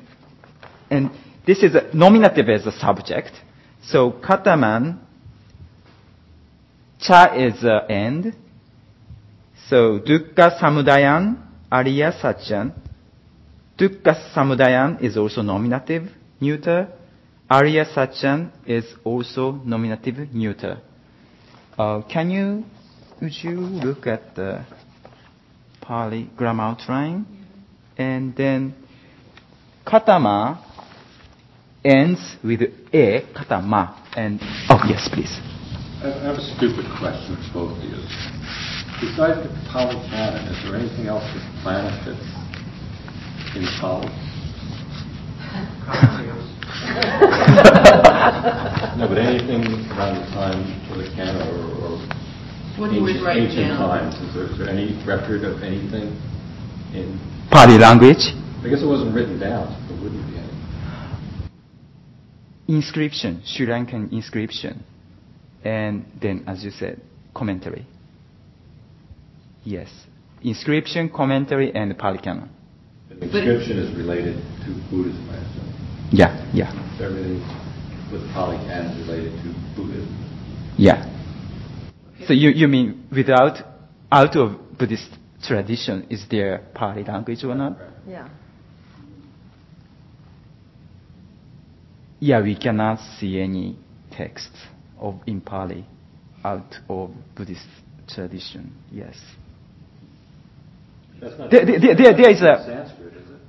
[0.91, 1.09] and
[1.47, 3.31] this is a nominative as a subject.
[3.83, 4.99] So kataman,
[6.99, 8.35] cha is a end.
[9.67, 11.41] So dukkha samudayan,
[11.71, 12.73] ariya satyan.
[13.79, 16.09] Dukkha samudayan is also nominative
[16.39, 16.89] neuter.
[17.51, 20.79] Arya Satyan is also nominative neuter.
[21.77, 22.63] Uh, can you,
[23.21, 24.65] would you look at the
[25.81, 27.25] Pali grammar outline?
[27.97, 28.73] And then
[29.85, 30.59] katama
[31.83, 32.61] ends with
[32.93, 33.97] a, katama.
[34.15, 34.39] And,
[34.69, 35.39] oh yes, please.
[36.03, 37.95] I I have a stupid question for both of you.
[39.01, 42.29] Besides the Pali canon, is there anything else with planet that's
[43.55, 44.09] in Pali?
[48.97, 51.91] No, but anything around the time of the canon or, or
[52.77, 53.89] What he was ancient, writing ancient down.
[53.89, 56.13] times, is there, is there any record of anything
[56.93, 57.17] in,
[57.49, 58.33] Pali language,
[58.63, 60.49] I guess it wasn't written down, so there wouldn't be any.
[62.67, 64.83] inscription, Sri Lankan inscription.
[65.63, 67.01] And then, as you said,
[67.35, 67.85] commentary.
[69.63, 69.89] Yes.
[70.43, 72.49] Inscription, commentary, and Pali canon.
[73.09, 74.35] The inscription is related
[74.65, 76.09] to Buddhism, I assume.
[76.11, 77.39] Yeah, yeah, So Everything
[78.11, 80.73] with Pali canon is related to Buddhism.
[80.77, 81.07] yeah.
[82.27, 83.57] So you, you mean without,
[84.11, 85.09] out of Buddhist
[85.43, 87.77] tradition, is there Pali language or not?
[88.07, 88.29] Yeah.
[92.23, 93.75] Yeah, we cannot see any
[94.11, 94.51] text
[94.99, 95.85] of in Pali
[96.43, 97.65] out of Buddhist
[98.07, 98.71] tradition.
[98.91, 99.15] Yes.
[101.19, 103.41] That's not There- there- there- there- there is a- Sanskrit, is it?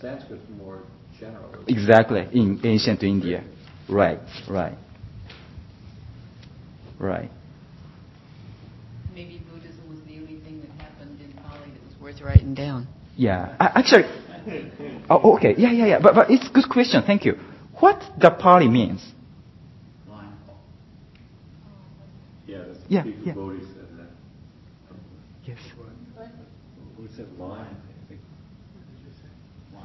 [0.00, 0.78] Sanskrit's more
[1.18, 1.50] general.
[1.66, 3.42] Exactly, in ancient India.
[3.88, 4.78] Right, right.
[7.00, 7.30] Right.
[9.14, 12.86] Maybe Buddhism was the only thing that happened in Pali that was worth writing down.
[13.16, 13.56] Yeah.
[13.58, 14.04] A- Actually,
[15.10, 15.54] oh, okay.
[15.56, 15.98] Yeah, yeah, yeah.
[16.02, 17.02] But, but it's a good question.
[17.06, 17.34] Thank you.
[17.80, 19.04] What the Pali means?
[22.46, 23.34] Yeah, that's Yeah, yeah.
[23.34, 24.08] Bodhi said that.
[25.44, 25.58] Yes.
[26.96, 27.66] Who said line?
[27.66, 28.20] I think.
[29.74, 29.84] Line?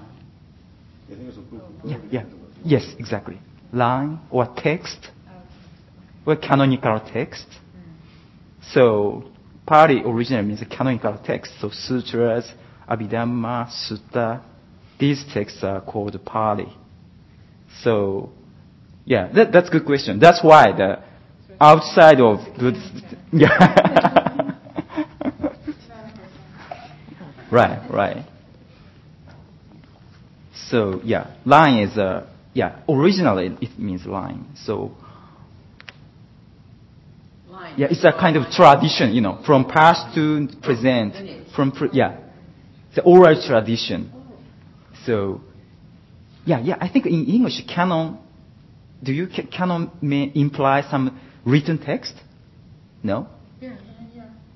[1.05, 1.63] I think it was a book.
[1.83, 2.23] Yeah, yeah.
[2.63, 3.39] Yes, exactly.
[3.73, 5.09] Line or text,
[6.25, 7.45] or canonical text.
[8.71, 9.25] So,
[9.65, 11.51] Pali originally means a canonical text.
[11.59, 12.49] So, sutras,
[12.89, 14.41] Abhidhamma, Sutta,
[15.03, 16.73] these texts are called Pali.
[17.81, 18.29] So,
[19.03, 20.17] yeah, that, that's a good question.
[20.17, 21.03] That's why the
[21.59, 23.03] outside of Buddhist,
[23.33, 24.55] yeah.
[27.51, 28.25] Right, right.
[30.69, 32.81] So yeah, line is a yeah.
[32.89, 34.55] Originally it means line.
[34.55, 34.95] So
[37.75, 41.51] yeah, it's a kind of tradition, you know, from past to present.
[41.53, 42.21] From pre- yeah,
[42.95, 44.22] the oral tradition.
[45.05, 45.41] So
[46.45, 46.77] yeah, yeah.
[46.79, 48.19] I think in English canon.
[49.01, 52.13] Do you ca- canon may imply some written text?
[53.03, 53.27] No.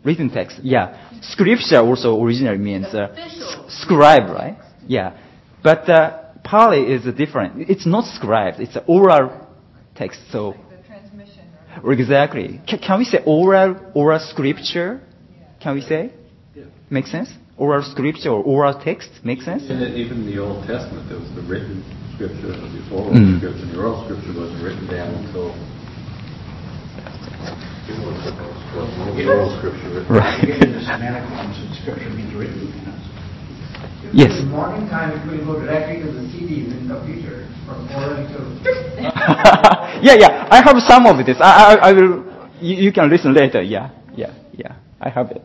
[0.05, 1.11] Written text, yeah.
[1.21, 3.13] Scripture also originally means uh,
[3.67, 4.57] scribe, right?
[4.87, 5.17] Yeah.
[5.61, 7.69] But uh, Pali is different.
[7.69, 8.61] It's not scribed.
[8.61, 9.47] It's an oral
[9.95, 10.21] text.
[10.31, 10.55] So
[11.85, 12.61] exactly.
[12.69, 15.01] Ca can we say oral oral scripture?
[15.59, 16.13] Can we say?
[16.89, 17.29] Make sense?
[17.57, 19.63] Oral scripture or oral text make sense?
[19.69, 21.81] And even the Old Testament, there was the written
[22.13, 23.37] scripture, before the oral Mm.
[23.41, 23.65] scripture.
[23.65, 25.49] The oral scripture wasn't written down until
[29.17, 30.05] the oral scripture.
[30.09, 30.45] Right.
[30.45, 32.61] Given the semantic ones, that scripture means written.
[32.61, 32.93] you know.
[34.13, 34.39] Yes.
[34.39, 38.21] In modern time, it will go directly to the CDs in the future, from oral
[38.21, 38.39] to.
[40.05, 40.47] yeah, yeah.
[40.51, 41.37] I have some of this.
[41.41, 42.23] I, I, I will.
[42.61, 43.61] You, you can listen later.
[43.61, 44.75] Yeah, yeah, yeah.
[45.01, 45.41] I have it.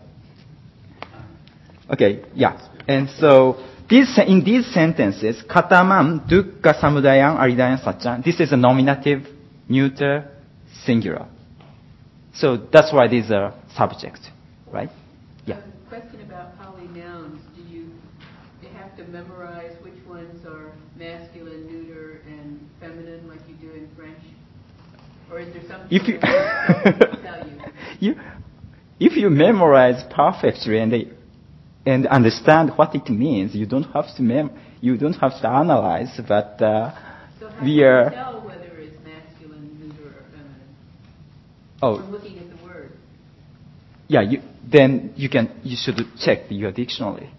[1.92, 2.68] Okay, yeah.
[2.88, 8.24] And so this in these sentences, katamam, dukkha, samudayam, aridayam, satcham.
[8.24, 9.26] This is a nominative,
[9.68, 10.30] neuter,
[10.84, 11.28] singular.
[12.34, 14.20] So that's why these are subject,
[14.72, 14.88] right?
[15.44, 15.60] Yeah.
[15.88, 17.40] Question about Pali nouns.
[17.54, 17.90] Do you,
[18.74, 24.18] have to memorize which ones are masculine, neuter, and feminine like you do in French?
[25.30, 26.18] Or is there something If you?
[28.00, 28.14] you
[28.98, 31.10] if you memorize perfectly and they,
[31.84, 34.50] and understand what it means, you don't have to mem
[34.80, 36.20] you don't have to analyze.
[36.26, 36.92] But uh,
[37.38, 40.76] So how we do you are tell whether it's masculine, neuter, or feminine?
[41.82, 42.92] oh From looking at the word.
[44.08, 44.40] yeah you
[44.70, 47.30] then you can you should check your dictionary.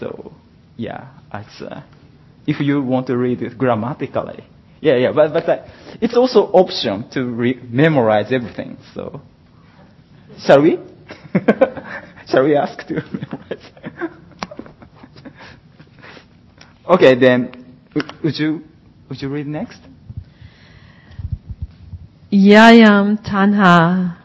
[0.00, 0.32] So
[0.76, 1.82] yeah, it's uh,
[2.46, 4.44] if you want to read it grammatically.
[4.80, 5.66] Yeah, yeah, but but uh,
[6.00, 8.76] it's also option to re- memorize everything.
[8.94, 9.20] So
[10.38, 10.78] shall we?
[12.28, 13.70] shall we ask to memorize?
[16.88, 17.50] okay, then
[18.22, 18.62] would you
[19.08, 19.80] would you read next?
[22.32, 24.16] Yayam Tanha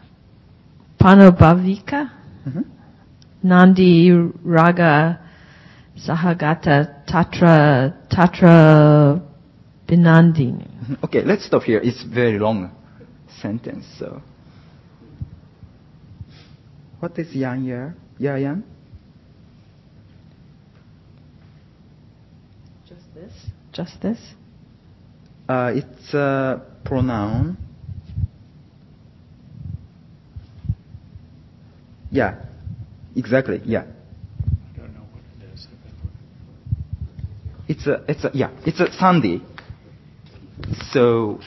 [0.98, 2.10] Panobhavika
[2.46, 2.64] Mhm.
[3.42, 4.10] Nandi
[4.44, 5.18] Raga
[5.96, 9.20] Sahagata Tatra Tatra
[9.86, 10.66] Binandini.
[10.84, 11.04] Mhm.
[11.04, 11.80] Okay, let's stop here.
[11.82, 12.70] It's very long
[13.40, 13.86] sentence.
[13.98, 14.22] So,
[17.00, 17.92] what is yang ya?
[18.18, 18.62] Ya yang?
[22.86, 23.32] Just this?
[23.72, 24.20] Just this?
[25.48, 27.56] Uh, it's a pronoun.
[32.10, 32.34] Yeah,
[33.16, 33.60] exactly.
[33.64, 33.84] Yeah.
[33.84, 35.66] I don't know what it is.
[37.68, 39.40] It's a, it's a, yeah, it's a sandhi.
[40.92, 41.40] So,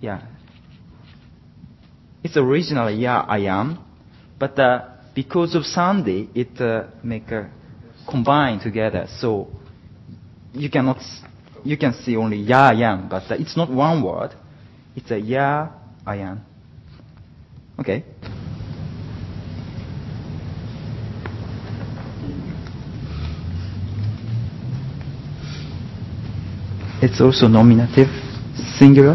[0.00, 0.22] yeah.
[2.26, 3.78] It's originally, yeah, I am.
[4.36, 7.52] But uh, because of sandhi, it uh, make a
[8.10, 9.06] combine together.
[9.20, 9.46] So,
[10.52, 10.98] you cannot,
[11.62, 13.08] you can see only yeah, I am.
[13.08, 14.34] But uh, it's not one word.
[14.96, 15.70] It's a yeah,
[16.04, 16.44] I am.
[17.78, 18.02] Okay.
[27.00, 28.08] It's also nominative,
[28.76, 29.14] singular.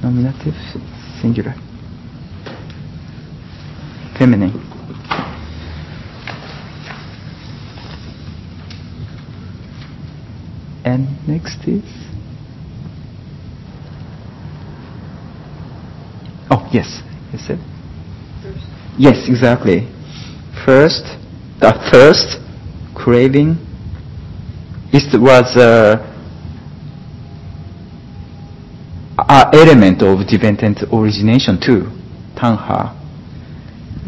[0.00, 0.54] Nominative,
[1.26, 1.54] singular.
[4.16, 4.54] Feminine.
[10.84, 11.82] And next is.
[16.48, 17.02] Oh, yes.
[17.32, 17.58] Yes, it?
[18.96, 19.88] Yes, exactly.
[20.64, 21.02] First,
[21.58, 22.38] the first
[22.94, 23.58] craving.
[24.92, 26.15] It was uh,
[29.28, 31.90] a element of dependent origination too.
[32.36, 32.94] Tanha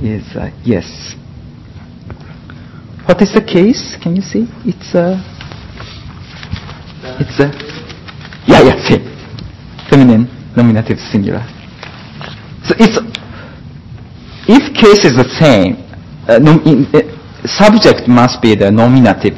[0.03, 1.15] is uh, yes.
[3.07, 3.97] What is the case?
[4.03, 4.47] Can you see?
[4.65, 5.19] It's a.
[7.19, 7.49] It's a.
[8.47, 11.43] Yeah, yeah, fe- feminine nominative singular.
[12.65, 12.99] So it's
[14.47, 15.77] if case is the same,
[16.28, 19.36] uh, nom- in, uh, subject must be the nominative,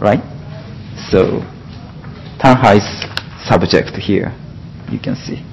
[0.00, 0.20] right?
[1.10, 1.40] So
[2.38, 2.86] Tanha is
[3.48, 4.34] subject here.
[4.90, 5.44] You can see.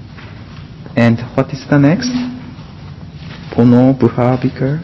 [0.96, 2.10] And what is the next?
[3.54, 4.82] Pono Buhavika.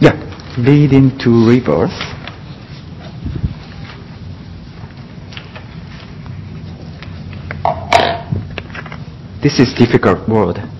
[0.00, 2.14] Yeah, leading to rebirth.
[9.44, 10.73] this is difficult word.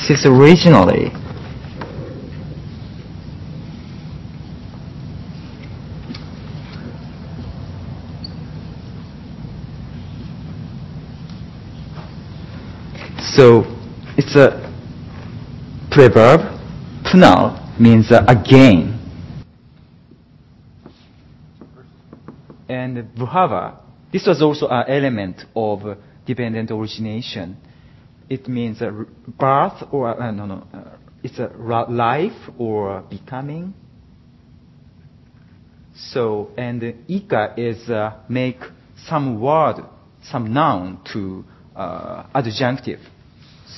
[0.00, 1.12] This is originally
[13.40, 13.64] So
[14.18, 14.70] it's a
[15.90, 16.58] preverb.
[17.04, 18.98] Punal means uh, again.
[22.68, 23.78] And bhava,
[24.12, 25.96] this was also an element of
[26.26, 27.56] dependent origination.
[28.30, 28.92] It means uh,
[29.26, 33.74] birth or, uh, no, no, uh, it's a life or becoming.
[35.96, 38.60] So, and ika is uh, make
[39.08, 39.84] some word,
[40.22, 41.44] some noun to
[41.74, 43.00] uh, adjunctive.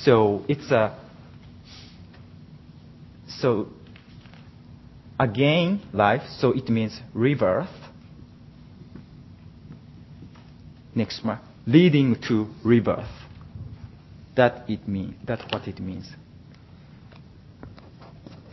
[0.05, 0.99] So it's a
[3.27, 3.69] so
[5.19, 6.23] again life.
[6.39, 7.69] So it means rebirth.
[10.95, 13.22] Next one, leading to rebirth.
[14.35, 15.17] That it mean.
[15.27, 16.09] That's what it means.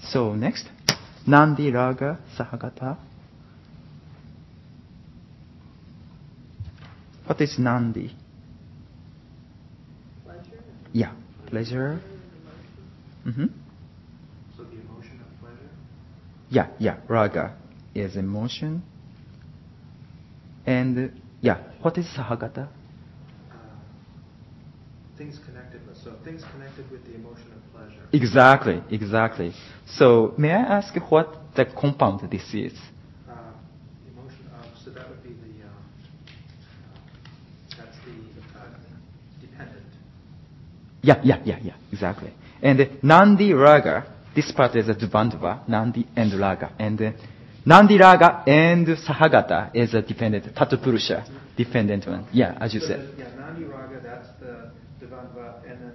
[0.02, 0.66] So next,
[1.26, 2.98] Nandi Raga Sahagata.
[7.26, 8.16] What is Nandi?
[10.26, 10.64] Pleasure.
[10.92, 11.14] Yeah,
[11.46, 12.02] pleasure.
[13.28, 13.46] Mm-hmm.
[14.58, 15.70] So the emotion of pleasure?
[16.50, 17.56] Yeah, yeah, raga
[17.94, 18.82] is emotion.
[20.66, 22.70] And yeah, what is sahagata?
[25.20, 25.98] Uh, things connected with.
[25.98, 28.02] So things connected with the emotion of pleasure.
[28.14, 29.54] Exactly, exactly.
[29.86, 32.74] So may I ask what the compound this is?
[33.28, 33.34] Uh,
[34.10, 34.66] emotion of.
[34.84, 35.66] So that would be the.
[35.66, 35.70] Uh,
[36.88, 38.12] uh, that's the
[38.60, 38.66] uh,
[39.42, 39.86] dependent.
[41.02, 42.34] Yeah, yeah, yeah, yeah, exactly.
[42.62, 44.06] And uh, Nandi Raga,
[44.36, 46.74] this part is a Dvandva, Nandi and Raga.
[46.80, 47.12] And uh,
[47.66, 51.26] Nandi Raga and Sahagata is a dependent, Tatpurusha,
[51.58, 52.28] dependent one.
[52.34, 53.00] Yeah, as you so said.
[53.00, 54.72] The, yeah, Nandi Raga, that's the
[55.12, 55.94] And then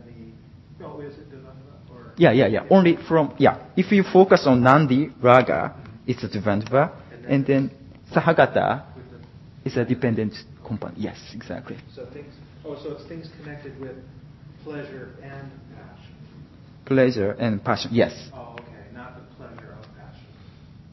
[0.78, 0.84] the.
[0.84, 1.90] Oh, is it Dvandva?
[1.92, 2.66] Or Yeah, yeah, yeah.
[2.70, 3.66] Only from, yeah.
[3.76, 5.74] If you focus on Nandi Raga,
[6.06, 6.92] it's a Dvandva.
[7.26, 7.70] And then
[8.12, 8.84] Sahagata
[9.64, 10.34] is a dependent
[10.66, 10.96] compound.
[10.98, 11.76] Yes, exactly.
[11.94, 12.34] So things.
[12.64, 13.96] Oh, so it's things connected with
[14.64, 16.14] pleasure and passion.
[16.86, 17.90] Pleasure and passion.
[17.92, 18.12] Yes.
[18.34, 18.64] Oh, okay.
[18.94, 20.26] Not the pleasure of passion.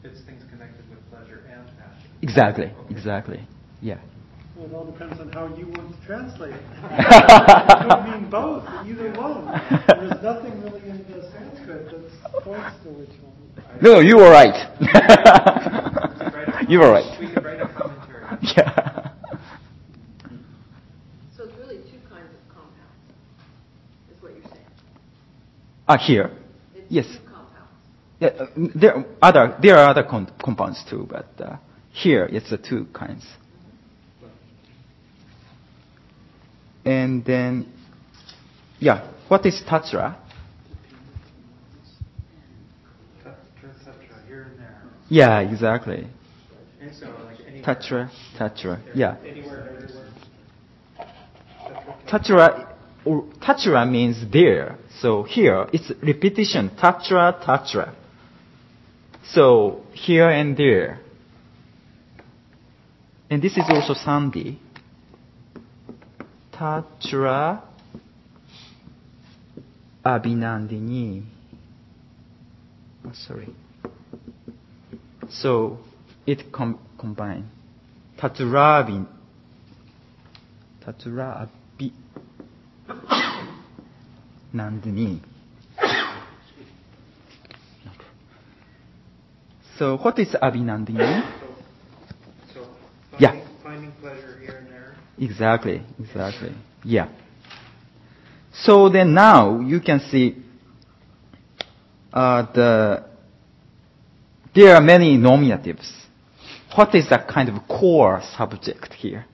[0.04, 2.10] It's things connected with pleasure and passion.
[2.22, 3.46] Exactly, exactly.
[3.80, 3.98] Yeah.
[4.62, 6.62] Well, it all depends on how you want to translate it.
[6.84, 9.46] it could mean both, either one.
[9.88, 13.32] There's nothing really in the Sanskrit that points to which one.
[13.82, 14.54] No, you were right.
[16.68, 17.18] you were right.
[17.20, 18.22] We could write a commentary.
[18.56, 19.10] Yeah.
[21.36, 23.02] So it's really two kinds of compounds,
[24.14, 24.66] is what you're saying.
[25.88, 26.30] Ah, here.
[26.74, 27.06] It's Yes.
[27.06, 27.18] two.
[28.20, 31.56] Yeah, uh, there are other there are other con- compounds too, but uh,
[31.90, 33.24] here it's the two kinds.
[36.84, 37.72] And then,
[38.78, 40.16] yeah, what is tatra?
[45.08, 46.06] Yeah, exactly.
[47.62, 48.80] Tatra, tatra.
[48.94, 49.16] Yeah,
[52.08, 52.68] tatra.
[53.04, 54.78] Tatra means there.
[55.00, 56.70] So here it's repetition.
[56.70, 57.94] Tatra, tatra.
[59.24, 61.00] So here and there.
[63.28, 64.58] And this is also Sandhi.
[66.62, 67.60] Tatra
[70.04, 71.24] Abhinandini.
[73.04, 73.48] Oh, sorry.
[75.28, 75.78] So
[76.24, 77.48] it com- combine.
[78.16, 79.08] Tatra Abhin.
[80.86, 81.48] Tatra.
[89.78, 91.28] So what is Abhinandini?
[92.54, 92.66] So,
[93.18, 93.30] Yeah.
[93.32, 94.94] finding, finding pleasure here and there.
[95.22, 96.52] Exactly, exactly.
[96.84, 97.08] Yeah.
[98.52, 100.36] So then now you can see
[102.12, 103.04] uh, the
[104.52, 105.90] there are many nominatives.
[106.74, 109.26] What is the kind of core subject here?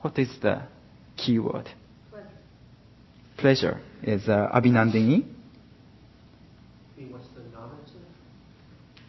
[0.00, 0.62] What is the
[1.18, 1.68] keyword?
[3.36, 5.26] Pleasure is uh, abhinandini.
[7.10, 8.00] What's the nominative?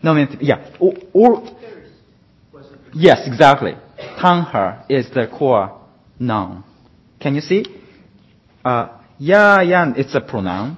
[0.04, 0.76] Nominative, yeah.
[0.78, 1.44] Or, or
[2.94, 3.74] Yes, exactly.
[4.20, 5.80] Tanha is the core
[6.20, 6.64] noun.
[7.20, 7.66] Can you see?
[8.64, 10.78] Uh, ya yan, it's a pronoun.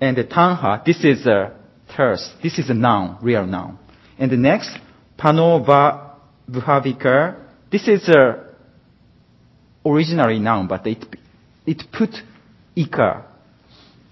[0.00, 1.56] And the tanha, this is a
[1.94, 2.32] terse.
[2.42, 3.78] This is a noun, real noun.
[4.18, 4.70] And the next,
[5.18, 6.16] panova
[6.50, 7.36] bhavika,
[7.70, 8.44] this is a
[9.84, 11.04] originally noun, but it,
[11.66, 12.10] it put
[12.76, 13.24] ika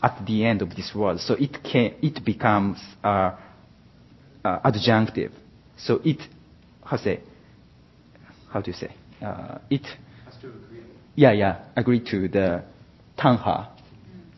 [0.03, 1.21] at the end of this word.
[1.21, 3.35] So it can, it becomes a
[4.45, 5.33] uh, adjunctive.
[5.77, 6.21] So it,
[6.85, 7.21] how say,
[8.51, 8.95] how do you say?
[9.23, 9.87] Uh, it,
[11.15, 12.63] yeah, yeah, agree to the
[13.19, 13.69] tanha.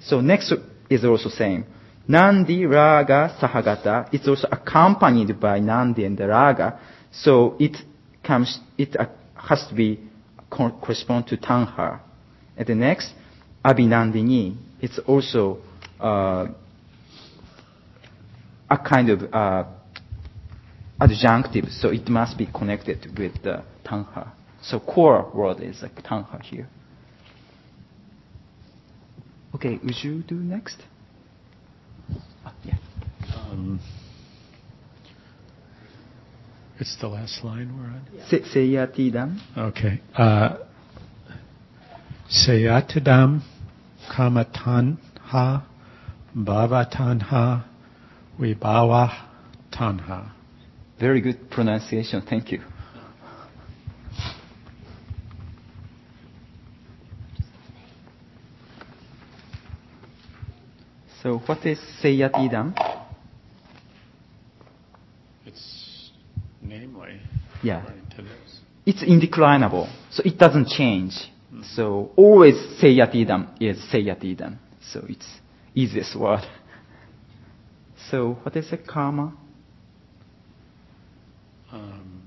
[0.01, 0.53] So next
[0.91, 1.65] is also same.
[2.09, 4.09] Nandi, raga, sahagata.
[4.13, 6.79] It's also accompanied by nandi and raga.
[7.13, 7.77] So it
[8.25, 9.07] comes, it uh,
[9.37, 10.01] has to be
[10.51, 12.01] co- correspond to tanha.
[12.57, 13.15] And the next,
[13.65, 14.57] abhinandini.
[14.81, 15.59] It's also
[16.01, 16.49] uh,
[18.69, 19.65] a kind of uh,
[21.01, 24.33] adjunctive, so it must be connected with the tanha.
[24.63, 26.69] So core word is a tanha here.
[29.55, 30.83] Okay, would you do next?
[32.45, 32.75] Ah, yeah.
[33.51, 33.81] Um,
[36.79, 38.03] It's the last line we're on?
[38.29, 39.39] Se- Seyatidam.
[39.57, 40.01] Okay.
[40.17, 40.57] Uh,
[42.31, 43.43] Sayatidam
[44.11, 45.63] kamatanha
[46.37, 47.65] bhavatanha
[48.41, 49.11] vibhava
[49.73, 50.33] tanha.
[50.99, 52.23] Very good pronunciation.
[52.29, 52.63] Thank you.
[61.23, 62.75] So what is Seyatidam?
[65.47, 66.11] It's
[66.61, 67.21] namely
[67.63, 67.79] Yeah.
[67.83, 68.61] according to this.
[68.87, 71.31] It's indeclinable, so it doesn't change.
[71.63, 74.57] So always Seyatidam is Seyatidam.
[74.81, 75.41] So it's
[75.77, 76.45] easiest word.
[78.11, 79.33] So what is a karma?
[81.71, 82.23] Um,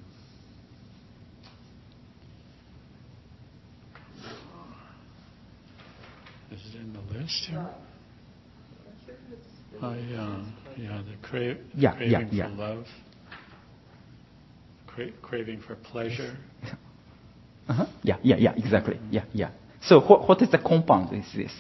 [6.51, 7.69] is it in the list here?
[9.86, 10.44] I, uh,
[10.78, 12.86] yeah, the cra- Yeah, craving yeah, for love,
[14.88, 16.38] cra- craving for pleasure.
[17.68, 17.88] Uh-huh.
[18.03, 18.99] Yeah, yeah, yeah, exactly.
[19.10, 19.49] Yeah, yeah.
[19.82, 21.52] So what, what is the compound is this?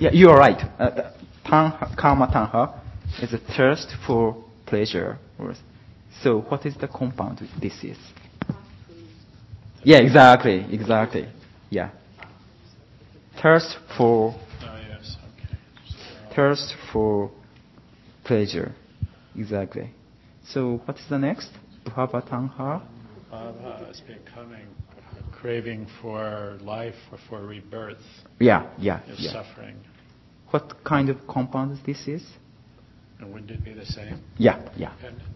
[0.00, 0.58] Yeah, you are right.
[0.80, 1.12] Uh, uh,
[1.46, 2.80] tanha, kama tanha
[3.22, 5.18] is a thirst for pleasure.
[6.20, 7.96] So what is the compound this is?
[9.84, 11.28] Yeah, exactly, exactly.
[11.70, 11.90] Yeah.
[13.44, 16.34] Thirst for Oh, yes, okay.
[16.34, 17.30] thirst for
[18.24, 18.74] pleasure.
[19.36, 19.90] Exactly.
[20.46, 21.50] So what is the next?
[21.84, 22.80] Bhava tanha.
[23.30, 24.66] Bhava is becoming
[25.30, 27.98] craving for life or for rebirth.
[28.40, 29.32] Yeah, yeah, Is yeah.
[29.32, 29.76] suffering.
[30.48, 32.24] What kind of compound this is?
[33.20, 34.22] And wouldn't it be the same?
[34.38, 34.94] Yeah, yeah.
[34.96, 35.28] Dependent?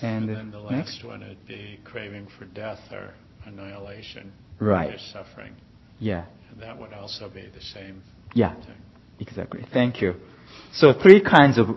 [0.00, 1.02] And, then the next?
[1.02, 3.12] last one would be craving for death or
[3.44, 4.32] annihilation.
[4.60, 4.94] Right.
[4.94, 5.54] Is suffering.
[6.00, 8.02] Yeah, And that would also be the same
[8.34, 8.76] yeah, thing.
[9.20, 9.64] exactly.
[9.72, 10.14] Thank you.
[10.72, 11.68] So three kinds of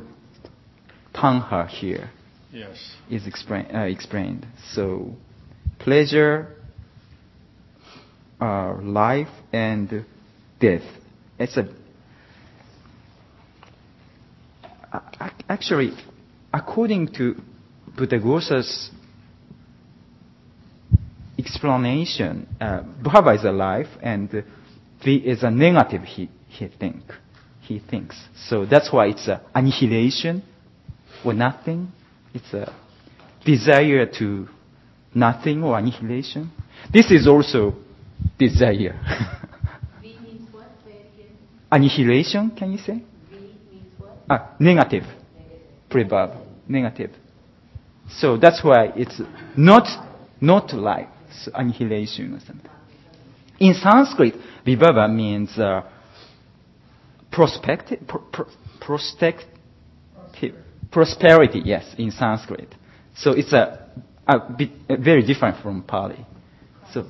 [1.13, 2.09] tanha here
[2.51, 2.77] Yes.
[3.09, 4.45] is explain, uh, explained.
[4.73, 5.15] So
[5.79, 6.55] pleasure,
[8.39, 10.05] uh, life, and
[10.59, 10.83] death.
[11.39, 11.67] It's a
[15.49, 15.91] actually,
[16.53, 17.35] according to
[17.97, 18.91] Buddhaghosa's
[21.41, 24.29] explanation, uh, bhava is a life and
[25.03, 26.03] v is a negative.
[26.03, 27.03] He he think
[27.61, 28.15] he thinks.
[28.49, 30.43] So that's why it's a annihilation
[31.25, 31.91] or nothing.
[32.33, 32.73] It's a
[33.45, 34.47] desire to
[35.13, 36.51] nothing or annihilation.
[36.93, 37.73] This is also
[38.37, 38.99] desire.
[40.01, 40.67] V means what?
[40.85, 41.35] Say it again.
[41.71, 43.03] annihilation, can you say?
[43.29, 43.35] V
[43.71, 44.17] means what?
[44.29, 45.03] Ah, negative.
[45.89, 46.37] Preverb.
[46.67, 47.11] Negative.
[48.09, 49.21] So that's why it's
[49.57, 49.87] not,
[50.39, 51.20] not like so
[51.53, 52.69] annihilation or something.
[53.59, 54.35] In Sanskrit,
[54.65, 55.81] vibhava means uh,
[57.31, 58.45] prospective, pro, pro,
[58.79, 60.55] prospective,
[60.91, 62.73] prosperity, yes, in Sanskrit.
[63.15, 63.89] So it's a,
[64.27, 66.25] a bit uh, very different from Pali.
[66.93, 67.05] So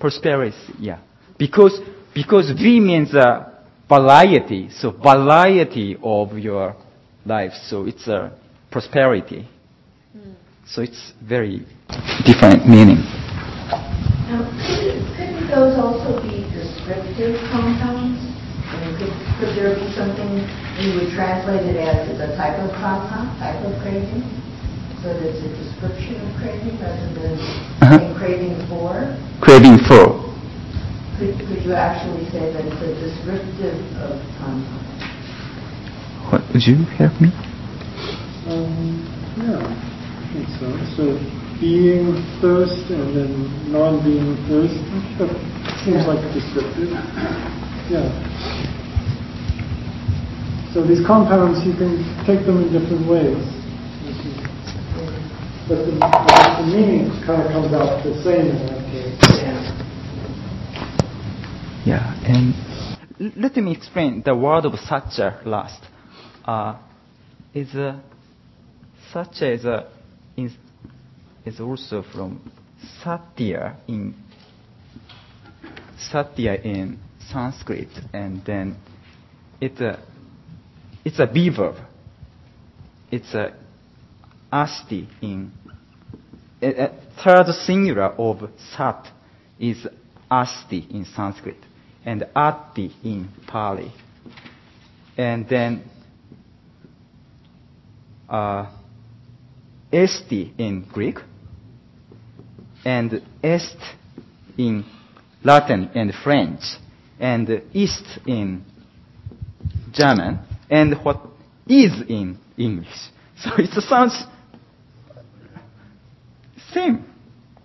[0.00, 1.00] prosperity, yeah.
[1.38, 1.80] Because
[2.14, 3.50] because V means uh,
[3.88, 6.74] variety, so variety of your
[7.24, 7.52] life.
[7.68, 8.36] So it's a
[8.70, 9.48] prosperity.
[10.66, 11.64] So it's very
[12.24, 13.25] different meaning.
[15.56, 18.20] Now, couldn't couldn't those also be descriptive compounds?
[18.68, 20.44] I mean, could, could there be something
[20.84, 24.20] you would translate it as as a type of compound, type of craving?
[25.00, 27.40] So that it's a description of craving rather than
[27.80, 28.18] Uh-huh.
[28.18, 29.16] craving for?
[29.40, 30.20] Craving for.
[31.16, 34.84] Could, could you actually say that it's a descriptive of compound?
[36.28, 37.32] What, would you help me?
[38.44, 39.08] Um,
[39.40, 40.68] yeah, I think so.
[41.00, 44.76] So being thirst and then non-being thirst,
[45.18, 45.30] that
[45.84, 46.90] seems like descriptive.
[47.88, 48.08] Yeah.
[50.72, 53.40] So these compounds, you can take them in different ways.
[55.68, 59.18] But the, the meaning kind of comes out the same in that case.
[61.86, 62.54] Yeah, and
[63.36, 65.82] let me explain the word of sacca last.
[66.46, 66.78] uh,
[67.54, 67.98] is uh,
[69.12, 69.90] such as a
[70.36, 70.52] is,
[71.46, 72.52] is also from
[73.02, 74.14] satya in
[75.96, 76.98] satya in
[77.30, 78.76] Sanskrit, and then
[79.60, 79.98] it's a
[81.04, 81.86] it's a beaver.
[83.10, 83.54] It's a
[84.52, 85.52] asti in
[86.60, 86.88] a, a
[87.24, 89.08] third singular of sat
[89.58, 89.86] is
[90.30, 91.58] asti in Sanskrit
[92.04, 93.92] and atthi in Pali.
[95.16, 95.84] And then
[98.28, 98.70] uh,
[99.92, 101.18] esti in Greek
[102.86, 103.76] and est
[104.56, 104.84] in
[105.42, 106.60] Latin and French
[107.18, 108.64] and ist in
[109.92, 110.38] German
[110.70, 111.20] and what
[111.66, 112.86] is in English.
[113.38, 114.24] So it sounds
[116.72, 117.04] same.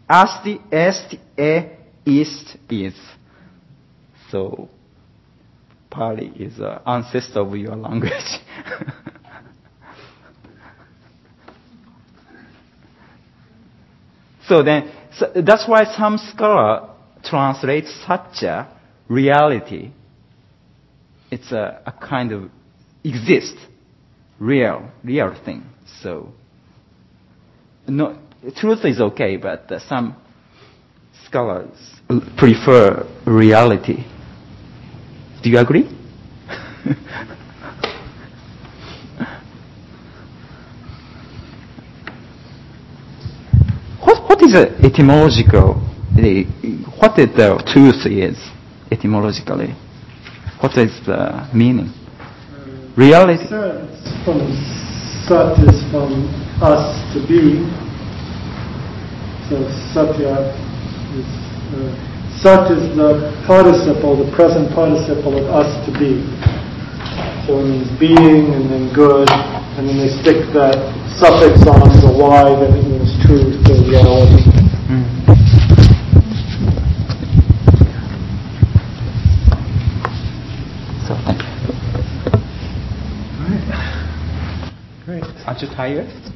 [0.10, 1.62] Asti, est, e,
[2.06, 2.94] east, is.
[4.30, 4.68] So
[5.90, 8.12] Pali is an ancestor of your language.
[14.50, 16.90] so then, so that's why some scholar
[17.24, 18.68] translate such a
[19.08, 19.92] reality.
[21.30, 22.50] It's a, a kind of
[23.04, 23.56] exist,
[24.40, 25.64] real, real thing.
[26.02, 26.34] So,
[27.88, 28.18] no,
[28.58, 30.16] truth is okay, but uh, some
[31.26, 31.78] scholars
[32.38, 34.04] prefer reality.
[35.44, 35.90] Do you agree?
[44.32, 45.76] what, is the etymological,
[46.16, 46.48] the,
[47.04, 48.40] what is the truth is
[48.88, 49.76] etymologically?
[50.64, 51.92] What is the meaning?
[52.96, 53.44] Reality?
[53.44, 53.52] It's
[54.24, 54.40] from
[55.28, 56.32] sat is from
[56.64, 57.60] us to be.
[59.52, 60.56] So satya
[61.12, 61.28] is
[61.76, 61.92] uh,
[62.40, 66.24] sat is the participle, the present participle of us to be.
[67.48, 69.28] So it means being and then good,
[69.76, 70.78] and then they stick that
[71.20, 73.38] suffix on the y, that it means or
[73.90, 74.44] reality.
[81.08, 81.48] So thank you.
[85.06, 85.24] Great.
[85.48, 86.31] Aren't you tired?